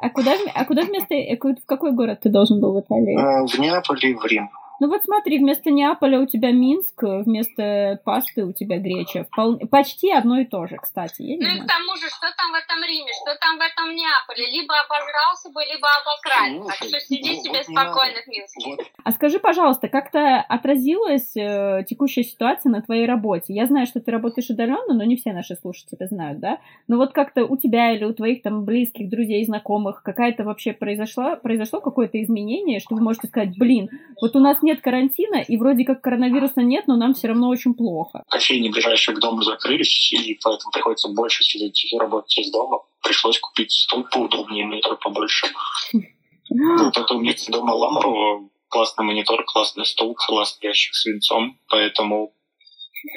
А 0.00 0.10
куда, 0.10 0.34
а 0.54 0.64
куда 0.64 0.82
вместо... 0.82 1.14
Э, 1.14 1.36
в 1.36 1.66
какой 1.66 1.92
город 1.92 2.20
ты 2.22 2.28
должен 2.30 2.60
был 2.60 2.74
в 2.74 2.80
Италии? 2.80 3.16
Э, 3.16 3.46
в 3.46 3.58
Неаполь 3.58 4.04
и 4.04 4.14
в 4.14 4.24
Рим. 4.24 4.50
Ну 4.84 4.90
вот 4.90 5.02
смотри, 5.02 5.38
вместо 5.38 5.70
Неаполя 5.70 6.20
у 6.20 6.26
тебя 6.26 6.52
Минск, 6.52 7.02
вместо 7.02 7.98
пасты 8.04 8.44
у 8.44 8.52
тебя 8.52 8.78
Греча. 8.78 9.24
Впол... 9.24 9.56
Почти 9.70 10.12
одно 10.12 10.40
и 10.40 10.44
то 10.44 10.66
же, 10.66 10.76
кстати. 10.76 11.22
Я 11.22 11.38
ну 11.38 11.56
и 11.56 11.60
к 11.60 11.66
тому 11.66 11.96
же, 11.96 12.06
что 12.08 12.26
там 12.36 12.52
в 12.52 12.54
этом 12.54 12.84
Риме, 12.86 13.10
что 13.22 13.34
там 13.40 13.56
в 13.56 13.62
этом 13.62 13.96
Неаполе? 13.96 14.44
Либо 14.50 14.74
обожрался 14.84 15.48
бы, 15.54 15.62
либо 15.64 15.88
обокрали. 15.88 16.58
Ну, 16.58 16.66
так 16.66 16.74
что 16.86 17.00
сиди 17.00 17.36
ну, 17.36 17.42
себе 17.42 17.62
вот 17.64 17.64
спокойно 17.64 18.20
в 18.20 18.28
Минске. 18.28 18.76
Вот. 18.76 18.86
А 19.04 19.12
скажи, 19.12 19.38
пожалуйста, 19.38 19.88
как-то 19.88 20.40
отразилась 20.40 21.34
э, 21.34 21.84
текущая 21.88 22.24
ситуация 22.24 22.68
на 22.68 22.82
твоей 22.82 23.06
работе? 23.06 23.54
Я 23.54 23.64
знаю, 23.64 23.86
что 23.86 24.00
ты 24.00 24.10
работаешь 24.10 24.50
удаленно, 24.50 24.92
но 24.92 25.04
не 25.04 25.16
все 25.16 25.32
наши 25.32 25.56
слушатели 25.56 26.04
знают, 26.04 26.40
да? 26.40 26.58
Но 26.88 26.98
вот 26.98 27.14
как-то 27.14 27.46
у 27.46 27.56
тебя 27.56 27.92
или 27.92 28.04
у 28.04 28.12
твоих 28.12 28.42
там 28.42 28.66
близких, 28.66 29.08
друзей, 29.08 29.46
знакомых 29.46 30.02
какая-то 30.02 30.44
вообще 30.44 30.74
произошла, 30.74 31.36
произошло 31.36 31.80
какое-то 31.80 32.22
изменение, 32.22 32.80
что 32.80 32.96
вы 32.96 33.00
можете 33.00 33.28
сказать, 33.28 33.56
блин, 33.56 33.88
вот 34.20 34.36
у 34.36 34.40
нас 34.40 34.60
нет 34.60 34.73
карантина, 34.80 35.42
и 35.42 35.56
вроде 35.56 35.84
как 35.84 36.00
коронавируса 36.00 36.62
нет, 36.62 36.86
но 36.86 36.96
нам 36.96 37.14
все 37.14 37.28
равно 37.28 37.48
очень 37.48 37.74
плохо. 37.74 38.22
Кофейни 38.28 38.68
ближайшие 38.68 39.16
к 39.16 39.20
дому 39.20 39.42
закрылись, 39.42 40.12
и 40.12 40.38
поэтому 40.42 40.70
приходится 40.72 41.08
больше 41.08 41.44
сидеть 41.44 41.92
и 41.92 41.98
работать 41.98 42.38
из 42.38 42.50
дома. 42.50 42.80
Пришлось 43.02 43.38
купить 43.38 43.72
стол 43.72 44.04
поудобнее, 44.10 44.66
монитор 44.66 44.98
побольше. 44.98 45.46
Вот 46.50 46.96
это 46.96 47.14
у 47.14 47.20
меня 47.20 47.34
дома 47.48 47.72
Ламрова, 47.72 48.48
классный 48.68 49.04
монитор, 49.04 49.44
классный 49.44 49.86
стол, 49.86 50.14
классный 50.14 50.68
ящик 50.68 50.94
с 50.94 51.06
венцом, 51.06 51.58
поэтому 51.68 52.34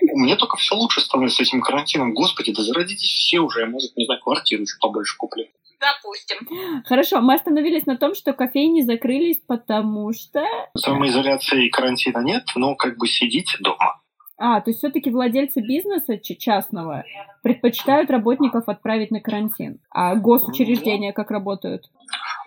мне 0.01 0.35
только 0.35 0.57
все 0.57 0.75
лучше 0.75 1.01
становится 1.01 1.43
с 1.43 1.47
этим 1.47 1.61
карантином. 1.61 2.13
Господи, 2.13 2.53
да 2.53 2.63
зародитесь 2.63 3.09
все 3.09 3.39
уже, 3.39 3.61
я, 3.61 3.65
может, 3.67 3.95
не 3.95 4.05
знаю, 4.05 4.21
квартиру 4.21 4.63
еще 4.63 4.77
побольше 4.79 5.17
куплю. 5.17 5.45
Допустим. 5.79 6.83
Хорошо, 6.85 7.21
мы 7.21 7.35
остановились 7.35 7.85
на 7.85 7.97
том, 7.97 8.15
что 8.15 8.33
кофейни 8.33 8.81
закрылись, 8.81 9.39
потому 9.47 10.11
что... 10.13 10.43
Самоизоляции 10.75 11.67
и 11.67 11.69
карантина 11.69 12.19
нет, 12.19 12.43
но 12.55 12.75
как 12.75 12.97
бы 12.97 13.07
сидите 13.07 13.57
дома. 13.59 14.01
А, 14.39 14.61
то 14.61 14.69
есть 14.69 14.79
все-таки 14.79 15.09
владельцы 15.09 15.61
бизнеса 15.61 16.19
частного 16.19 17.03
предпочитают 17.41 18.11
работников 18.11 18.69
отправить 18.69 19.09
на 19.09 19.19
карантин. 19.19 19.79
А 19.89 20.15
госучреждения 20.15 21.11
как 21.11 21.31
работают? 21.31 21.85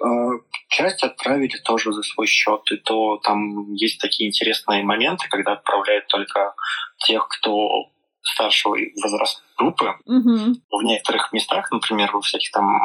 А, 0.02 0.30
часть 0.68 1.02
отправили 1.02 1.56
тоже 1.64 1.92
за 1.92 2.02
свой 2.02 2.26
счет, 2.26 2.60
и 2.70 2.76
то 2.76 3.16
там 3.18 3.72
есть 3.74 4.00
такие 4.00 4.28
интересные 4.28 4.84
моменты, 4.84 5.28
когда 5.28 5.52
отправляют 5.52 6.06
только 6.06 6.54
тех, 6.98 7.26
кто 7.28 7.90
старшего 8.22 8.76
возраста 9.02 9.42
группы. 9.58 9.94
Угу. 10.06 10.54
В 10.70 10.82
некоторых 10.84 11.32
местах, 11.32 11.72
например, 11.72 12.10
во 12.12 12.20
всяких 12.20 12.52
там 12.52 12.80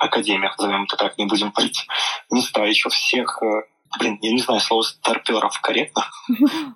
академиях, 0.00 0.58
назовем 0.58 0.84
это 0.84 0.96
так, 0.96 1.18
не 1.18 1.26
будем 1.26 1.52
парить 1.52 1.86
места, 2.30 2.64
еще 2.64 2.88
всех 2.88 3.42
э, 3.42 3.62
Блин, 3.98 4.18
я 4.22 4.32
не 4.32 4.40
знаю, 4.40 4.60
слово 4.60 4.82
старперов 4.82 5.60
корректно? 5.60 6.04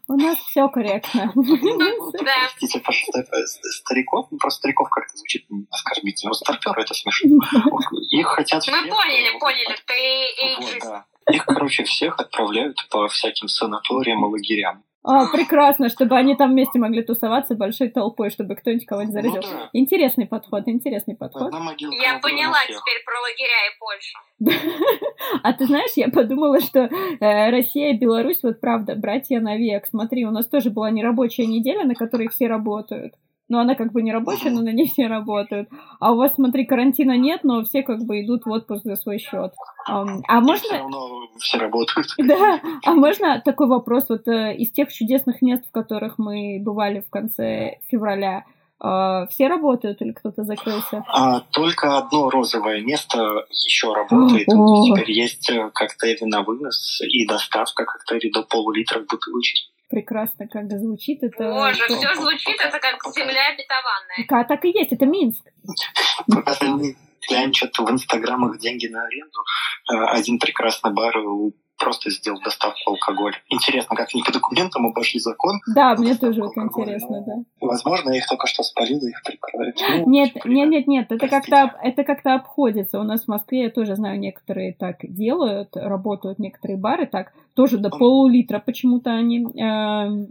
У 0.06 0.14
нас 0.14 0.38
все 0.38 0.68
корректно. 0.68 1.32
Простите, 1.34 2.82
стариков, 3.82 4.28
ну, 4.30 4.38
просто 4.38 4.58
стариков 4.58 4.88
как-то 4.88 5.16
звучит 5.16 5.46
оскорбительно. 5.70 6.30
Но 6.30 6.34
старперы 6.34 6.82
это 6.82 6.94
смешно. 6.94 7.30
Их 8.10 8.26
хотят 8.28 8.64
Мы 8.68 8.88
поняли, 8.88 9.38
поняли, 9.38 9.76
ты. 9.86 11.34
Их, 11.34 11.44
короче, 11.44 11.84
всех 11.84 12.18
отправляют 12.20 12.86
по 12.88 13.08
всяким 13.08 13.48
санаториям 13.48 14.24
и 14.24 14.28
лагерям. 14.28 14.84
А, 15.04 15.26
прекрасно, 15.30 15.88
чтобы 15.88 16.16
они 16.16 16.34
там 16.34 16.50
вместе 16.50 16.78
могли 16.78 17.02
тусоваться 17.02 17.54
большой 17.54 17.88
толпой, 17.88 18.30
чтобы 18.30 18.56
кто-нибудь 18.56 18.84
кого-нибудь 18.84 19.14
заразил. 19.14 19.42
Ну 19.42 19.58
да. 19.58 19.70
Интересный 19.72 20.26
подход, 20.26 20.64
интересный 20.66 21.16
подход. 21.16 21.52
Я 21.52 22.14
на 22.14 22.20
поняла 22.20 22.58
всех. 22.64 22.80
теперь 22.80 23.02
про 23.04 23.20
лагеря 23.20 23.58
и 23.66 23.78
Польшу. 23.78 24.18
А 25.42 25.52
ты 25.52 25.66
знаешь, 25.66 25.92
я 25.96 26.08
подумала, 26.08 26.60
что 26.60 26.80
э, 26.80 27.50
Россия 27.50 27.92
и 27.92 27.98
Беларусь, 27.98 28.42
вот 28.42 28.60
правда, 28.60 28.94
братья 28.96 29.40
навек. 29.40 29.86
Смотри, 29.86 30.24
у 30.24 30.30
нас 30.30 30.46
тоже 30.46 30.70
была 30.70 30.90
нерабочая 30.90 31.46
неделя, 31.46 31.84
на 31.84 31.94
которой 31.94 32.28
все 32.28 32.46
работают. 32.46 33.14
Но 33.48 33.60
она 33.60 33.74
как 33.74 33.92
бы 33.92 34.02
не 34.02 34.12
рабочая, 34.12 34.50
но 34.50 34.60
на 34.60 34.72
ней 34.72 34.88
все 34.88 35.06
работают. 35.06 35.68
А 36.00 36.12
у 36.12 36.16
вас, 36.16 36.34
смотри, 36.34 36.66
карантина 36.66 37.16
нет, 37.16 37.44
но 37.44 37.64
все 37.64 37.82
как 37.82 38.00
бы 38.04 38.20
идут 38.20 38.44
в 38.44 38.50
отпуск 38.50 38.84
за 38.84 38.96
свой 38.96 39.18
счет. 39.18 39.52
А 39.86 40.04
все 40.04 40.40
можно... 40.40 40.78
равно 40.78 41.28
все 41.38 41.58
работают. 41.58 42.08
Да, 42.18 42.60
а 42.84 42.92
можно 42.92 43.40
такой 43.42 43.68
вопрос 43.68 44.06
вот 44.08 44.28
э, 44.28 44.54
из 44.54 44.70
тех 44.70 44.92
чудесных 44.92 45.40
мест, 45.40 45.64
в 45.66 45.72
которых 45.72 46.18
мы 46.18 46.60
бывали 46.62 47.00
в 47.00 47.08
конце 47.08 47.78
февраля, 47.90 48.44
э, 48.82 49.26
все 49.30 49.48
работают 49.48 50.02
или 50.02 50.12
кто-то 50.12 50.44
закрылся? 50.44 51.04
А 51.08 51.40
только 51.52 51.96
одно 51.96 52.28
розовое 52.28 52.82
место 52.82 53.46
еще 53.50 53.94
работает. 53.94 54.48
О. 54.48 54.84
Теперь 54.84 55.10
есть 55.10 55.48
э, 55.48 55.70
коктейли 55.72 56.24
на 56.24 56.42
вынос 56.42 57.00
и 57.00 57.26
доставка 57.26 57.86
коктейлей 57.86 58.30
до 58.30 58.42
полулитра 58.42 59.00
в 59.00 59.06
бутылочке. 59.06 59.70
Прекрасно, 59.88 60.46
как 60.48 60.70
звучит 60.70 61.22
это. 61.22 61.50
Боже, 61.50 61.84
это- 61.84 61.96
все 61.96 62.14
звучит, 62.14 62.60
это 62.60 62.78
как 62.78 62.96
земля 63.14 63.48
обетованная. 63.48 64.26
А, 64.28 64.44
так 64.44 64.64
и 64.66 64.70
есть, 64.70 64.92
это 64.92 65.06
Минск. 65.06 65.44
Я 67.30 67.52
что-то 67.52 67.84
в 67.84 67.90
инстаграмах 67.90 68.58
деньги 68.58 68.86
на 68.86 69.04
аренду. 69.04 69.40
Э, 69.92 70.04
Один 70.18 70.38
прекрасный 70.38 70.92
бар 70.92 71.16
э, 71.16 71.50
просто 71.78 72.10
сделал 72.10 72.40
доставку 72.40 72.90
алкоголя. 72.90 73.36
Интересно, 73.48 73.96
как 73.96 74.08
они 74.12 74.22
по 74.22 74.32
документам 74.32 74.86
обошли 74.86 75.20
закон. 75.20 75.60
Да, 75.74 75.94
мне 75.96 76.14
тоже 76.14 76.42
это 76.44 76.60
интересно, 76.60 77.22
да. 77.26 77.34
Возможно, 77.60 78.10
я 78.10 78.18
их 78.18 78.26
только 78.26 78.46
что 78.46 78.62
спалил, 78.62 78.98
и 79.06 79.10
их 79.10 79.22
прикрывают. 79.22 79.76
Ну, 79.88 80.10
Нет, 80.10 80.44
нет, 80.44 80.68
нет, 80.68 80.86
нет, 80.86 81.12
это 81.12 81.28
как-то 81.28 81.74
это 81.82 82.04
как-то 82.04 82.34
обходится. 82.34 83.00
У 83.00 83.04
нас 83.04 83.24
в 83.24 83.28
Москве 83.28 83.64
я 83.64 83.70
тоже 83.70 83.96
знаю, 83.96 84.18
некоторые 84.18 84.74
так 84.74 84.96
делают, 85.02 85.76
работают 85.76 86.38
некоторые 86.38 86.76
бары 86.76 87.06
так, 87.06 87.32
тоже 87.54 87.78
до 87.78 87.90
полулитра 87.90 88.58
почему-то 88.58 89.10
они 89.10 89.44
эм, 89.44 90.28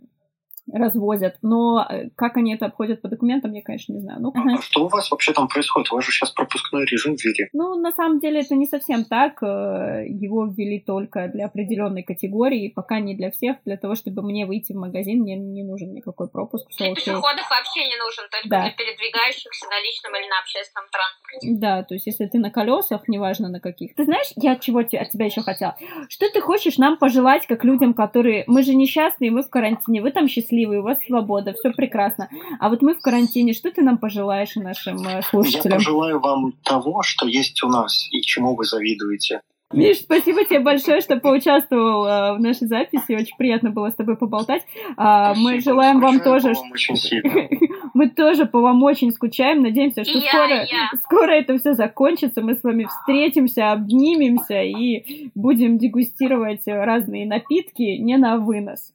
развозят. 0.73 1.37
Но 1.41 1.85
э, 1.89 2.09
как 2.15 2.37
они 2.37 2.53
это 2.53 2.65
обходят 2.65 3.01
по 3.01 3.07
документам, 3.07 3.53
я, 3.53 3.61
конечно, 3.61 3.93
не 3.93 3.99
знаю. 4.01 4.19
Ну, 4.21 4.31
ага. 4.35 4.55
А 4.57 4.61
что 4.61 4.85
у 4.85 4.87
вас 4.87 5.09
вообще 5.11 5.33
там 5.33 5.47
происходит? 5.47 5.91
У 5.91 5.95
вас 5.95 6.05
же 6.05 6.11
сейчас 6.11 6.31
пропускной 6.31 6.85
режим 6.85 7.15
ввели. 7.15 7.49
Ну, 7.53 7.79
на 7.79 7.91
самом 7.91 8.19
деле 8.19 8.41
это 8.41 8.55
не 8.55 8.65
совсем 8.65 9.05
так. 9.05 9.41
Э, 9.43 10.05
Его 10.07 10.45
ввели 10.45 10.79
только 10.79 11.27
для 11.29 11.45
определенной 11.45 12.03
категории, 12.03 12.69
пока 12.69 12.99
не 12.99 13.15
для 13.15 13.31
всех. 13.31 13.57
Для 13.65 13.77
того, 13.77 13.95
чтобы 13.95 14.21
мне 14.23 14.45
выйти 14.45 14.73
в 14.73 14.77
магазин, 14.77 15.21
мне 15.21 15.35
не 15.37 15.63
нужен 15.63 15.93
никакой 15.93 16.29
пропуск. 16.29 16.67
Для 16.77 16.93
пешеходов 16.93 17.49
вообще 17.49 17.87
не 17.87 17.97
нужен, 17.97 18.25
только 18.31 18.49
Да. 18.49 18.61
для 18.61 18.71
передвигающихся 18.71 19.65
на 19.69 19.79
личном 19.81 20.15
или 20.15 20.27
на 20.29 20.39
общественном 20.39 20.87
транспорте. 20.91 21.47
Да, 21.59 21.83
то 21.83 21.93
есть 21.93 22.07
если 22.07 22.25
ты 22.25 22.39
на 22.39 22.51
колесах, 22.51 23.07
неважно 23.07 23.49
на 23.49 23.59
каких. 23.59 23.95
Ты 23.95 24.03
знаешь, 24.05 24.27
я 24.35 24.55
чего 24.55 24.79
от 24.79 24.89
тебя 24.89 25.25
еще 25.25 25.41
хотела? 25.41 25.75
Что 26.09 26.29
ты 26.31 26.41
хочешь 26.41 26.77
нам 26.77 26.97
пожелать, 26.97 27.47
как 27.47 27.63
людям, 27.63 27.93
которые... 27.93 28.43
Мы 28.47 28.63
же 28.63 28.75
несчастные, 28.75 29.31
мы 29.31 29.43
в 29.43 29.49
карантине, 29.49 30.01
вы 30.01 30.11
там 30.11 30.27
счастливые, 30.57 30.79
у 30.79 30.83
вас 30.83 30.99
свобода, 31.05 31.53
все 31.53 31.71
прекрасно. 31.71 32.29
А 32.59 32.69
вот 32.69 32.81
мы 32.81 32.95
в 32.95 32.99
карантине, 32.99 33.53
что 33.53 33.71
ты 33.71 33.81
нам 33.81 33.97
пожелаешь 33.97 34.55
нашим 34.55 34.97
э, 35.07 35.11
Я 35.15 35.21
слушателям? 35.21 35.77
пожелаю 35.77 36.19
вам 36.19 36.53
того, 36.63 37.03
что 37.03 37.27
есть 37.27 37.63
у 37.63 37.67
нас, 37.67 38.07
и 38.11 38.21
чему 38.21 38.55
вы 38.55 38.65
завидуете. 38.65 39.41
Миш, 39.73 39.97
спасибо 39.97 40.45
тебе 40.45 40.61
большое, 40.61 41.01
что 41.01 41.17
поучаствовал 41.17 42.05
э, 42.05 42.37
в 42.37 42.39
нашей 42.39 42.67
записи. 42.67 43.13
Очень 43.13 43.35
приятно 43.37 43.69
было 43.69 43.89
с 43.89 43.95
тобой 43.95 44.15
поболтать. 44.15 44.63
А, 44.95 45.33
мы 45.33 45.59
Спасибо. 45.59 45.61
желаем 45.61 45.99
вам 45.99 46.21
тоже... 46.21 46.53
по 46.53 46.61
вам 46.61 46.71
очень 46.71 46.95
сильно. 46.95 47.33
Мы 47.93 48.09
тоже 48.09 48.45
по 48.45 48.61
вам 48.61 48.83
очень 48.83 49.11
скучаем. 49.11 49.63
Надеемся, 49.63 50.03
что 50.03 50.19
я, 50.19 50.29
скоро, 50.29 50.55
я. 50.65 50.89
скоро 51.03 51.31
это 51.31 51.57
все 51.57 51.73
закончится. 51.73 52.41
Мы 52.41 52.53
с 52.55 52.63
вами 52.63 52.85
встретимся, 52.85 53.71
обнимемся 53.71 54.61
и 54.61 55.31
будем 55.33 55.79
дегустировать 55.79 56.61
разные 56.67 57.25
напитки 57.25 57.97
не 57.97 58.17
на 58.17 58.37
вынос. 58.37 58.93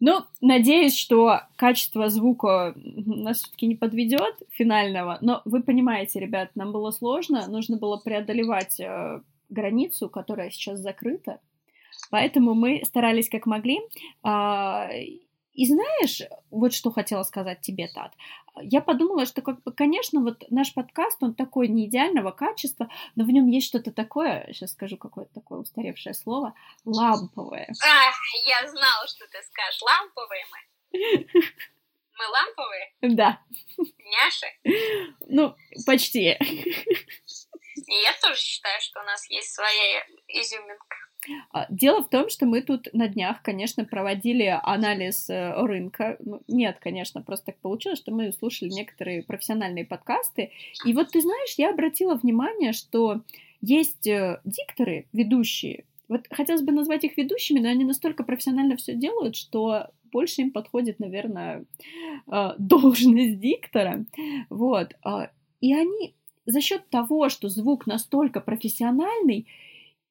Ну, 0.00 0.24
надеюсь, 0.40 0.98
что 0.98 1.42
качество 1.56 2.08
звука 2.08 2.74
нас 2.74 3.38
все-таки 3.38 3.66
не 3.66 3.74
подведет 3.74 4.34
финального, 4.48 5.18
но 5.20 5.42
вы 5.44 5.62
понимаете, 5.62 6.20
ребят, 6.20 6.50
нам 6.54 6.72
было 6.72 6.90
сложно, 6.90 7.46
нужно 7.48 7.76
было 7.76 7.98
преодолевать 7.98 8.80
э, 8.80 9.20
границу, 9.50 10.08
которая 10.08 10.50
сейчас 10.50 10.78
закрыта, 10.78 11.38
поэтому 12.10 12.54
мы 12.54 12.82
старались 12.84 13.28
как 13.28 13.44
могли. 13.44 13.80
А, 14.22 14.88
и 15.52 15.66
знаешь, 15.66 16.22
вот 16.50 16.72
что 16.72 16.90
хотела 16.90 17.22
сказать 17.22 17.60
тебе, 17.60 17.88
Тат. 17.88 18.14
Я 18.62 18.80
подумала, 18.80 19.26
что, 19.26 19.42
как 19.42 19.62
бы, 19.62 19.72
конечно, 19.72 20.20
вот 20.20 20.44
наш 20.50 20.72
подкаст, 20.74 21.22
он 21.22 21.34
такой 21.34 21.68
не 21.68 21.86
идеального 21.86 22.30
качества, 22.30 22.88
но 23.16 23.24
в 23.24 23.28
нем 23.28 23.48
есть 23.48 23.66
что-то 23.66 23.92
такое, 23.92 24.46
сейчас 24.52 24.72
скажу 24.72 24.96
какое-то 24.96 25.34
такое 25.34 25.60
устаревшее 25.60 26.14
слово, 26.14 26.54
ламповое. 26.84 27.68
А, 27.82 28.10
я 28.46 28.68
знала, 28.68 29.06
что 29.06 29.26
ты 29.26 29.38
скажешь. 29.42 29.82
Ламповые 29.82 30.44
мы. 30.50 30.60
Мы 32.20 32.26
ламповые? 32.26 32.92
Да, 33.16 33.40
Няши? 33.78 34.46
ну, 35.26 35.56
почти. 35.86 36.36
И 37.86 37.94
я 38.02 38.12
тоже 38.20 38.38
считаю, 38.40 38.78
что 38.80 39.00
у 39.00 39.04
нас 39.04 39.28
есть 39.30 39.54
своя 39.54 40.04
изюминка. 40.28 40.96
А, 41.52 41.66
Дело 41.70 42.02
в 42.02 42.08
том, 42.08 42.28
что 42.28 42.46
мы 42.46 42.62
тут 42.62 42.88
на 42.92 43.08
днях, 43.08 43.42
конечно, 43.42 43.84
проводили 43.84 44.58
анализ 44.62 45.28
э, 45.28 45.52
рынка. 45.62 46.16
Ну, 46.20 46.42
нет, 46.48 46.78
конечно, 46.80 47.22
просто 47.22 47.46
так 47.46 47.56
получилось, 47.58 47.98
что 47.98 48.12
мы 48.12 48.32
слушали 48.32 48.70
некоторые 48.70 49.22
профессиональные 49.22 49.84
подкасты. 49.84 50.50
И 50.84 50.92
вот 50.94 51.10
ты 51.10 51.20
знаешь, 51.20 51.54
я 51.56 51.70
обратила 51.70 52.14
внимание, 52.14 52.72
что 52.72 53.22
есть 53.60 54.06
э, 54.06 54.40
дикторы, 54.44 55.06
ведущие. 55.12 55.84
Вот 56.08 56.26
хотелось 56.30 56.62
бы 56.62 56.72
назвать 56.72 57.04
их 57.04 57.16
ведущими, 57.16 57.60
но 57.60 57.68
они 57.68 57.84
настолько 57.84 58.24
профессионально 58.24 58.76
все 58.76 58.94
делают, 58.94 59.36
что 59.36 59.90
больше 60.10 60.42
им 60.42 60.50
подходит, 60.50 60.98
наверное, 60.98 61.64
э, 62.26 62.50
должность 62.58 63.38
диктора. 63.38 64.04
Вот. 64.48 64.94
а, 65.04 65.30
И 65.60 65.74
они 65.74 66.14
за 66.46 66.60
счет 66.60 66.88
того, 66.90 67.28
что 67.28 67.48
звук 67.48 67.86
настолько 67.86 68.40
профессиональный, 68.40 69.46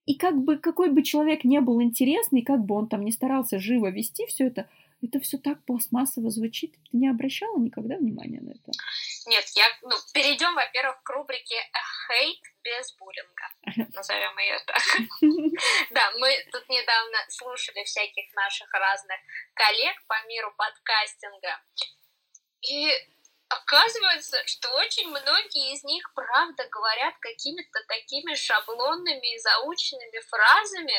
и 0.10 0.16
как 0.16 0.36
бы 0.42 0.58
какой 0.58 0.90
бы 0.90 1.04
человек 1.04 1.44
не 1.44 1.62
был 1.62 1.80
интересный, 1.84 2.42
как 2.42 2.62
бы 2.66 2.74
он 2.74 2.90
там 2.90 3.06
не 3.06 3.12
старался 3.12 3.60
живо 3.60 3.92
вести 3.92 4.26
все 4.26 4.48
это, 4.48 4.68
это 5.04 5.20
все 5.20 5.38
так 5.38 5.64
пластмассово 5.66 6.32
звучит. 6.32 6.74
Ты 6.90 6.98
не 6.98 7.08
обращала 7.08 7.60
никогда 7.60 7.96
внимания 7.96 8.42
на 8.42 8.50
это? 8.50 8.72
Нет, 9.28 9.46
я, 9.54 9.66
ну, 9.84 9.96
перейдем, 10.12 10.56
во-первых, 10.56 11.04
к 11.04 11.10
рубрике 11.12 11.58
«Хейт 12.08 12.42
без 12.64 12.92
буллинга». 12.98 13.94
Назовем 13.94 14.36
ее 14.40 14.58
так. 14.66 14.82
Да, 15.92 16.12
мы 16.18 16.30
тут 16.52 16.68
недавно 16.70 17.18
слушали 17.30 17.84
всяких 17.84 18.34
наших 18.34 18.74
разных 18.74 19.18
коллег 19.54 19.96
по 20.08 20.16
миру 20.28 20.52
подкастинга. 20.58 21.62
И 22.68 22.90
оказывается, 23.50 24.38
что 24.46 24.70
очень 24.76 25.10
многие 25.10 25.74
из 25.74 25.84
них, 25.84 26.12
правда, 26.14 26.68
говорят 26.70 27.16
какими-то 27.20 27.84
такими 27.88 28.36
шаблонными 28.36 29.36
и 29.36 29.40
заученными 29.40 30.20
фразами. 30.30 30.96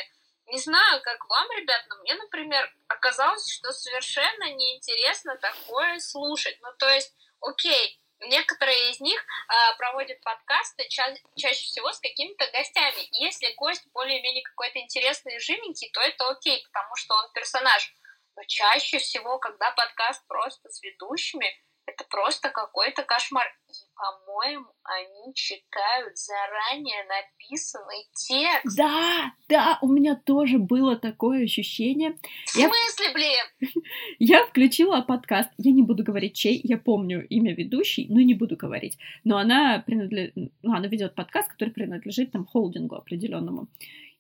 Не 0.46 0.58
знаю, 0.58 1.00
как 1.02 1.24
вам, 1.28 1.48
ребят, 1.52 1.84
но 1.88 1.96
мне, 1.98 2.14
например, 2.14 2.74
оказалось, 2.88 3.48
что 3.48 3.72
совершенно 3.72 4.52
неинтересно 4.52 5.36
такое 5.38 6.00
слушать. 6.00 6.58
Ну, 6.60 6.72
то 6.78 6.88
есть, 6.88 7.14
окей, 7.40 8.00
некоторые 8.18 8.90
из 8.90 9.00
них 9.00 9.24
а, 9.48 9.74
проводят 9.76 10.20
подкасты 10.22 10.88
ча- 10.88 11.14
чаще 11.36 11.64
всего 11.64 11.92
с 11.92 12.00
какими-то 12.00 12.50
гостями. 12.50 13.00
И 13.00 13.24
если 13.24 13.54
гость 13.54 13.86
более-менее 13.92 14.42
какой-то 14.42 14.80
интересный 14.80 15.36
и 15.36 15.40
живенький, 15.40 15.90
то 15.92 16.00
это 16.00 16.28
окей, 16.28 16.62
потому 16.64 16.96
что 16.96 17.14
он 17.14 17.32
персонаж. 17.32 17.94
Но 18.34 18.42
чаще 18.44 18.98
всего, 18.98 19.38
когда 19.38 19.70
подкаст 19.70 20.26
просто 20.26 20.68
с 20.68 20.82
ведущими, 20.82 21.56
это 21.90 22.04
просто 22.08 22.50
какой-то 22.50 23.02
кошмар. 23.02 23.46
И, 23.68 23.72
по-моему, 23.94 24.66
они 24.82 25.34
читают 25.34 26.16
заранее 26.16 27.04
написанный 27.04 28.08
текст. 28.14 28.76
Да, 28.76 29.32
да, 29.48 29.78
у 29.82 29.88
меня 29.88 30.16
тоже 30.16 30.58
было 30.58 30.96
такое 30.96 31.44
ощущение. 31.44 32.18
В 32.46 32.56
Я- 32.56 32.68
смысле, 32.68 33.12
блин? 33.14 33.72
Я 34.18 34.44
включила 34.46 35.00
подкаст. 35.02 35.50
Я 35.58 35.72
не 35.72 35.82
буду 35.82 36.02
говорить, 36.04 36.34
чей. 36.36 36.60
Я 36.62 36.78
помню 36.78 37.26
имя 37.26 37.54
ведущей, 37.54 38.06
но 38.08 38.20
не 38.20 38.34
буду 38.34 38.56
говорить. 38.56 38.98
Но 39.24 39.36
она 39.38 39.82
принадлежит... 39.84 40.34
Ну, 40.62 40.74
она 40.74 40.86
ведет 40.88 41.14
подкаст, 41.14 41.50
который 41.52 41.70
принадлежит 41.70 42.32
там 42.32 42.46
холдингу 42.46 42.96
определенному. 42.96 43.68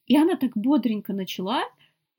И 0.06 0.16
она 0.16 0.36
так 0.36 0.56
бодренько 0.56 1.12
начала, 1.12 1.62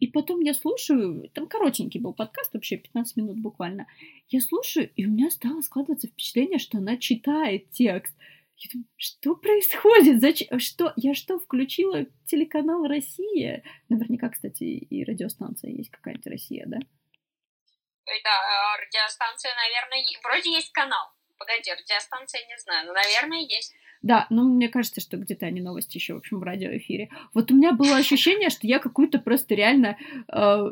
и 0.02 0.08
потом 0.08 0.40
я 0.42 0.56
слушаю, 0.56 1.30
там 1.30 1.48
коротенький 1.48 2.00
был 2.00 2.16
подкаст, 2.16 2.52
вообще 2.56 2.76
15 2.76 3.18
минут 3.18 3.38
буквально. 3.38 3.86
Я 4.30 4.42
слушаю, 4.42 4.92
и 4.96 5.06
у 5.06 5.12
меня 5.12 5.30
стало 5.30 5.62
складываться 5.62 6.08
впечатление, 6.08 6.58
что 6.58 6.80
она 6.80 6.98
читает 6.98 7.70
текст. 7.70 8.16
Я 8.58 8.70
думаю, 8.74 8.88
что 8.98 9.36
происходит? 9.36 10.20
Зачем? 10.20 10.60
Что? 10.60 10.92
Я 10.96 11.14
что, 11.14 11.38
включила 11.40 12.08
телеканал 12.26 12.88
«Россия»? 12.88 13.64
Наверняка, 13.90 14.30
кстати, 14.30 14.64
и 14.64 15.04
радиостанция 15.04 15.70
есть 15.70 15.92
какая-нибудь 15.92 16.26
«Россия», 16.26 16.66
да? 16.66 16.80
Да, 18.24 18.78
радиостанция, 18.82 19.52
наверное, 19.56 20.04
вроде 20.24 20.52
есть 20.52 20.72
канал. 20.72 21.12
Погоди, 21.38 21.72
радиостанция 21.72 22.42
не 22.48 22.58
знаю, 22.58 22.88
но, 22.88 22.94
наверное, 22.94 23.42
есть. 23.42 23.72
Да, 24.02 24.26
ну, 24.30 24.50
мне 24.50 24.68
кажется, 24.68 25.00
что 25.00 25.18
где-то 25.18 25.46
они 25.46 25.62
новости 25.62 25.98
еще, 25.98 26.16
в 26.16 26.18
общем, 26.18 26.40
в 26.40 26.44
радиоэфире. 26.44 27.10
Вот 27.34 27.52
у 27.52 27.56
меня 27.56 27.72
было 27.72 27.98
ощущение, 27.98 28.50
что 28.50 28.66
я 28.66 28.80
какую-то 28.80 29.20
просто 29.20 29.54
реально 29.54 29.98
э, 30.28 30.72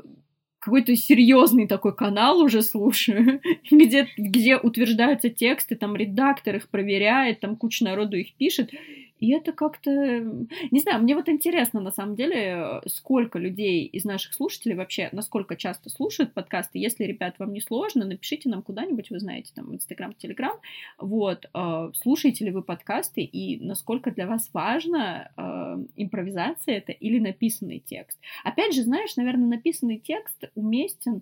какой-то 0.60 0.96
серьезный 0.96 1.68
такой 1.68 1.96
канал 1.96 2.42
уже 2.42 2.62
слушаю, 2.62 3.40
где, 3.72 4.08
где 4.18 4.58
утверждаются 4.58 5.30
тексты, 5.30 5.76
там 5.76 5.96
редактор 5.96 6.56
их 6.58 6.70
проверяет, 6.70 7.40
там 7.40 7.56
куча 7.56 7.86
народу 7.86 8.18
их 8.18 8.34
пишет, 8.34 8.72
и 9.20 9.32
это 9.32 9.52
как-то... 9.52 9.92
Не 9.92 10.80
знаю, 10.80 11.04
мне 11.04 11.16
вот 11.16 11.30
интересно, 11.30 11.82
на 11.82 11.92
самом 11.92 12.16
деле, 12.16 12.82
сколько 12.88 13.38
людей 13.38 13.86
из 13.86 14.06
наших 14.06 14.34
слушателей 14.34 14.76
вообще, 14.76 15.10
насколько 15.12 15.56
часто 15.56 15.90
слушают 15.90 16.34
подкасты. 16.34 16.80
Если, 16.80 17.04
ребят, 17.04 17.36
вам 17.40 17.54
не 17.54 17.62
сложно, 17.62 18.06
напишите 18.06 18.50
нам 18.50 18.62
куда-нибудь, 18.62 19.10
вы 19.10 19.20
знаете, 19.20 19.52
там, 19.54 19.74
Инстаграм, 19.76 20.14
Телеграм. 20.14 20.58
Вот, 20.98 21.50
э, 21.54 21.92
слушаете 21.96 22.46
ли 22.46 22.52
вы 22.52 22.64
подкасты 22.64 23.22
и 23.22 23.64
насколько 23.64 24.12
для 24.12 24.28
вас 24.28 24.50
важно 24.54 25.32
э, 25.36 25.86
импровизация 25.96 26.78
это 26.78 26.92
или 26.92 27.20
написанный 27.20 27.80
текст. 27.80 28.20
Опять 28.44 28.74
же, 28.74 28.84
знаешь, 28.84 29.16
наверное, 29.18 29.48
написанный 29.48 30.00
текст 30.00 30.50
уместен 30.56 31.22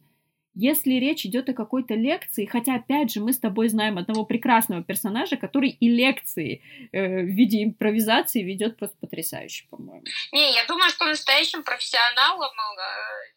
если 0.59 0.93
речь 0.93 1.23
идет 1.25 1.49
о 1.49 1.53
какой-то 1.53 1.93
лекции, 1.93 2.45
хотя, 2.45 2.75
опять 2.75 3.11
же, 3.11 3.19
мы 3.19 3.31
с 3.31 3.39
тобой 3.39 3.69
знаем 3.69 3.99
одного 3.99 4.25
прекрасного 4.25 4.83
персонажа, 4.83 5.37
который 5.37 5.69
и 5.69 5.87
лекции 5.87 6.63
э, 6.91 7.21
в 7.21 7.27
виде 7.27 7.63
импровизации 7.63 8.41
ведет 8.41 8.77
просто 8.77 8.97
потрясающе, 8.99 9.65
по-моему. 9.69 10.03
Не, 10.31 10.53
я 10.55 10.65
думаю, 10.67 10.89
что 10.89 11.05
настоящим 11.05 11.63
профессионалам 11.63 12.51
э, 12.51 13.36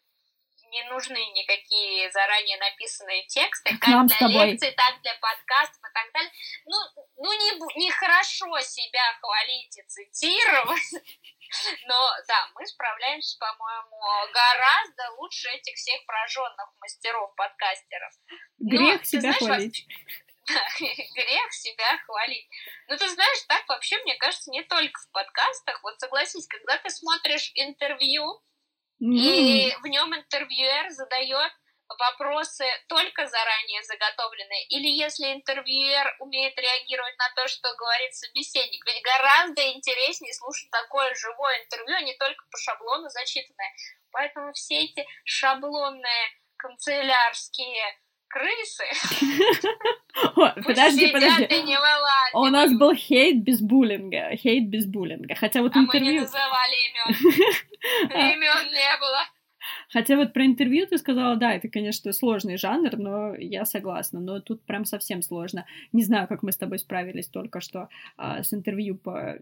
не 0.71 0.83
нужны 0.85 1.19
никакие 1.31 2.09
заранее 2.11 2.57
написанные 2.57 3.25
тексты, 3.27 3.77
как 3.77 3.89
нам 3.89 4.07
для 4.07 4.27
лекций, 4.27 4.71
так 4.71 5.01
для 5.01 5.13
подкастов 5.15 5.77
и 5.77 5.93
так 5.93 6.11
далее. 6.13 6.31
Ну, 6.65 6.77
ну 7.17 7.33
не, 7.33 7.83
не 7.83 7.91
хорошо 7.91 8.59
себя 8.61 9.17
хвалить 9.21 9.77
и 9.77 9.83
цитировать. 9.83 10.91
Но 11.87 12.11
да, 12.27 12.49
мы 12.55 12.65
справляемся, 12.65 13.37
по-моему, 13.37 14.31
гораздо 14.33 15.11
лучше 15.17 15.49
этих 15.49 15.75
всех 15.75 16.05
прожженных 16.05 16.69
мастеров-подкастеров. 16.79 18.13
Грех 18.59 18.99
Но, 18.99 19.03
себя 19.03 19.19
знаешь, 19.19 19.37
хвалить. 19.37 19.87
грех 21.15 21.53
себя 21.53 21.97
хвалить. 22.05 22.47
Ну, 22.87 22.97
ты 22.97 23.09
знаешь, 23.09 23.43
так 23.47 23.67
вообще, 23.67 23.97
мне 24.03 24.15
кажется, 24.15 24.49
не 24.51 24.63
только 24.63 24.99
в 24.99 25.11
подкастах. 25.11 25.81
Вот 25.83 25.99
согласись, 25.99 26.47
когда 26.47 26.77
ты 26.77 26.89
смотришь 26.89 27.51
интервью, 27.55 28.41
mm. 29.01 29.15
и 29.17 29.75
в 29.81 29.87
нем 29.87 30.15
интервьюер 30.15 30.89
задает 30.91 31.51
вопросы 31.99 32.65
только 32.87 33.27
заранее 33.27 33.83
заготовленные, 33.83 34.65
или 34.67 34.87
если 34.87 35.33
интервьюер 35.33 36.15
умеет 36.19 36.57
реагировать 36.57 37.17
на 37.17 37.29
то, 37.35 37.47
что 37.47 37.73
говорит 37.75 38.13
собеседник. 38.13 38.85
Ведь 38.85 39.03
гораздо 39.03 39.71
интереснее 39.71 40.33
слушать 40.33 40.69
такое 40.71 41.13
живое 41.15 41.63
интервью, 41.63 41.95
а 41.95 42.01
не 42.01 42.15
только 42.15 42.43
по 42.49 42.57
шаблону 42.57 43.09
зачитанное. 43.09 43.73
Поэтому 44.11 44.53
все 44.53 44.79
эти 44.85 45.05
шаблонные 45.25 46.31
канцелярские 46.57 47.99
крысы. 48.31 48.83
Подожди, 50.65 51.11
подожди. 51.11 51.47
У 52.33 52.45
нас 52.45 52.71
был 52.73 52.93
хейт 52.93 53.43
без 53.43 53.61
буллинга. 53.61 54.35
Хейт 54.35 54.69
без 54.69 54.85
буллинга. 54.85 55.35
Хотя 55.35 55.61
вот 55.61 55.75
интервью... 55.75 55.99
А 55.99 56.05
мы 56.05 56.13
не 56.13 56.19
называли 56.19 56.75
имен. 56.87 57.09
Имен 58.35 58.73
не 58.73 58.99
было. 58.99 59.19
Хотя 59.89 60.15
вот 60.15 60.33
про 60.33 60.45
интервью 60.45 60.87
ты 60.87 60.97
сказала, 60.97 61.35
да, 61.35 61.53
это, 61.53 61.67
конечно, 61.69 62.11
сложный 62.13 62.57
жанр, 62.57 62.97
но 62.97 63.35
я 63.35 63.65
согласна. 63.65 64.19
Но 64.19 64.39
тут 64.39 64.65
прям 64.65 64.85
совсем 64.85 65.21
сложно. 65.21 65.65
Не 65.91 66.03
знаю, 66.03 66.27
как 66.27 66.43
мы 66.43 66.51
с 66.51 66.57
тобой 66.57 66.79
справились 66.79 67.27
только 67.27 67.61
что 67.61 67.89
а, 68.17 68.43
с 68.43 68.53
интервью 68.53 68.97
по 68.97 69.37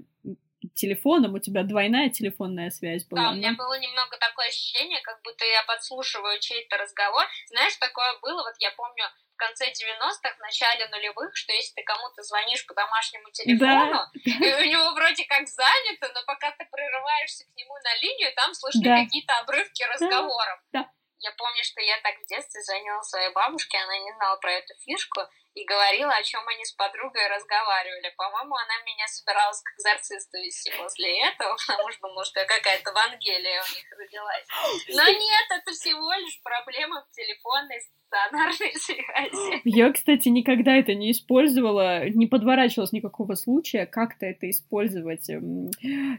телефоном, 0.76 1.34
у 1.34 1.40
тебя 1.40 1.64
двойная 1.64 2.10
телефонная 2.10 2.70
связь 2.70 3.06
была. 3.08 3.24
Да, 3.24 3.30
у 3.32 3.36
меня 3.36 3.54
было 3.54 3.80
немного 3.80 4.18
такое 4.18 4.48
ощущение, 4.48 5.02
как 5.02 5.22
будто 5.24 5.46
я 5.46 5.64
подслушиваю 5.64 6.40
чей-то 6.40 6.78
разговор. 6.78 7.24
Знаешь, 7.48 7.76
такое 7.78 8.20
было, 8.22 8.44
вот 8.44 8.56
я 8.60 8.72
помню, 8.72 9.06
конце 9.40 9.72
90-х, 9.72 10.36
в 10.36 10.40
начале 10.40 10.86
нулевых, 10.92 11.36
что 11.36 11.54
если 11.54 11.74
ты 11.74 11.84
кому-то 11.84 12.22
звонишь 12.22 12.66
по 12.68 12.76
домашнему 12.76 13.32
телефону, 13.32 14.04
да. 14.14 14.32
и 14.46 14.54
у 14.54 14.66
него 14.70 14.92
вроде 14.92 15.24
как 15.26 15.48
занято, 15.48 16.12
но 16.14 16.22
пока 16.28 16.52
ты 16.52 16.68
прорываешься 16.70 17.46
к 17.46 17.56
нему 17.56 17.74
на 17.82 17.96
линию, 18.04 18.32
там 18.36 18.54
слышны 18.54 18.84
да. 18.84 18.98
какие-то 18.98 19.40
обрывки 19.40 19.82
разговоров. 19.84 20.60
Да. 20.72 20.92
Я 21.20 21.32
помню, 21.32 21.64
что 21.64 21.82
я 21.82 22.00
так 22.02 22.16
в 22.20 22.26
детстве 22.28 22.62
звонила 22.62 23.02
своей 23.02 23.32
бабушке, 23.34 23.78
она 23.78 23.98
не 23.98 24.14
знала 24.14 24.38
про 24.38 24.52
эту 24.52 24.74
фишку, 24.86 25.22
и 25.56 25.66
говорила, 25.66 26.14
о 26.14 26.24
чем 26.24 26.48
они 26.48 26.64
с 26.64 26.74
подругой 26.74 27.28
разговаривали. 27.28 28.14
По-моему, 28.18 28.56
она 28.56 28.76
меня 28.86 29.08
собиралась 29.08 29.62
к 29.62 29.72
экзорцисту 29.78 30.38
вести 30.38 30.72
после 30.78 31.20
этого, 31.28 31.58
потому 31.68 31.92
что 31.92 32.02
думала, 32.10 32.26
что 32.26 32.46
какая-то 32.46 32.92
Вангелия 32.92 33.62
у 33.62 33.70
них 33.76 33.86
родилась. 33.98 34.48
Но 34.90 35.04
нет, 35.06 35.48
это 35.50 35.72
всего 35.72 36.14
лишь 36.14 36.40
проблема 36.44 37.06
в 37.06 37.12
телефонной 37.16 37.80
стационарной 38.10 38.74
связи. 38.76 39.62
Я, 39.64 39.92
кстати, 39.92 40.30
никогда 40.30 40.76
это 40.76 40.94
не 40.96 41.12
использовала, 41.12 42.08
не 42.10 42.28
подворачивалась 42.28 42.92
никакого 42.92 43.36
случая 43.36 43.86
как-то 43.86 44.26
это 44.26 44.50
использовать 44.50 45.30
эм, 45.30 45.72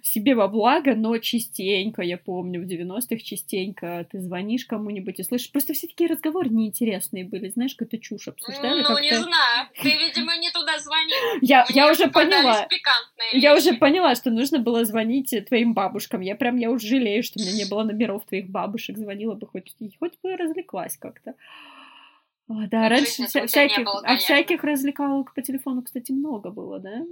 себе 0.03 0.35
во 0.35 0.49
благо, 0.49 0.95
но 0.95 1.17
частенько, 1.19 2.03
я 2.03 2.19
помню, 2.19 2.63
в 2.63 2.69
90-х 2.69 3.19
частенько 3.19 4.07
ты 4.11 4.21
звонишь 4.21 4.67
кому-нибудь 4.67 5.19
и 5.19 5.23
слышишь, 5.23 5.51
просто 5.51 5.73
все 5.73 5.89
такие 5.89 6.09
разговоры 6.09 6.49
неинтересные 6.49 7.25
были, 7.25 7.49
знаешь, 7.51 7.75
какую-то 7.75 7.99
чушь 7.99 8.29
обсуждали. 8.29 8.83
Ну, 8.83 8.99
не 8.99 9.20
знаю, 9.23 9.69
ты, 9.83 9.91
видимо, 9.91 10.37
не 10.37 10.51
туда 10.51 10.79
звонила. 10.79 11.39
Я, 11.41 11.65
я 11.69 11.91
уже 11.91 12.09
поняла. 12.09 12.69
Я 13.33 13.55
уже 13.55 13.75
поняла, 13.75 14.15
что 14.15 14.31
нужно 14.31 14.59
было 14.59 14.85
звонить 14.85 15.35
твоим 15.49 15.75
бабушкам. 15.75 16.21
Я 16.21 16.35
прям, 16.37 16.57
я 16.57 16.71
уже 16.71 16.87
жалею, 16.89 17.23
что 17.23 17.39
у 17.39 17.43
меня 17.43 17.53
не 17.53 17.65
было 17.65 17.83
номеров 17.85 18.25
твоих 18.27 18.49
бабушек. 18.49 18.99
Звонила 18.99 19.35
бы 19.35 19.47
хоть, 19.47 19.75
хоть 19.99 20.15
бы 20.23 20.37
развлеклась 20.37 20.97
как-то. 20.97 21.35
О, 22.49 22.67
да, 22.69 22.87
в 22.87 22.91
раньше 22.91 23.27
вся, 23.27 23.47
всяких, 23.47 23.85
было, 23.85 24.03
а 24.05 24.17
всяких 24.17 24.65
развлекалок 24.65 25.33
по 25.35 25.41
телефону, 25.41 25.83
кстати, 25.83 26.11
много 26.11 26.51
было, 26.51 26.81
да? 26.81 27.05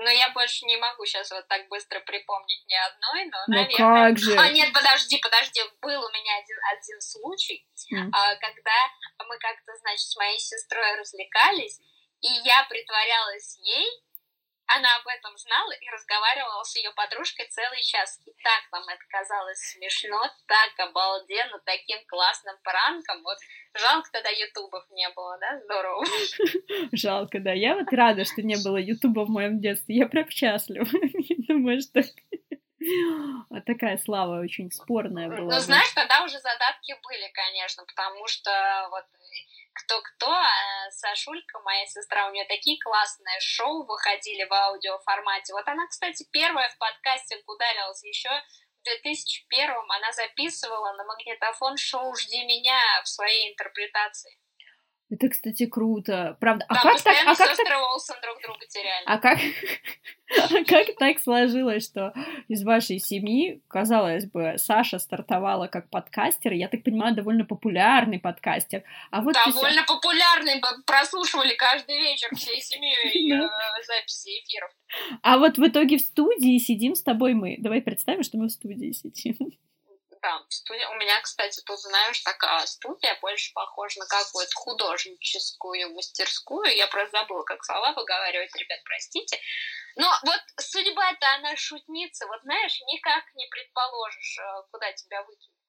Но 0.00 0.08
я 0.08 0.30
больше 0.30 0.64
не 0.64 0.78
могу 0.78 1.04
сейчас 1.04 1.30
вот 1.30 1.46
так 1.46 1.68
быстро 1.68 2.00
припомнить 2.00 2.64
ни 2.66 2.74
одной, 2.74 3.24
но, 3.26 3.38
но 3.48 3.54
наверное... 3.54 4.08
как 4.08 4.18
же? 4.18 4.34
А, 4.34 4.48
нет, 4.48 4.72
подожди, 4.72 5.18
подожди, 5.18 5.60
был 5.82 6.00
у 6.02 6.10
меня 6.10 6.36
один, 6.38 6.56
один 6.72 7.00
случай, 7.00 7.66
mm. 7.92 8.08
а, 8.10 8.34
когда 8.36 8.78
мы 9.28 9.36
как-то, 9.38 9.76
значит, 9.76 10.08
с 10.08 10.16
моей 10.16 10.38
сестрой 10.38 10.96
развлекались, 10.96 11.80
и 12.22 12.28
я 12.28 12.64
притворялась 12.64 13.58
ей, 13.60 13.86
она 14.76 14.96
об 14.96 15.06
этом 15.06 15.36
знала 15.36 15.72
и 15.72 15.90
разговаривала 15.90 16.62
с 16.62 16.76
ее 16.76 16.90
подружкой 16.92 17.46
целый 17.48 17.82
час. 17.82 18.20
И 18.26 18.30
так 18.42 18.62
нам 18.72 18.88
это 18.88 19.02
казалось 19.08 19.58
смешно, 19.58 20.22
так 20.46 20.88
обалденно, 20.88 21.58
таким 21.64 21.98
классным 22.06 22.56
пранком. 22.62 23.22
Вот 23.22 23.38
жалко 23.74 24.08
тогда 24.12 24.30
ютубов 24.30 24.84
не 24.90 25.08
было, 25.10 25.38
да? 25.38 25.60
Здорово. 25.60 26.04
Жалко, 26.92 27.40
да. 27.40 27.52
Я 27.52 27.74
вот 27.76 27.92
рада, 27.92 28.24
что 28.24 28.42
не 28.42 28.56
было 28.56 28.76
ютуба 28.76 29.24
в 29.24 29.30
моем 29.30 29.60
детстве. 29.60 29.96
Я 29.96 30.06
прям 30.06 30.28
счастлива. 30.30 30.86
Думаю, 31.48 31.80
что 31.80 32.02
вот 33.50 33.64
такая 33.64 33.98
слава 33.98 34.40
очень 34.40 34.70
спорная 34.70 35.28
была. 35.28 35.54
Ну, 35.54 35.60
знаешь, 35.60 35.90
тогда 35.94 36.24
уже 36.24 36.38
задатки 36.38 36.94
были, 37.02 37.30
конечно, 37.32 37.84
потому 37.84 38.26
что 38.28 38.50
вот 38.90 39.04
кто-кто, 39.72 40.30
а 40.30 40.79
Сашулька, 40.90 41.58
моя 41.60 41.86
сестра, 41.86 42.28
у 42.28 42.32
нее 42.32 42.44
такие 42.46 42.80
классные 42.80 43.40
шоу 43.40 43.84
выходили 43.84 44.44
в 44.44 44.52
аудиоформате. 44.52 45.52
Вот 45.52 45.66
она, 45.66 45.86
кстати, 45.88 46.26
первая 46.32 46.68
в 46.68 46.78
подкасте 46.78 47.42
ударилась 47.46 48.02
еще 48.04 48.30
в 48.80 48.82
2001 48.84 49.70
она 49.70 50.12
записывала 50.12 50.92
на 50.94 51.04
магнитофон 51.04 51.76
шоу 51.76 52.14
«Жди 52.16 52.44
меня» 52.46 52.80
в 53.04 53.08
своей 53.08 53.52
интерпретации. 53.52 54.38
Это, 55.10 55.28
кстати, 55.28 55.66
круто. 55.66 56.36
Правда. 56.38 56.64
А 56.68 56.74
как 56.74 57.02
так? 57.02 57.16
А 57.26 57.34
как 57.34 57.56
так? 57.56 57.66
Олсен 57.92 58.14
друг 58.22 58.40
друга 58.42 58.64
теряли. 58.68 59.04
А 59.06 59.18
как? 59.18 59.38
а 60.38 60.64
как 60.64 60.96
так 60.96 61.18
сложилось, 61.18 61.84
что 61.84 62.14
из 62.46 62.62
вашей 62.62 63.00
семьи, 63.00 63.60
казалось 63.66 64.26
бы, 64.26 64.54
Саша 64.58 65.00
стартовала 65.00 65.66
как 65.66 65.90
подкастер, 65.90 66.52
я 66.52 66.68
так 66.68 66.84
понимаю, 66.84 67.16
довольно 67.16 67.44
популярный 67.44 68.20
подкастер. 68.20 68.84
А 69.10 69.20
вот 69.20 69.34
довольно 69.34 69.82
ты... 69.82 69.92
популярный, 69.92 70.62
прослушивали 70.86 71.54
каждый 71.54 71.98
вечер 71.98 72.28
всей 72.36 72.62
семьей 72.62 73.32
э, 73.32 73.48
записи 73.86 74.28
эфиров. 74.44 74.70
А 75.22 75.38
вот 75.38 75.58
в 75.58 75.66
итоге 75.66 75.98
в 75.98 76.02
студии 76.02 76.58
сидим 76.58 76.94
с 76.94 77.02
тобой 77.02 77.34
мы. 77.34 77.56
Давай 77.58 77.82
представим, 77.82 78.22
что 78.22 78.38
мы 78.38 78.46
в 78.46 78.52
студии 78.52 78.92
сидим 78.92 79.36
да, 80.22 80.44
студия. 80.48 80.88
У 80.88 80.94
меня, 80.94 81.20
кстати, 81.20 81.60
тут, 81.64 81.78
знаешь, 81.80 82.20
такая 82.20 82.66
студия 82.66 83.18
больше 83.20 83.52
похожа 83.54 84.00
на 84.00 84.06
какую-то 84.06 84.52
художническую 84.54 85.94
мастерскую. 85.94 86.74
Я 86.76 86.86
просто 86.88 87.20
забыла, 87.20 87.42
как 87.44 87.64
слова 87.64 87.92
выговаривать, 87.92 88.54
ребят, 88.56 88.80
простите. 88.84 89.38
Но 89.96 90.10
вот 90.24 90.40
судьба-то 90.60 91.34
она 91.36 91.56
шутница. 91.56 92.26
Вот 92.26 92.42
знаешь, 92.42 92.80
никак 92.92 93.24
не 93.34 93.46
предположишь, 93.46 94.38
э, 94.38 94.62
куда 94.70 94.92
тебя 94.92 95.22
выкинет. 95.22 95.59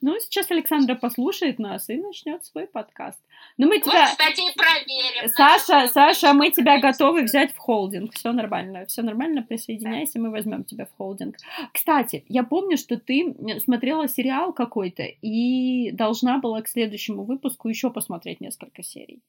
Ну, 0.00 0.18
сейчас 0.20 0.50
Александра 0.50 0.94
послушает 0.94 1.58
нас 1.58 1.88
и 1.88 1.96
начнет 1.96 2.44
свой 2.44 2.66
подкаст. 2.66 3.20
Ну, 3.56 3.66
мы 3.66 3.80
тебя... 3.80 4.02
Вот, 4.02 4.10
кстати, 4.10 4.40
и 4.40 4.54
проверим. 4.54 5.28
Саша, 5.28 5.88
Саша, 5.88 6.32
мы 6.32 6.50
тебя 6.50 6.78
готовы 6.80 7.22
взять 7.22 7.52
в 7.54 7.58
холдинг. 7.58 8.14
Все 8.14 8.32
нормально, 8.32 8.86
все 8.86 9.02
нормально, 9.02 9.42
присоединяйся, 9.42 10.18
мы 10.18 10.30
возьмем 10.30 10.64
тебя 10.64 10.86
в 10.86 10.92
холдинг. 10.96 11.36
Кстати, 11.72 12.24
я 12.28 12.44
помню, 12.44 12.76
что 12.76 12.98
ты 12.98 13.34
смотрела 13.64 14.08
сериал 14.08 14.52
какой-то 14.52 15.02
и 15.02 15.90
должна 15.92 16.38
была 16.38 16.62
к 16.62 16.68
следующему 16.68 17.24
выпуску 17.24 17.68
еще 17.68 17.90
посмотреть 17.90 18.40
несколько 18.40 18.82
серий. 18.82 19.22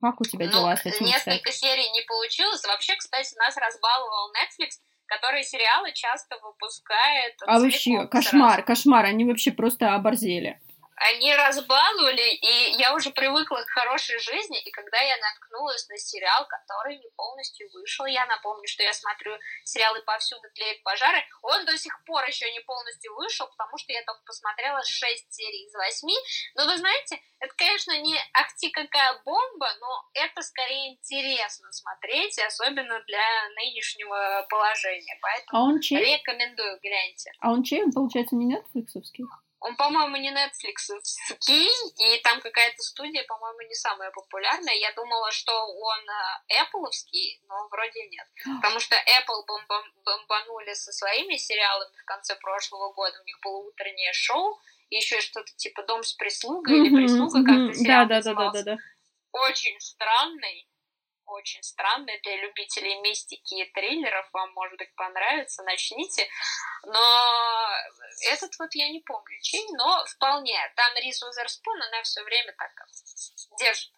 Как 0.00 0.20
у 0.20 0.24
тебя 0.24 0.46
ну, 0.46 0.52
дела 0.52 0.76
с 0.76 0.86
этим? 0.86 1.04
Несколько 1.04 1.50
кстати? 1.50 1.56
серий 1.56 1.90
не 1.92 2.00
получилось. 2.06 2.64
Вообще, 2.66 2.96
кстати, 2.96 3.36
нас 3.36 3.54
разбаловал 3.56 4.32
Netflix 4.32 4.80
которые 5.10 5.42
сериалы 5.42 5.92
часто 5.92 6.36
выпускает. 6.38 7.34
А 7.46 7.58
вообще, 7.58 8.06
кошмар, 8.06 8.52
сразу. 8.52 8.66
кошмар, 8.66 9.04
они 9.06 9.24
вообще 9.24 9.50
просто 9.50 9.94
оборзели 9.94 10.58
они 11.00 11.34
разбаловали, 11.34 12.34
и 12.34 12.76
я 12.78 12.94
уже 12.94 13.10
привыкла 13.10 13.62
к 13.64 13.70
хорошей 13.70 14.18
жизни, 14.18 14.60
и 14.62 14.70
когда 14.70 15.00
я 15.00 15.16
наткнулась 15.16 15.88
на 15.88 15.96
сериал, 15.96 16.46
который 16.46 16.98
не 16.98 17.08
полностью 17.16 17.68
вышел, 17.72 18.04
я 18.04 18.26
напомню, 18.26 18.68
что 18.68 18.82
я 18.82 18.92
смотрю 18.92 19.32
сериалы 19.64 20.02
«Повсюду 20.02 20.42
тлеют 20.54 20.82
пожары», 20.82 21.24
он 21.42 21.64
до 21.64 21.76
сих 21.78 21.92
пор 22.04 22.26
еще 22.26 22.52
не 22.52 22.60
полностью 22.60 23.14
вышел, 23.14 23.48
потому 23.48 23.78
что 23.78 23.92
я 23.92 24.02
только 24.04 24.22
посмотрела 24.24 24.82
6 24.84 25.32
серий 25.32 25.64
из 25.64 25.74
8, 25.74 26.08
но 26.56 26.66
вы 26.66 26.76
знаете, 26.76 27.18
это, 27.38 27.54
конечно, 27.56 27.98
не 28.02 28.16
ахти 28.34 28.70
какая 28.70 29.22
бомба, 29.24 29.68
но 29.80 30.10
это 30.12 30.42
скорее 30.42 30.92
интересно 30.92 31.72
смотреть, 31.72 32.38
особенно 32.40 33.02
для 33.04 33.48
нынешнего 33.56 34.46
положения, 34.50 35.18
поэтому 35.22 35.58
а 35.58 35.64
он 35.64 35.80
чей? 35.80 35.98
рекомендую, 35.98 36.78
гляньте. 36.82 37.32
А 37.40 37.52
он 37.52 37.62
чей? 37.62 37.82
Он, 37.82 37.92
получается, 37.92 38.36
не 38.36 38.44
нетфликсовский? 38.44 39.24
Он, 39.60 39.76
по-моему, 39.76 40.16
не 40.16 40.30
Netflix, 40.32 40.88
и 41.48 42.20
там 42.24 42.40
какая-то 42.40 42.82
студия, 42.82 43.24
по-моему, 43.28 43.60
не 43.68 43.74
самая 43.74 44.10
популярная. 44.10 44.74
Я 44.74 44.92
думала, 44.92 45.30
что 45.30 45.52
он 45.52 46.00
Apple, 46.50 46.90
но 47.46 47.68
вроде 47.68 48.08
нет. 48.08 48.26
Потому 48.62 48.80
что 48.80 48.96
Apple 48.96 49.44
бомбанули 50.04 50.72
со 50.72 50.92
своими 50.92 51.36
сериалами 51.36 51.94
в 51.94 52.04
конце 52.06 52.36
прошлого 52.36 52.92
года. 52.94 53.20
У 53.20 53.24
них 53.24 53.38
было 53.42 53.58
утреннее 53.58 54.14
шоу, 54.14 54.58
и 54.88 54.96
еще 54.96 55.20
что-то 55.20 55.52
типа 55.56 55.82
«Дом 55.82 56.02
с 56.04 56.14
прислугой» 56.14 56.78
или 56.78 56.96
«Прислуга», 56.96 57.44
как-то 57.44 57.74
сериал 57.74 58.06
да, 58.08 58.22
да, 58.22 58.34
да, 58.34 58.50
да, 58.50 58.62
да. 58.62 58.76
Очень 59.32 59.78
странный 59.80 60.69
очень 61.30 61.62
странный 61.62 62.20
для 62.22 62.36
любителей 62.42 63.00
мистики 63.00 63.62
и 63.62 63.72
триллеров. 63.72 64.28
Вам, 64.32 64.52
может 64.52 64.78
быть, 64.78 64.94
понравится, 64.94 65.62
начните. 65.62 66.26
Но 66.86 67.00
этот 68.32 68.50
вот 68.58 68.74
я 68.74 68.88
не 68.90 69.00
помню 69.00 69.38
чей, 69.42 69.64
но 69.72 70.04
вполне. 70.06 70.58
Там 70.76 70.92
Рис 71.02 71.22
Узерспун, 71.22 71.76
она 71.82 72.02
все 72.02 72.22
время 72.24 72.54
так 72.56 72.70
держит. 73.58 73.90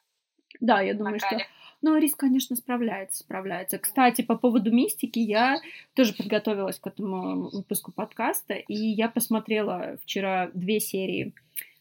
Да, 0.60 0.80
я 0.80 0.94
думаю, 0.94 1.18
что... 1.18 1.38
Но 1.82 1.96
Рис, 1.96 2.14
конечно, 2.14 2.54
справляется, 2.54 3.24
справляется. 3.24 3.76
Кстати, 3.78 4.22
по 4.22 4.36
поводу 4.36 4.70
мистики, 4.70 5.18
я 5.18 5.60
тоже 5.94 6.14
подготовилась 6.14 6.78
к 6.78 6.86
этому 6.86 7.50
выпуску 7.50 7.90
подкаста, 7.90 8.54
и 8.54 8.74
я 8.74 9.08
посмотрела 9.08 9.96
вчера 10.04 10.48
две 10.54 10.78
серии 10.78 11.34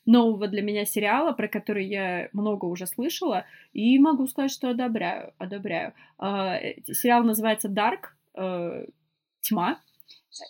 нового 0.05 0.47
для 0.47 0.61
меня 0.61 0.85
сериала, 0.85 1.31
про 1.31 1.47
который 1.47 1.85
я 1.85 2.29
много 2.33 2.65
уже 2.65 2.87
слышала, 2.87 3.45
и 3.73 3.99
могу 3.99 4.27
сказать, 4.27 4.51
что 4.51 4.69
одобряю, 4.69 5.33
одобряю. 5.37 5.93
А, 6.17 6.59
сериал 6.91 7.23
называется 7.23 7.67
Dark, 7.69 8.09
э, 8.35 8.85
Тьма, 9.41 9.79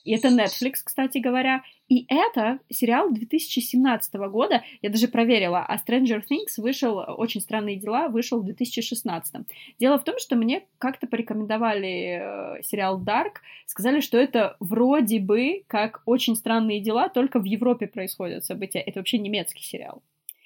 это 0.05 0.27
Netflix, 0.29 0.75
кстати 0.83 1.17
говоря. 1.17 1.63
И 1.87 2.05
это 2.07 2.59
сериал 2.69 3.11
2017 3.11 4.13
года. 4.29 4.63
Я 4.81 4.89
даже 4.89 5.07
проверила. 5.07 5.65
А 5.67 5.75
Stranger 5.75 6.21
Things 6.21 6.57
вышел, 6.57 7.03
очень 7.17 7.41
странные 7.41 7.75
дела, 7.75 8.07
вышел 8.07 8.41
в 8.41 8.45
2016. 8.45 9.35
Дело 9.79 9.99
в 9.99 10.03
том, 10.03 10.17
что 10.17 10.35
мне 10.35 10.63
как-то 10.77 11.07
порекомендовали 11.07 12.59
э, 12.59 12.63
сериал 12.63 13.01
Dark. 13.01 13.39
Сказали, 13.65 13.99
что 13.99 14.17
это 14.17 14.55
вроде 14.59 15.19
бы 15.19 15.63
как 15.67 16.01
очень 16.05 16.35
странные 16.35 16.79
дела, 16.79 17.09
только 17.09 17.39
в 17.39 17.45
Европе 17.45 17.87
происходят 17.87 18.45
события. 18.45 18.79
Это 18.79 18.99
вообще 18.99 19.17
немецкий 19.17 19.63
сериал. 19.63 20.01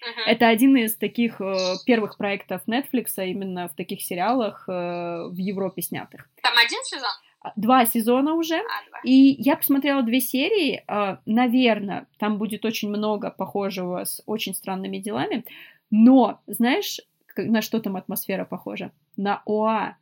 Uh-huh. 0.05 0.23
Это 0.27 0.47
один 0.49 0.75
из 0.77 0.95
таких 0.95 1.41
э, 1.41 1.55
первых 1.85 2.17
проектов 2.17 2.61
Netflix, 2.67 3.07
именно 3.17 3.67
в 3.67 3.75
таких 3.75 4.01
сериалах 4.01 4.65
э, 4.67 4.71
в 4.71 5.35
Европе 5.35 5.81
снятых. 5.81 6.29
Там 6.41 6.57
один 6.57 6.83
сезон? 6.83 7.09
Два 7.55 7.85
сезона 7.85 8.33
уже. 8.33 8.55
А, 8.55 8.61
И 9.03 9.35
я 9.41 9.55
посмотрела 9.55 10.01
две 10.03 10.19
серии. 10.19 10.83
А, 10.87 11.19
наверное, 11.25 12.07
там 12.17 12.37
будет 12.37 12.65
очень 12.65 12.89
много 12.89 13.31
похожего 13.31 14.03
с 14.03 14.21
очень 14.25 14.53
странными 14.53 14.97
делами. 14.97 15.45
Но, 15.91 16.41
знаешь, 16.47 16.99
на 17.37 17.61
что 17.61 17.79
там 17.79 17.95
атмосфера 17.95 18.45
похожа? 18.45 18.91
На 19.17 19.41
ОА. 19.45 19.97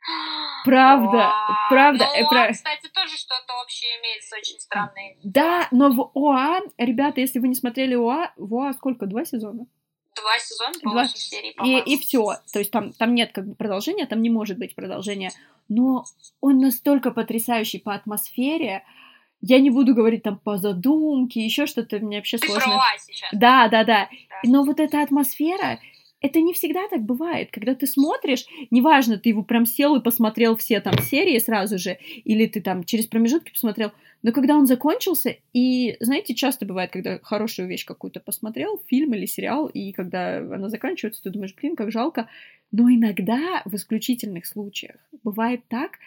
Правда, 0.64 1.30
О, 1.30 1.68
правда. 1.68 2.06
Ну, 2.06 2.20
э, 2.20 2.24
ОА, 2.24 2.52
кстати, 2.52 2.88
тоже 2.92 3.16
что-то 3.16 3.52
общее 3.62 3.88
имеет 4.00 4.24
с 4.24 4.32
очень 4.32 4.58
странной. 4.58 5.16
Да, 5.22 5.68
но 5.70 5.90
в 5.90 6.10
ОА, 6.14 6.60
ребята, 6.76 7.20
если 7.20 7.38
вы 7.38 7.46
не 7.46 7.54
смотрели 7.54 7.94
ОА, 7.94 8.32
в 8.36 8.52
ОА 8.54 8.72
сколько? 8.72 9.06
Два 9.06 9.24
сезона? 9.24 9.66
Два 10.16 10.38
сезона, 10.38 10.72
по 10.82 10.90
Два... 10.90 11.08
серий, 11.08 11.54
И, 11.64 11.94
и 11.94 11.98
все. 12.00 12.36
То 12.52 12.58
есть 12.58 12.70
там, 12.70 12.92
там 12.92 13.14
нет 13.14 13.32
как 13.32 13.46
бы 13.46 13.54
продолжения, 13.54 14.06
там 14.06 14.22
не 14.22 14.30
может 14.30 14.58
быть 14.58 14.74
продолжения 14.74 15.30
но 15.68 16.04
он 16.40 16.58
настолько 16.58 17.10
потрясающий 17.10 17.78
по 17.78 17.94
атмосфере. 17.94 18.84
Я 19.40 19.60
не 19.60 19.70
буду 19.70 19.94
говорить 19.94 20.22
там 20.22 20.38
по 20.38 20.56
задумке, 20.56 21.44
еще 21.44 21.66
что-то 21.66 21.98
мне 21.98 22.18
вообще 22.18 22.38
Ты 22.38 22.48
сложно. 22.48 22.80
сейчас. 22.98 23.28
Да, 23.32 23.68
да, 23.68 23.84
да, 23.84 24.08
да. 24.30 24.40
Но 24.44 24.64
вот 24.64 24.80
эта 24.80 25.02
атмосфера, 25.02 25.78
это 26.20 26.40
не 26.40 26.52
всегда 26.54 26.88
так 26.88 27.02
бывает. 27.02 27.50
Когда 27.50 27.74
ты 27.74 27.86
смотришь, 27.86 28.46
неважно, 28.70 29.18
ты 29.18 29.28
его 29.30 29.42
прям 29.42 29.66
сел 29.66 29.96
и 29.96 30.02
посмотрел 30.02 30.56
все 30.56 30.80
там 30.80 30.98
серии 30.98 31.38
сразу 31.38 31.78
же, 31.78 31.98
или 32.24 32.46
ты 32.46 32.60
там 32.60 32.84
через 32.84 33.06
промежутки 33.06 33.52
посмотрел, 33.52 33.92
но 34.22 34.32
когда 34.32 34.56
он 34.56 34.66
закончился, 34.66 35.36
и, 35.52 35.96
знаете, 36.00 36.34
часто 36.34 36.66
бывает, 36.66 36.90
когда 36.90 37.18
хорошую 37.22 37.68
вещь 37.68 37.84
какую-то 37.84 38.20
посмотрел, 38.20 38.82
фильм 38.88 39.14
или 39.14 39.26
сериал, 39.26 39.66
и 39.66 39.92
когда 39.92 40.38
она 40.38 40.68
заканчивается, 40.68 41.22
ты 41.22 41.30
думаешь, 41.30 41.54
блин, 41.54 41.76
как 41.76 41.92
жалко. 41.92 42.28
Но 42.72 42.90
иногда, 42.90 43.62
в 43.64 43.74
исключительных 43.74 44.46
случаях, 44.46 44.96
бывает 45.22 45.60
так, 45.68 45.98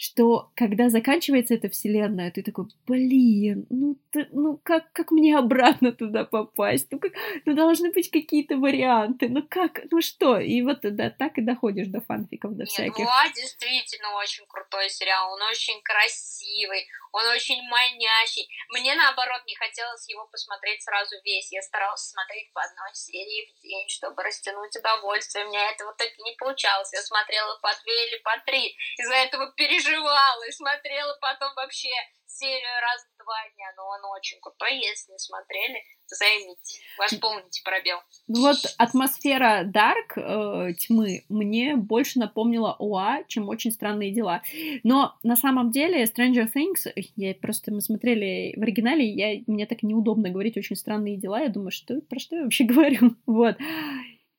что 0.00 0.52
когда 0.54 0.90
заканчивается 0.90 1.54
эта 1.54 1.68
вселенная, 1.68 2.30
ты 2.30 2.44
такой, 2.44 2.66
блин, 2.86 3.66
ну, 3.68 3.96
ты, 4.12 4.28
ну 4.30 4.56
как, 4.62 4.92
как 4.92 5.10
мне 5.10 5.36
обратно 5.36 5.90
туда 5.90 6.24
попасть? 6.24 6.86
Ну, 6.92 7.00
как, 7.00 7.12
ну 7.44 7.54
должны 7.54 7.90
быть 7.90 8.08
какие-то 8.08 8.58
варианты, 8.58 9.28
ну 9.28 9.42
как, 9.42 9.80
ну 9.90 10.00
что? 10.00 10.38
И 10.38 10.62
вот 10.62 10.82
да, 10.82 11.10
так 11.10 11.36
и 11.38 11.42
доходишь 11.42 11.88
до 11.88 12.00
фанфиков, 12.00 12.52
до 12.52 12.62
Нет, 12.62 12.68
всяких. 12.68 12.98
Нет, 12.98 13.32
действительно 13.34 14.14
очень 14.22 14.46
крутой 14.46 14.88
сериал, 14.88 15.32
он 15.32 15.42
очень 15.42 15.82
красивый, 15.82 16.86
он 17.10 17.26
очень 17.34 17.60
манящий. 17.68 18.48
Мне, 18.68 18.94
наоборот, 18.94 19.42
не 19.46 19.56
хотелось 19.56 20.08
его 20.08 20.28
посмотреть 20.28 20.80
сразу 20.80 21.16
весь. 21.24 21.50
Я 21.50 21.62
старалась 21.62 22.02
смотреть 22.02 22.52
по 22.52 22.62
одной 22.62 22.94
серии 22.94 23.50
в 23.50 23.60
день, 23.62 23.88
чтобы 23.88 24.22
растянуть 24.22 24.76
удовольствие. 24.76 25.44
У 25.44 25.48
меня 25.48 25.72
это 25.72 25.86
вот 25.86 25.96
так 25.96 26.10
не 26.18 26.36
получалось. 26.38 26.92
Я 26.92 27.02
смотрела 27.02 27.58
по 27.60 27.70
две 27.82 28.08
или 28.08 28.18
по 28.22 28.38
три. 28.46 28.76
Из-за 28.98 29.14
этого 29.14 29.50
переживала 29.56 29.87
переживала 29.88 30.42
и 30.48 30.52
смотрела 30.52 31.16
потом 31.20 31.54
вообще 31.56 31.88
серию 32.26 32.80
раз 32.82 33.02
в 33.02 33.24
два 33.24 33.34
дня, 33.56 33.66
но 33.76 33.88
он 33.88 34.16
очень 34.16 34.38
крутой, 34.40 34.76
если 34.76 35.10
не 35.12 35.18
смотрели, 35.18 35.82
займите, 36.06 36.80
восполните 36.98 37.62
пробел. 37.64 37.98
Ну 38.28 38.42
вот 38.42 38.58
атмосфера 38.76 39.64
Dark 39.64 40.16
э, 40.16 40.74
тьмы 40.74 41.24
мне 41.28 41.76
больше 41.76 42.18
напомнила 42.18 42.76
ОА, 42.78 43.24
чем 43.26 43.48
очень 43.48 43.72
странные 43.72 44.12
дела. 44.12 44.42
Но 44.84 45.16
на 45.22 45.36
самом 45.36 45.70
деле 45.70 46.04
Stranger 46.04 46.46
Things, 46.54 46.92
я 47.16 47.34
просто 47.34 47.72
мы 47.72 47.80
смотрели 47.80 48.54
в 48.56 48.62
оригинале, 48.62 49.08
я, 49.08 49.42
мне 49.46 49.66
так 49.66 49.82
неудобно 49.82 50.30
говорить 50.30 50.56
очень 50.56 50.76
странные 50.76 51.16
дела, 51.16 51.40
я 51.40 51.48
думаю, 51.48 51.72
что 51.72 52.00
про 52.02 52.20
что 52.20 52.36
я 52.36 52.42
вообще 52.42 52.64
говорю, 52.72 53.16
вот. 53.26 53.56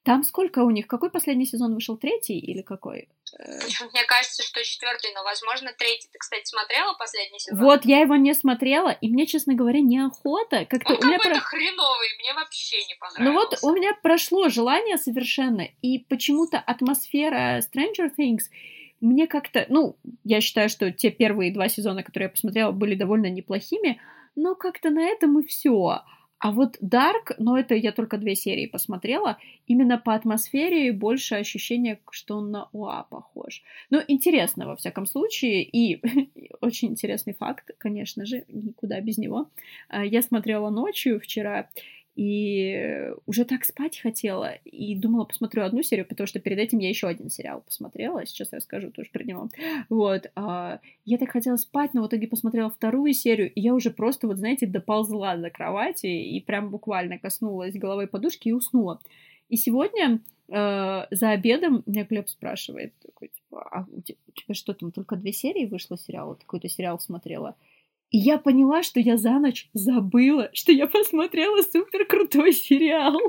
Там 0.04 0.24
сколько 0.24 0.60
у 0.60 0.70
них? 0.70 0.88
Какой 0.88 1.10
последний 1.10 1.46
сезон 1.46 1.74
вышел? 1.74 1.98
Третий 1.98 2.40
или 2.40 2.62
какой? 2.62 3.10
Мне 3.38 4.04
кажется, 4.08 4.44
что 4.44 4.64
четвертый, 4.64 5.14
но, 5.14 5.24
возможно, 5.24 5.72
третий. 5.78 6.08
Ты, 6.12 6.18
кстати, 6.18 6.46
смотрела 6.46 6.94
последний 6.94 7.40
сезон? 7.40 7.60
Вот, 7.60 7.86
я 7.86 8.00
его 8.00 8.16
не 8.16 8.34
смотрела, 8.34 8.90
и 8.90 9.10
мне, 9.10 9.26
честно 9.26 9.56
говоря, 9.56 9.82
неохота. 9.82 10.66
Как-то 10.66 10.94
Он 10.94 11.00
какой-то 11.00 11.30
про... 11.30 11.40
хреновый, 11.40 12.08
мне 12.18 12.34
вообще 12.34 12.78
не 12.86 12.96
понравился. 12.96 13.24
Ну 13.24 13.34
вот, 13.34 13.60
у 13.62 13.76
меня 13.76 13.94
прошло 14.02 14.50
желание 14.50 14.98
совершенно, 14.98 15.68
и 15.82 16.00
почему-то 16.00 16.60
атмосфера 16.60 17.60
Stranger 17.60 18.10
Things 18.18 18.44
мне 19.02 19.28
как-то... 19.28 19.66
Ну, 19.70 19.98
я 20.24 20.42
считаю, 20.42 20.70
что 20.70 20.92
те 20.92 21.12
первые 21.12 21.54
два 21.54 21.70
сезона, 21.70 22.04
которые 22.04 22.28
я 22.28 22.32
посмотрела, 22.32 22.72
были 22.72 22.96
довольно 22.96 23.30
неплохими, 23.30 24.02
но 24.36 24.56
как-то 24.56 24.90
на 24.90 25.02
этом 25.02 25.40
и 25.40 25.46
все. 25.46 26.02
А 26.40 26.52
вот 26.52 26.78
Dark, 26.82 27.36
но 27.38 27.58
это 27.58 27.76
я 27.76 27.92
только 27.92 28.18
две 28.18 28.34
серии 28.36 28.66
посмотрела, 28.66 29.38
именно 29.68 29.98
по 29.98 30.16
атмосфере 30.16 30.94
больше 30.94 31.36
ощущение, 31.36 32.00
что 32.12 32.38
он 32.38 32.52
на 32.52 32.70
УА 32.72 33.06
похож. 33.10 33.62
Ну, 33.90 34.02
интересно, 34.08 34.66
во 34.66 34.78
всяком 34.78 35.06
случае, 35.06 35.64
и 35.64 36.02
очень 36.62 36.90
интересный 36.90 37.34
факт, 37.34 37.72
конечно 37.78 38.26
же, 38.26 38.46
никуда 38.48 39.02
без 39.02 39.18
него. 39.18 39.50
А, 39.90 40.06
я 40.06 40.22
смотрела 40.22 40.70
ночью 40.70 41.20
вчера, 41.20 41.68
и 42.20 43.14
уже 43.28 43.46
так 43.46 43.64
спать 43.64 43.98
хотела, 43.98 44.56
и 44.66 44.94
думала, 44.94 45.24
посмотрю 45.24 45.64
одну 45.64 45.82
серию, 45.84 46.06
потому 46.06 46.28
что 46.28 46.42
перед 46.42 46.58
этим 46.58 46.80
я 46.80 46.90
еще 46.90 47.08
один 47.08 47.30
сериал 47.30 47.62
посмотрела, 47.62 48.26
сейчас 48.26 48.52
расскажу 48.52 48.92
тоже 48.92 49.10
про 49.10 49.24
него. 49.24 49.48
Вот, 49.88 50.30
а, 50.36 50.82
я 51.06 51.18
так 51.18 51.30
хотела 51.30 51.56
спать, 51.56 51.94
но 51.94 52.04
в 52.04 52.08
итоге 52.08 52.28
посмотрела 52.28 52.70
вторую 52.70 53.14
серию, 53.14 53.50
и 53.54 53.62
я 53.62 53.74
уже 53.74 53.90
просто, 53.90 54.28
вот 54.28 54.38
знаете, 54.38 54.68
доползла 54.68 55.38
за 55.38 55.50
кровати 55.50 56.08
и 56.08 56.42
прям 56.42 56.72
буквально 56.72 57.20
коснулась 57.20 57.74
головой 57.74 58.08
подушки 58.08 58.50
и 58.50 58.54
уснула. 58.54 59.00
И 59.48 59.56
сегодня 59.56 60.20
э, 60.50 61.06
за 61.12 61.30
обедом 61.30 61.84
меня 61.86 62.04
Глеб 62.04 62.28
спрашивает, 62.28 62.92
такой, 63.02 63.30
типа, 63.30 63.66
а 63.72 63.86
у 63.90 64.02
тебя, 64.02 64.18
у 64.28 64.32
тебя 64.32 64.56
что 64.56 64.74
там, 64.74 64.92
только 64.92 65.16
две 65.16 65.32
серии 65.32 65.68
вышло 65.68 65.98
сериала? 65.98 66.34
Какой-то 66.34 66.68
сериал 66.68 67.00
смотрела? 67.00 67.56
И 68.12 68.18
я 68.18 68.40
поняла, 68.40 68.82
что 68.82 69.00
я 69.00 69.18
за 69.18 69.32
ночь 69.32 69.68
забыла, 69.74 70.50
что 70.54 70.72
я 70.72 70.88
посмотрела 70.88 71.62
супер 71.62 72.06
крутой 72.06 72.54
сериал. 72.54 73.20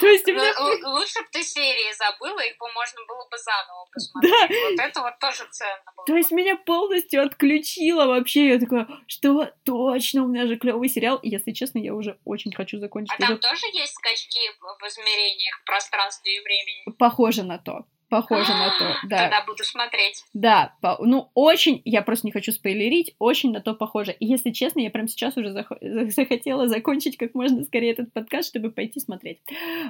То 0.00 0.06
есть 0.08 0.28
у 0.28 0.32
меня... 0.32 0.52
Лучше 0.58 1.20
бы 1.20 1.28
ты 1.30 1.44
серии 1.44 1.92
забыла, 1.96 2.40
их 2.40 2.58
бы 2.58 2.66
можно 2.72 2.98
было 3.06 3.24
бы 3.30 3.38
заново 3.38 3.86
посмотреть. 3.92 4.60
Вот 4.70 4.80
это 4.80 5.00
вот 5.00 5.18
тоже 5.20 5.46
ценно 5.50 5.92
было. 5.96 6.06
То 6.06 6.16
есть 6.16 6.32
меня 6.32 6.56
полностью 6.56 7.22
отключило 7.22 8.06
вообще. 8.06 8.48
Я 8.48 8.58
такая, 8.58 8.88
что 9.06 9.52
точно, 9.64 10.24
у 10.24 10.26
меня 10.26 10.46
же 10.48 10.56
клевый 10.56 10.88
сериал. 10.88 11.18
И, 11.18 11.28
если 11.28 11.52
честно, 11.52 11.78
я 11.78 11.94
уже 11.94 12.18
очень 12.24 12.52
хочу 12.52 12.78
закончить. 12.78 13.14
А 13.16 13.22
там 13.22 13.38
тоже 13.38 13.66
есть 13.72 13.94
скачки 13.94 14.40
в 14.60 14.88
измерениях, 14.88 15.62
пространстве 15.64 16.38
и 16.38 16.40
времени? 16.40 16.96
Похоже 16.98 17.44
на 17.44 17.58
то. 17.58 17.84
Похоже 18.12 18.52
на 18.52 18.78
то, 18.78 18.94
да. 19.04 19.22
Тогда 19.22 19.42
буду 19.46 19.64
смотреть. 19.64 20.22
Да, 20.34 20.74
по, 20.82 20.98
ну 21.00 21.30
очень, 21.32 21.80
я 21.86 22.02
просто 22.02 22.26
не 22.26 22.30
хочу 22.30 22.52
спойлерить, 22.52 23.14
очень 23.18 23.52
на 23.52 23.62
то 23.62 23.72
похоже. 23.72 24.12
И 24.12 24.26
если 24.26 24.50
честно, 24.50 24.80
я 24.80 24.90
прямо 24.90 25.08
сейчас 25.08 25.34
уже 25.38 25.50
зах 25.50 25.72
захотела 25.80 26.68
закончить 26.68 27.16
как 27.16 27.34
можно 27.34 27.64
скорее 27.64 27.92
этот 27.92 28.12
подкаст, 28.12 28.50
чтобы 28.50 28.70
пойти 28.70 29.00
смотреть. 29.00 29.40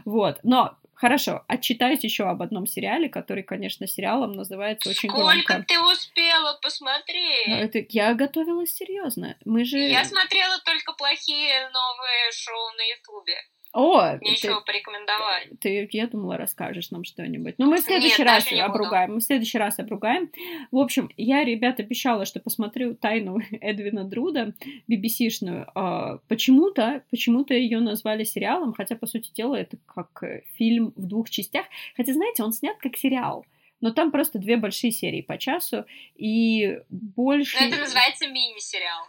Вот, 0.05 0.39
но 0.45 0.77
хорошо, 0.95 1.45
отчитаюсь 1.49 2.05
еще 2.05 2.23
об 2.23 2.43
одном 2.43 2.65
сериале, 2.65 3.09
который, 3.09 3.43
конечно, 3.43 3.89
сериалом 3.89 4.35
называется 4.35 4.91
очень 4.91 5.09
Сколько 5.09 5.33
громко. 5.33 5.65
Ты 5.67 5.81
успела 5.81 6.57
посмотреть? 6.63 7.49
Ну, 7.49 7.57
это, 7.57 7.85
я 7.89 8.15
готовилась 8.15 8.73
серьезно. 8.73 9.37
Мы 9.45 9.65
же... 9.65 9.79
Я 9.79 10.05
смотрела 10.05 10.61
только 10.65 10.93
плохие 10.93 11.69
новые 11.71 12.31
шоу 12.31 12.71
на 12.77 12.83
Ютубе. 12.85 13.35
О, 13.73 14.19
Нечего 14.21 14.61
ты, 14.61 14.67
порекомендовать. 14.67 15.49
Ты, 15.61 15.89
я 15.93 16.07
думала, 16.07 16.37
расскажешь 16.37 16.91
нам 16.91 17.05
что-нибудь. 17.05 17.55
Ну, 17.57 17.71
мы 17.71 17.79
в 17.79 17.81
следующий 17.81 18.23
Нет, 18.23 18.29
раз 18.29 18.53
обругаем. 18.53 19.15
Мы 19.15 19.21
в 19.21 19.23
следующий 19.23 19.57
раз 19.57 19.79
обругаем. 19.79 20.31
В 20.71 20.79
общем, 20.79 21.11
я, 21.17 21.43
ребят, 21.43 21.81
обещала, 21.81 22.27
что 22.27 22.39
посмотрю 22.39 22.95
тайну 22.95 23.39
Эдвина 23.61 24.05
Друда, 24.05 24.53
BBC-шную. 24.91 25.71
А, 25.75 26.19
почему-то, 26.29 27.03
почему-то 27.11 27.55
ее 27.55 27.81
назвали 27.81 28.25
сериалом, 28.25 28.75
хотя, 28.75 28.95
по 28.95 29.07
сути 29.07 29.33
дела, 29.33 29.57
это 29.57 29.79
как 29.87 30.23
э, 30.23 30.43
фильм 30.57 30.93
в 30.95 31.07
двух 31.07 31.31
частях. 31.31 31.65
Хотя, 31.97 32.13
знаете, 32.13 32.43
он 32.43 32.53
снят 32.53 32.77
как 32.77 32.99
сериал. 32.99 33.47
Но 33.81 33.91
там 33.91 34.13
просто 34.13 34.39
две 34.39 34.59
большие 34.59 34.93
серии 34.93 35.23
по 35.23 35.39
часу, 35.39 35.87
и 36.15 36.79
больше... 36.89 37.59
Но 37.59 37.67
это 37.67 37.79
называется 37.79 38.29
мини-сериал. 38.29 39.07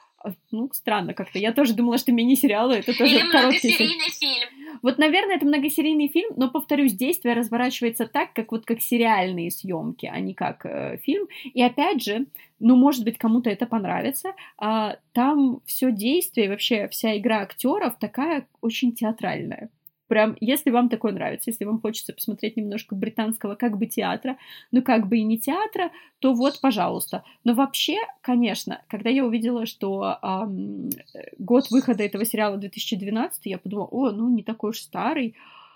Ну, 0.51 0.69
странно 0.71 1.13
как-то. 1.13 1.39
Я 1.39 1.51
тоже 1.51 1.73
думала, 1.73 1.97
что 1.97 2.11
мини-сериалы 2.11 2.75
это 2.75 2.97
тоже 2.97 3.15
Или 3.15 3.23
многосерийный 3.23 4.09
фильм. 4.09 4.79
Вот, 4.81 4.97
наверное, 4.97 5.35
это 5.35 5.45
многосерийный 5.45 6.07
фильм, 6.07 6.31
но, 6.35 6.49
повторюсь, 6.49 6.93
действие 6.93 7.33
разворачивается 7.33 8.07
так, 8.07 8.33
как 8.33 8.51
вот 8.51 8.65
как 8.65 8.81
сериальные 8.81 9.51
съемки, 9.51 10.05
а 10.05 10.19
не 10.19 10.33
как 10.33 10.65
э, 10.65 10.97
фильм. 11.03 11.27
И 11.43 11.61
опять 11.61 12.03
же, 12.03 12.25
ну, 12.59 12.75
может 12.75 13.03
быть, 13.03 13.17
кому-то 13.17 13.49
это 13.49 13.65
понравится. 13.65 14.33
А, 14.57 14.97
там 15.11 15.61
все 15.65 15.91
действие, 15.91 16.49
вообще 16.49 16.87
вся 16.89 17.17
игра 17.17 17.41
актеров 17.41 17.97
такая 17.99 18.47
очень 18.61 18.93
театральная. 18.93 19.69
Прям, 20.07 20.35
если 20.41 20.69
вам 20.69 20.89
такое 20.89 21.13
нравится, 21.13 21.49
если 21.49 21.65
вам 21.65 21.79
хочется 21.79 22.13
посмотреть 22.13 22.57
немножко 22.57 22.93
британского 22.95 23.55
как 23.55 23.77
бы 23.77 23.85
театра, 23.85 24.37
ну 24.71 24.81
как 24.81 25.07
бы 25.07 25.17
и 25.17 25.23
не 25.23 25.39
театра, 25.39 25.91
то 26.19 26.33
вот, 26.33 26.59
пожалуйста. 26.61 27.23
Но 27.43 27.53
вообще, 27.53 27.97
конечно, 28.21 28.81
когда 28.89 29.09
я 29.09 29.25
увидела, 29.25 29.65
что 29.65 30.19
эм, 30.21 30.89
год 31.37 31.71
выхода 31.71 32.03
этого 32.03 32.25
сериала 32.25 32.57
2012, 32.57 33.45
я 33.45 33.57
подумала, 33.57 33.87
о, 33.87 34.11
ну 34.11 34.29
не 34.29 34.43
такой 34.43 34.71
уж 34.71 34.79
старый. 34.79 35.35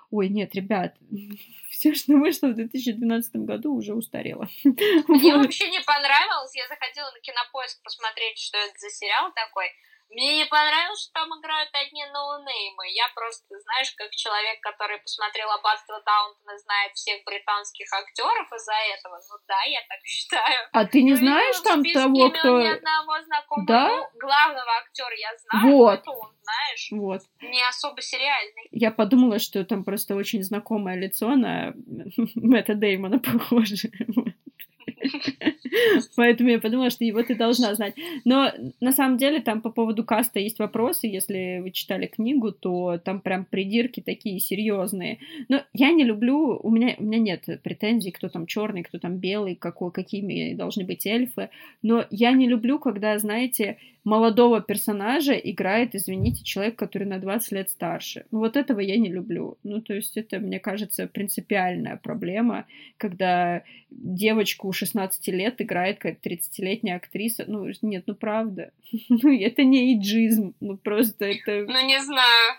Ой, 0.10 0.30
нет, 0.30 0.56
ребят, 0.56 0.96
все, 1.70 1.94
что 1.94 2.14
вышло 2.14 2.48
в 2.48 2.56
2012 2.56 3.36
году, 3.38 3.76
уже 3.76 3.94
устарело. 3.94 4.48
Мне 4.64 5.36
вообще 5.38 5.70
не 5.70 5.82
понравилось. 5.82 6.56
Я 6.56 6.68
заходила 6.68 7.12
на 7.12 7.20
кинопоиск 7.20 7.82
посмотреть, 7.84 8.40
что 8.40 8.58
это 8.58 8.78
за 8.78 8.90
сериал 8.90 9.32
такой. 9.34 9.68
Мне 10.10 10.38
не 10.38 10.46
понравилось, 10.46 11.04
что 11.04 11.14
там 11.14 11.30
играют 11.40 11.70
одни 11.74 12.06
ноунеймы. 12.06 12.88
Я 12.96 13.08
просто, 13.14 13.60
знаешь, 13.60 13.92
как 13.98 14.10
человек, 14.12 14.60
который 14.62 15.00
посмотрел 15.00 15.52
«Аббатство 15.52 16.02
Даунтона», 16.06 16.58
знает 16.58 16.94
всех 16.96 17.24
британских 17.26 17.92
актеров 17.92 18.48
из-за 18.54 18.78
этого. 18.96 19.20
Ну 19.30 19.36
да, 19.48 19.62
я 19.68 19.82
так 19.90 20.00
считаю. 20.06 20.70
А 20.72 20.86
ты 20.86 21.04
не 21.04 21.12
ну, 21.12 21.18
знаешь 21.18 21.60
там 21.60 21.84
того, 21.84 22.32
кто... 22.32 22.62
ни 22.62 22.68
одного 22.68 23.22
знакомого. 23.24 23.68
Да? 23.68 23.88
Ну, 23.88 24.20
главного 24.20 24.72
актера 24.80 25.16
я 25.16 25.32
знаю, 25.38 25.76
вот. 25.76 26.00
это 26.00 26.12
он, 26.12 26.32
знаешь, 26.42 26.88
вот. 26.92 27.22
не 27.42 27.64
особо 27.68 28.02
сериальный. 28.02 28.68
Я 28.72 28.92
подумала, 28.92 29.40
что 29.40 29.64
там 29.66 29.84
просто 29.84 30.16
очень 30.16 30.42
знакомое 30.42 30.96
лицо 30.96 31.36
на 31.36 31.74
Мэтта 32.36 32.76
Деймона 32.76 33.20
похоже. 33.20 33.92
Поэтому 36.16 36.50
я 36.50 36.60
подумала, 36.60 36.90
что 36.90 37.04
его 37.04 37.22
ты 37.24 37.36
должна 37.36 37.74
знать. 37.76 37.96
Но 38.26 38.52
на 38.80 38.92
самом 38.92 39.18
деле 39.18 39.42
там 39.42 39.62
по 39.62 39.70
поводу 39.70 40.04
каста 40.04 40.40
есть 40.40 40.60
вопросы. 40.60 41.08
Если 41.08 41.60
вы 41.62 41.72
читали 41.72 42.08
книгу, 42.08 42.52
то 42.52 42.98
там 43.04 43.22
прям 43.22 43.46
придирки 43.46 44.02
такие 44.02 44.40
серьезные. 44.40 45.20
Но 45.50 45.64
я 45.74 45.92
не 45.92 46.04
люблю, 46.04 46.60
у 46.62 46.70
меня, 46.70 46.96
у 46.98 47.04
меня 47.04 47.20
нет 47.20 47.62
претензий, 47.64 48.12
кто 48.12 48.30
там 48.30 48.46
черный, 48.46 48.84
кто 48.84 49.00
там 49.00 49.18
белый, 49.18 49.56
какой, 49.56 49.92
какими 49.92 50.54
должны 50.54 50.84
быть 50.84 51.06
эльфы. 51.06 51.50
Но 51.82 52.06
я 52.10 52.32
не 52.32 52.48
люблю, 52.48 52.80
когда, 52.80 53.18
знаете, 53.20 53.78
молодого 54.08 54.62
персонажа 54.62 55.34
играет, 55.34 55.94
извините, 55.94 56.42
человек, 56.42 56.78
который 56.78 57.04
на 57.04 57.20
20 57.20 57.52
лет 57.52 57.70
старше. 57.70 58.26
Ну, 58.32 58.40
вот 58.40 58.56
этого 58.56 58.80
я 58.80 58.98
не 58.98 59.10
люблю. 59.10 59.58
Ну, 59.64 59.82
то 59.82 59.94
есть 59.94 60.16
это, 60.16 60.40
мне 60.40 60.60
кажется, 60.60 61.08
принципиальная 61.08 61.98
проблема, 61.98 62.66
когда 62.96 63.64
девочку 63.92 64.72
16 64.72 65.28
лет 65.28 65.62
играет 65.62 65.98
какая-то 65.98 66.30
30-летняя 66.30 66.96
актриса. 66.96 67.44
Ну, 67.48 67.70
нет, 67.82 68.04
ну, 68.08 68.16
правда. 68.16 68.72
Ну, 69.10 69.38
это 69.38 69.64
не 69.64 69.94
иджизм. 69.94 70.54
Ну, 70.62 70.78
просто 70.78 71.26
это... 71.26 71.66
Ну, 71.68 71.86
не 71.86 72.00
знаю. 72.02 72.56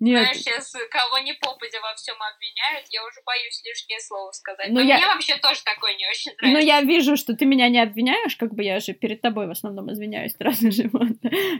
Нет. 0.00 0.22
Знаешь, 0.22 0.36
сейчас 0.38 0.72
кого 0.90 1.18
не 1.18 1.32
попадя 1.34 1.80
во 1.80 1.94
всем 1.96 2.14
обвиняют, 2.22 2.86
я 2.90 3.04
уже 3.04 3.20
боюсь 3.26 3.60
лишнее 3.64 4.00
слово 4.00 4.30
сказать. 4.32 4.68
Ну, 4.68 4.74
Но 4.74 4.80
я- 4.80 4.96
мне 4.98 5.06
вообще 5.06 5.36
тоже 5.36 5.60
такое 5.64 5.94
не 5.96 6.06
очень 6.08 6.32
Но 6.40 6.48
нравится. 6.48 6.66
я 6.68 6.80
вижу, 6.82 7.16
что 7.16 7.34
ты 7.34 7.44
меня 7.46 7.68
не 7.68 7.80
обвиняешь, 7.80 8.36
как 8.36 8.54
бы 8.54 8.62
я 8.62 8.78
же 8.80 8.92
перед 8.94 9.20
тобой 9.20 9.46
в 9.46 9.50
основном 9.50 9.92
извиняюсь 9.92 10.32
сразу 10.38 10.70
же. 10.70 10.90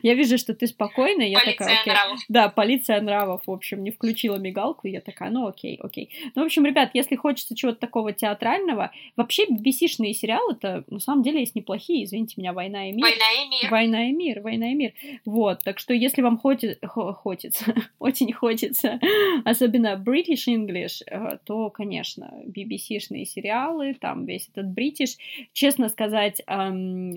Я 0.03 0.15
вижу, 0.15 0.39
что 0.39 0.55
ты 0.55 0.67
спокойная, 0.67 1.27
я 1.29 1.41
Полиция 1.41 1.59
такая, 1.67 1.81
окей. 1.81 1.93
нравов. 1.93 2.21
Да, 2.29 2.49
полиция 2.49 3.01
нравов, 3.01 3.43
в 3.47 3.51
общем, 3.51 3.83
не 3.83 3.91
включила 3.91 4.37
мигалку, 4.37 4.87
я 4.87 5.01
такая, 5.01 5.31
ну 5.31 5.47
окей, 5.47 5.79
окей. 5.83 6.11
Ну, 6.35 6.43
в 6.43 6.47
общем, 6.47 6.65
ребят, 6.65 6.91
если 6.95 7.17
хочется 7.17 7.57
чего-то 7.57 7.79
такого 7.81 8.13
театрального, 8.13 8.93
вообще 9.17 9.47
BBC-шные 9.47 10.13
сериалы-то 10.15 10.85
на 10.89 11.01
самом 11.01 11.23
деле 11.23 11.41
есть 11.41 11.55
неплохие, 11.55 12.05
извините 12.05 12.35
меня, 12.37 12.53
«Война 12.53 12.89
и 12.89 12.93
мир». 12.93 13.05
Война 13.05 13.33
и 13.33 13.49
мир. 13.49 13.71
Война 13.71 14.09
и 14.09 14.13
мир, 14.13 14.41
война 14.41 14.71
и 14.71 14.75
мир. 14.75 14.93
Вот, 15.25 15.63
так 15.65 15.79
что 15.79 15.93
если 15.93 16.23
вам 16.23 16.39
хоти- 16.39 16.79
хо- 16.87 17.13
хочется, 17.15 17.65
очень 17.99 18.28
хочется, 18.33 18.99
особенно 19.45 20.03
British 20.05 20.47
English, 20.49 21.03
э, 21.07 21.39
то, 21.45 21.71
конечно, 21.71 22.33
BBC-шные 22.47 23.25
сериалы, 23.25 23.95
там 23.95 24.27
весь 24.27 24.49
этот 24.55 24.67
British. 24.77 25.17
Честно 25.53 25.89
сказать, 25.89 26.43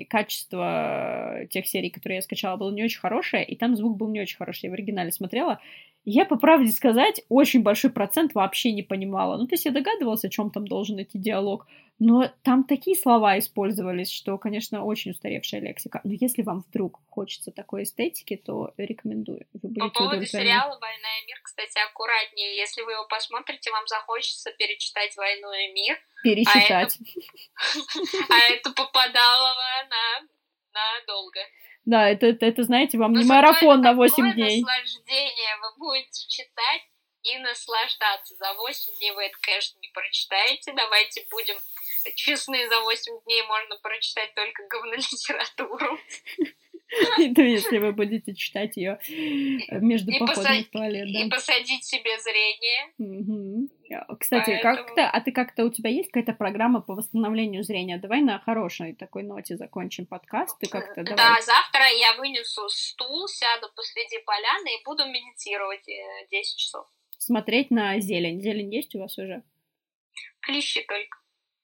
качество 0.09 1.39
тех 1.49 1.67
серий, 1.67 1.89
которые 1.89 2.17
я 2.17 2.21
скачала, 2.21 2.57
было 2.57 2.71
не 2.71 2.83
очень 2.83 2.99
хорошее, 2.99 3.45
и 3.45 3.55
там 3.55 3.75
звук 3.75 3.97
был 3.97 4.09
не 4.09 4.21
очень 4.21 4.37
хороший. 4.37 4.65
Я 4.65 4.71
в 4.71 4.73
оригинале 4.73 5.11
смотрела. 5.11 5.59
Я, 6.03 6.25
по 6.25 6.35
правде 6.35 6.71
сказать, 6.71 7.21
очень 7.29 7.61
большой 7.61 7.91
процент 7.91 8.33
вообще 8.33 8.71
не 8.71 8.81
понимала. 8.81 9.37
Ну, 9.37 9.45
то 9.45 9.53
есть 9.53 9.65
я 9.65 9.71
догадывалась, 9.71 10.25
о 10.25 10.29
чем 10.29 10.49
там 10.49 10.67
должен 10.67 10.99
идти 10.99 11.19
диалог, 11.19 11.67
но 12.03 12.33
там 12.43 12.63
такие 12.63 12.97
слова 12.97 13.37
использовались, 13.37 14.11
что, 14.11 14.35
конечно, 14.39 14.83
очень 14.83 15.11
устаревшая 15.11 15.61
лексика. 15.61 16.01
Но 16.03 16.13
если 16.19 16.41
вам 16.41 16.65
вдруг 16.67 16.99
хочется 17.11 17.51
такой 17.51 17.83
эстетики, 17.83 18.37
то 18.37 18.73
рекомендую. 18.75 19.45
Вы 19.53 19.59
По 19.61 19.67
будете 19.67 19.89
поводу 19.93 20.15
удовлетворены. 20.15 20.49
сериала 20.49 20.79
«Война 20.79 21.19
и 21.21 21.25
мир», 21.27 21.39
кстати, 21.43 21.77
аккуратнее. 21.77 22.57
Если 22.57 22.81
вы 22.81 22.93
его 22.93 23.05
посмотрите, 23.07 23.69
вам 23.69 23.85
захочется 23.85 24.51
перечитать 24.53 25.15
«Войну 25.15 25.53
и 25.53 25.71
мир», 25.73 25.95
Перечитать. 26.23 26.97
а 28.29 28.37
это 28.49 28.71
попадалово 28.75 29.87
на 29.91 30.27
надолго. 30.73 31.39
Да, 31.85 32.09
это, 32.09 32.25
это, 32.25 32.47
это, 32.47 32.63
знаете, 32.63 32.97
вам 32.97 33.13
Но 33.13 33.21
не 33.21 33.27
марафон 33.27 33.81
на 33.81 33.93
8 33.93 34.15
такое 34.15 34.33
дней. 34.33 34.61
наслаждение. 34.61 35.55
Вы 35.61 35.77
будете 35.77 36.27
читать 36.27 36.81
и 37.23 37.37
наслаждаться. 37.37 38.35
За 38.37 38.53
8 38.53 38.97
дней 38.97 39.11
вы 39.11 39.25
это, 39.25 39.37
конечно, 39.41 39.77
не 39.79 39.89
прочитаете. 39.93 40.73
Давайте 40.73 41.25
будем 41.29 41.57
честны, 42.15 42.67
за 42.67 42.81
8 42.81 43.23
дней 43.25 43.43
можно 43.43 43.77
прочитать 43.81 44.33
только 44.35 44.67
говнолитературу. 44.67 45.99
И 47.19 47.33
то, 47.33 47.41
если 47.41 47.77
вы 47.77 47.93
будете 47.93 48.35
читать 48.35 48.75
ее 48.75 48.99
между 49.71 50.11
И 50.11 50.19
походами 50.19 50.59
посад- 50.59 50.67
в 50.67 50.69
туалет, 50.71 51.07
И 51.07 51.29
посадить 51.29 51.85
себе 51.85 52.19
зрение. 52.19 53.71
Кстати, 54.19 54.59
как-то, 54.61 55.09
а 55.09 55.21
ты 55.21 55.31
как-то, 55.31 55.63
у 55.65 55.71
тебя 55.71 55.89
есть 55.89 56.11
какая-то 56.11 56.33
программа 56.33 56.81
по 56.81 56.93
восстановлению 56.93 57.63
зрения? 57.63 57.97
Давай 57.97 58.21
на 58.21 58.39
хорошей 58.39 58.93
такой 58.93 59.23
ноте 59.23 59.55
закончим 59.55 60.05
подкаст. 60.05 60.59
Ты 60.59 60.67
как-то 60.67 61.03
давай. 61.03 61.15
Да, 61.17 61.41
завтра 61.41 61.87
я 61.97 62.13
вынесу 62.17 62.67
стул, 62.67 63.27
сяду 63.27 63.67
посреди 63.75 64.19
поляны 64.25 64.75
и 64.75 64.83
буду 64.83 65.05
медитировать 65.05 65.87
э, 65.87 66.27
10 66.29 66.57
часов. 66.57 66.85
Смотреть 67.17 67.71
на 67.71 67.99
зелень. 67.99 68.41
Зелень 68.41 68.73
есть 68.73 68.95
у 68.95 68.99
вас 68.99 69.17
уже? 69.17 69.43
Клещи 70.41 70.81
только. 70.81 71.20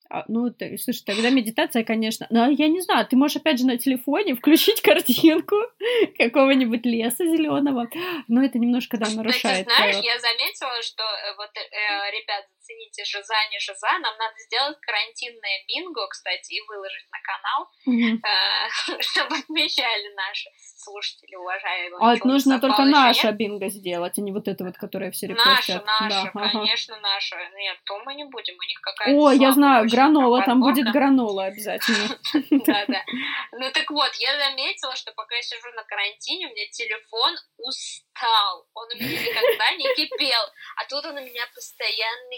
А, 0.10 0.24
ну, 0.28 0.50
ты, 0.52 0.78
слушай, 0.78 1.04
тогда 1.06 1.30
медитация, 1.30 1.84
конечно. 1.84 2.28
Но 2.30 2.50
я 2.50 2.68
не 2.68 2.82
знаю, 2.82 3.06
ты 3.08 3.16
можешь 3.16 3.38
опять 3.38 3.60
же 3.60 3.66
на 3.66 3.78
телефоне 3.78 4.36
включить 4.36 4.82
картинку 4.90 5.56
какого-нибудь 6.18 6.86
леса 6.86 7.26
зеленого. 7.26 7.90
Но 8.28 8.44
это 8.44 8.58
немножко, 8.60 8.98
да, 8.98 9.10
нарушает. 9.12 9.66
знаешь, 9.66 9.96
твоё- 9.96 10.04
я 10.14 10.20
заметила, 10.20 10.82
что 10.82 11.04
э, 11.04 11.36
вот, 11.38 11.50
э, 11.56 12.12
ребят, 12.12 12.46
зацените 12.68 13.04
жиза, 13.06 13.34
не 13.52 13.60
жиза, 13.60 13.88
нам 14.00 14.18
надо 14.18 14.36
сделать 14.40 14.78
карантинное 14.82 15.64
бинго, 15.68 16.08
кстати, 16.08 16.54
и 16.54 16.62
выложить 16.68 17.08
на 17.12 17.20
канал, 17.24 17.70
э, 17.88 19.02
чтобы 19.02 19.36
отмечали 19.38 20.14
наши 20.16 20.50
слушатели, 20.78 21.36
уважаемые. 21.36 22.00
А 22.02 22.16
это 22.16 22.28
нужно 22.28 22.60
только 22.60 22.84
наше 22.86 23.32
бинго 23.32 23.70
сделать, 23.70 24.18
а 24.18 24.22
не 24.22 24.32
вот 24.32 24.48
это 24.48 24.64
вот, 24.64 24.78
которое 24.78 25.12
все 25.12 25.28
Наше, 25.28 25.74
репостят. 25.74 25.86
наше, 25.86 26.32
ага. 26.34 26.50
конечно, 26.52 27.00
наше. 27.00 27.36
Нет, 27.56 27.78
то 27.86 28.00
мы 28.06 28.16
не 28.16 28.26
будем, 28.26 28.56
у 28.56 28.64
них 28.64 28.80
какая-то 28.82 29.20
О, 29.20 29.32
я 29.32 29.52
знаю, 29.52 29.88
гранола, 29.90 30.44
там 30.44 30.60
будет 30.60 30.92
гранола 30.92 31.46
обязательно. 31.46 32.18
Да, 32.68 32.86
да. 32.88 33.04
Ну 33.54 33.72
так 33.72 33.90
вот, 33.92 34.14
я 34.16 34.38
заметила, 34.38 34.96
что 34.96 35.12
пока 35.14 35.36
я 35.36 35.42
сижу 35.42 35.70
на 35.76 35.84
карантине, 35.84 36.48
у 36.48 36.50
меня 36.50 36.66
телефон 36.72 37.36
устал. 38.18 38.68
Он 38.74 38.88
у 38.92 38.96
меня 38.96 39.22
никогда 39.22 39.72
не 39.76 39.94
кипел. 39.96 40.42
А 40.78 40.86
тут 40.86 41.06
он 41.06 41.18
у 41.18 41.22
меня 41.22 41.46
постоянно 41.54 42.36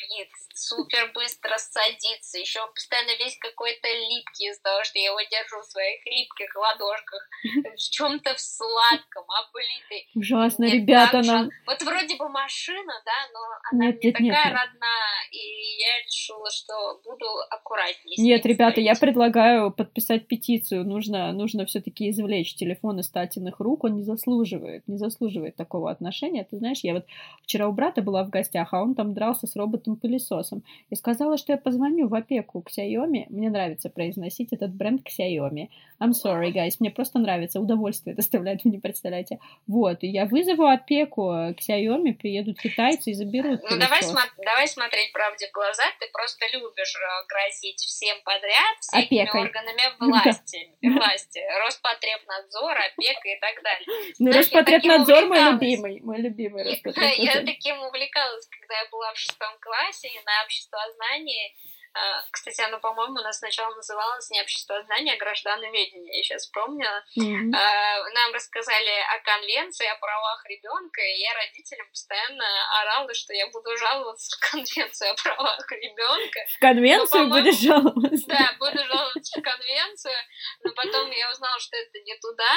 кипит. 0.00 0.28
Супер 0.54 1.10
быстро 1.14 1.56
садится. 1.58 2.38
Еще 2.38 2.60
постоянно 2.74 3.16
весь 3.18 3.36
какой-то 3.38 3.88
липкий 3.88 4.50
из-за 4.50 4.62
того, 4.62 4.84
что 4.84 4.98
я 4.98 5.06
его 5.06 5.20
держу 5.22 5.60
в 5.60 5.64
своих 5.64 6.04
липких 6.06 6.54
ладошках. 6.56 7.28
В 7.76 7.90
чем-то 7.90 8.34
в 8.34 8.40
сладком, 8.40 9.24
облитый. 9.28 10.08
Ужасно, 10.14 10.66
Мне 10.66 10.74
ребята, 10.74 11.22
жалко. 11.22 11.50
Вот 11.66 11.82
вроде 11.82 12.16
бы 12.16 12.28
машина, 12.28 12.92
да, 13.04 13.18
но 13.32 13.40
она 13.72 13.86
Нет, 13.86 13.96
мне 13.96 14.10
нет, 14.10 14.20
нет, 14.20 14.34
такая 14.34 14.52
нет. 14.52 14.60
родная, 14.60 15.20
и 15.32 15.80
я 15.80 16.04
решила, 16.04 16.50
что 16.50 17.00
буду 17.04 17.26
аккуратнее. 17.50 18.16
Нет, 18.18 18.44
ребята, 18.46 18.80
я 18.80 18.94
предлагаю 18.94 19.70
подписать 19.70 20.26
петицию. 20.26 20.84
Нужно, 20.84 21.32
нужно 21.32 21.64
все-таки 21.66 22.10
извлечь 22.10 22.54
телефон 22.54 23.00
из 23.00 23.08
Татиных 23.08 23.60
рук. 23.60 23.84
Он 23.84 23.96
не 23.96 24.02
заслуживает, 24.02 24.86
не 24.88 24.98
заслуживает 24.98 25.56
такого 25.56 25.90
отношения. 25.90 26.44
Ты 26.44 26.58
знаешь, 26.58 26.80
я 26.82 26.94
вот 26.94 27.06
вчера 27.42 27.68
у 27.68 27.72
брата 27.72 28.02
была 28.02 28.24
в 28.24 28.30
гостях, 28.30 28.72
а 28.72 28.82
он 28.82 28.94
там 28.94 29.14
дрался 29.14 29.46
с 29.46 29.56
роботом-пылесосом. 29.90 30.62
И 30.90 30.94
сказала, 30.94 31.36
что 31.36 31.52
я 31.52 31.58
позвоню 31.58 32.08
в 32.08 32.14
опеку 32.14 32.62
к 32.62 32.70
Xiaomi. 32.70 33.26
Мне 33.28 33.50
нравится 33.50 33.90
произносить 33.90 34.52
этот 34.52 34.72
бренд 34.74 35.02
Xiaomi. 35.06 35.68
I'm 36.00 36.12
sorry, 36.12 36.50
guys, 36.52 36.76
мне 36.80 36.90
просто 36.90 37.18
нравится. 37.18 37.60
Удовольствие 37.60 38.14
доставляет, 38.16 38.60
вы 38.64 38.70
не 38.70 38.78
представляете. 38.78 39.38
Вот, 39.66 40.02
и 40.02 40.08
я 40.08 40.24
вызову 40.26 40.66
опеку 40.66 41.28
к 41.56 41.60
Xiaomi, 41.60 42.14
приедут 42.14 42.58
китайцы 42.58 43.10
и 43.10 43.14
заберут 43.14 43.60
Ну, 43.70 43.78
давай, 43.78 44.00
смо- 44.00 44.30
давай 44.44 44.66
смотреть 44.68 45.12
правде 45.12 45.48
в 45.48 45.52
глаза. 45.52 45.82
Ты 46.00 46.06
просто 46.12 46.46
любишь 46.52 46.94
э, 46.96 47.26
грозить 47.28 47.78
всем 47.80 48.16
подряд, 48.24 48.76
всякими 48.80 49.22
Опекой. 49.22 49.40
органами 49.42 49.82
власти, 50.00 50.70
власти, 50.82 51.40
Роспотребнадзор, 51.66 52.72
опека 52.72 53.28
и 53.28 53.40
так 53.40 53.62
далее. 53.62 53.86
Ну, 54.18 54.30
Знаешь, 54.32 54.48
я 54.48 54.58
Роспотребнадзор 54.60 55.26
мой 55.26 55.40
любимый, 55.52 56.00
мой 56.02 56.18
любимый 56.18 56.64
Я 56.64 56.70
Роспотребнадзор. 56.72 57.44
таким 57.44 57.76
увлекалась, 57.82 58.48
когда 58.60 58.74
я 58.80 58.88
была 58.90 59.12
в 59.12 59.18
шестом 59.18 59.52
классе 59.60 59.79
и 59.88 60.20
на 60.24 60.42
обществознании. 60.44 61.56
э, 61.94 61.98
Кстати, 62.30 62.60
оно, 62.60 62.78
по-моему, 62.78 63.14
у 63.14 63.22
нас 63.22 63.38
сначала 63.38 63.74
называлось 63.74 64.30
не 64.30 64.40
обществознание, 64.40 65.14
а 65.14 65.18
граждановедение. 65.18 66.18
Я 66.18 66.22
сейчас 66.22 66.42
вспомнила. 66.42 67.02
Мгм. 67.16 67.52
Э, 67.54 68.10
Нам 68.14 68.32
рассказали 68.32 68.90
о 69.14 69.18
конвенции, 69.24 69.86
о 69.86 69.96
правах 69.96 70.44
ребенка, 70.48 71.00
и 71.00 71.18
я 71.18 71.34
родителям 71.34 71.88
постоянно 71.88 72.44
орала, 72.80 73.12
что 73.14 73.32
я 73.34 73.46
буду 73.48 73.76
жаловаться 73.76 74.36
в 74.36 74.50
конвенцию 74.50 75.10
о 75.10 75.14
правах 75.14 75.72
ребенка. 75.72 76.40
В 76.56 76.58
конвенцию 76.60 77.10
по-моему, 77.10 77.34
будешь 77.34 77.60
жаловаться? 77.60 78.26
Да, 78.28 78.54
буду 78.58 78.78
жаловаться 78.86 79.40
в 79.40 79.42
конвенцию, 79.42 80.16
но 80.64 80.72
потом 80.74 81.10
я 81.10 81.30
узнала, 81.30 81.58
что 81.58 81.76
это 81.76 81.98
не 82.04 82.14
туда. 82.18 82.54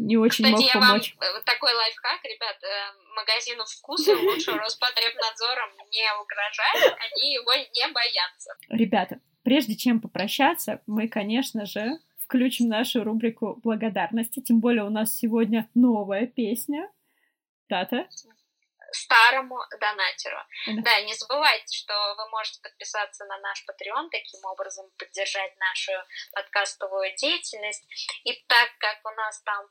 Не 0.00 0.16
очень 0.16 0.44
Кстати, 0.44 0.62
мог 0.62 0.74
я 0.74 0.80
вам 0.80 0.88
помочь. 0.88 1.14
э, 1.20 1.40
такой 1.44 1.74
лайфхак, 1.74 2.24
ребят, 2.24 2.56
э, 2.62 3.12
магазину 3.14 3.64
вкуса 3.66 4.16
лучше 4.16 4.52
Роспотребнадзором 4.52 5.70
не 5.90 6.06
угрожать, 6.22 6.96
они 7.12 7.34
его 7.34 7.52
не 7.54 7.92
боятся. 7.92 8.56
Ребята, 8.70 9.20
прежде 9.44 9.76
чем 9.76 10.00
попрощаться, 10.00 10.80
мы, 10.86 11.06
конечно 11.06 11.66
же, 11.66 11.98
включим 12.24 12.68
нашу 12.68 13.04
рубрику 13.04 13.60
благодарности. 13.62 14.40
Тем 14.40 14.60
более 14.60 14.84
у 14.84 14.90
нас 14.90 15.14
сегодня 15.14 15.68
новая 15.74 16.26
песня. 16.26 16.90
Тата. 17.68 18.08
Старому 18.92 19.58
донатеру. 19.78 20.38
Да. 20.66 20.82
Да, 20.82 21.00
не 21.02 21.14
забывайте, 21.14 21.76
что 21.76 22.14
вы 22.16 22.28
можете 22.30 22.60
подписаться 22.62 23.24
на 23.26 23.38
наш 23.38 23.64
Patreon, 23.68 24.08
таким 24.10 24.44
образом 24.44 24.90
поддержать 24.98 25.56
нашу 25.56 25.92
подкастовую 26.32 27.14
деятельность. 27.16 27.86
И 28.24 28.32
так 28.46 28.70
как 28.78 28.98
у 29.04 29.10
нас 29.10 29.42
там 29.42 29.66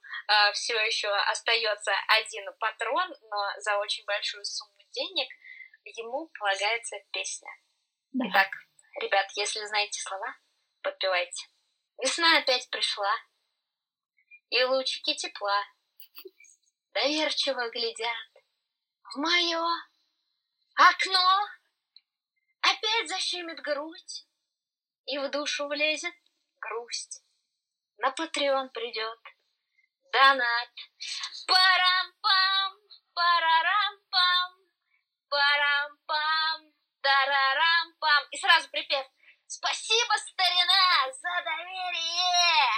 все 0.53 0.79
еще 0.85 1.09
остается 1.09 1.91
один 2.07 2.45
патрон, 2.59 3.13
но 3.29 3.51
за 3.57 3.77
очень 3.77 4.05
большую 4.05 4.45
сумму 4.45 4.81
денег, 4.91 5.29
ему 5.83 6.29
полагается 6.39 6.97
песня. 7.11 7.51
Да. 8.13 8.25
Итак, 8.29 8.49
ребят, 9.01 9.27
если 9.35 9.65
знаете 9.65 10.01
слова, 10.01 10.35
подпевайте. 10.81 11.47
Весна 12.01 12.37
опять 12.37 12.69
пришла, 12.69 13.13
и 14.49 14.63
лучики 14.63 15.13
тепла 15.13 15.63
доверчиво 16.93 17.69
глядят 17.69 18.38
в 19.13 19.17
мое 19.17 19.65
окно 20.75 21.47
опять 22.61 23.09
защемит 23.09 23.59
грудь, 23.61 24.27
и 25.05 25.17
в 25.17 25.29
душу 25.31 25.67
влезет 25.67 26.13
грусть. 26.59 27.23
На 27.97 28.11
Патреон 28.11 28.69
придет 28.69 29.19
донат. 30.11 30.69
Парам-пам, 31.47 32.73
парарам-пам, 33.13 34.51
парам-пам, 35.29 36.73
тарарам-пам. 37.01 38.27
И 38.31 38.37
сразу 38.37 38.69
припев. 38.69 39.07
Спасибо, 39.47 40.13
старина, 40.17 41.11
за 41.11 41.43
доверие, 41.43 42.69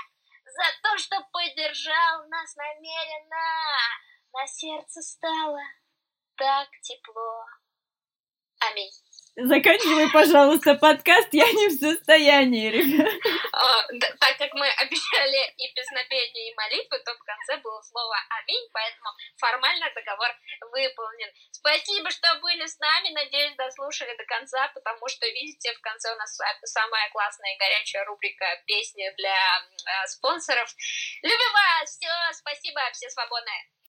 за 0.45 0.81
то, 0.81 0.97
что 0.97 1.21
поддержал 1.31 2.27
нас 2.29 2.55
намеренно. 2.55 3.47
На 4.33 4.47
сердце 4.47 5.01
стало 5.01 5.61
так 6.37 6.69
тепло». 6.81 7.45
Аминь. 8.59 8.91
Заканчивай, 9.35 10.11
пожалуйста, 10.11 10.75
подкаст, 10.75 11.29
я 11.31 11.47
не 11.47 11.69
в 11.69 11.79
состоянии, 11.79 12.67
ребят. 12.67 13.07
А, 13.53 13.87
так 14.19 14.37
как 14.37 14.53
мы 14.53 14.67
обещали 14.67 15.39
и 15.55 15.73
песнопение, 15.73 16.51
и 16.51 16.55
молитвы, 16.55 16.99
то 16.99 17.15
в 17.15 17.23
конце 17.23 17.55
было 17.63 17.81
слово 17.81 18.17
«Аминь», 18.27 18.67
поэтому 18.73 19.09
формально 19.39 19.87
договор 19.95 20.27
выполнен. 20.69 21.31
Спасибо, 21.51 22.11
что 22.11 22.27
были 22.41 22.67
с 22.67 22.77
нами, 22.79 23.15
надеюсь, 23.15 23.55
дослушали 23.55 24.15
до 24.17 24.25
конца, 24.25 24.67
потому 24.75 25.07
что, 25.07 25.25
видите, 25.25 25.73
в 25.73 25.79
конце 25.79 26.11
у 26.11 26.17
нас 26.17 26.37
самая 26.65 27.09
классная 27.11 27.55
и 27.55 27.57
горячая 27.57 28.03
рубрика 28.05 28.45
«Песни 28.67 29.09
для 29.15 29.31
э, 29.31 30.07
спонсоров». 30.07 30.67
Любим 31.23 31.53
вас! 31.53 31.89
Все, 31.89 32.11
спасибо, 32.33 32.81
все 32.91 33.09
свободные! 33.09 33.71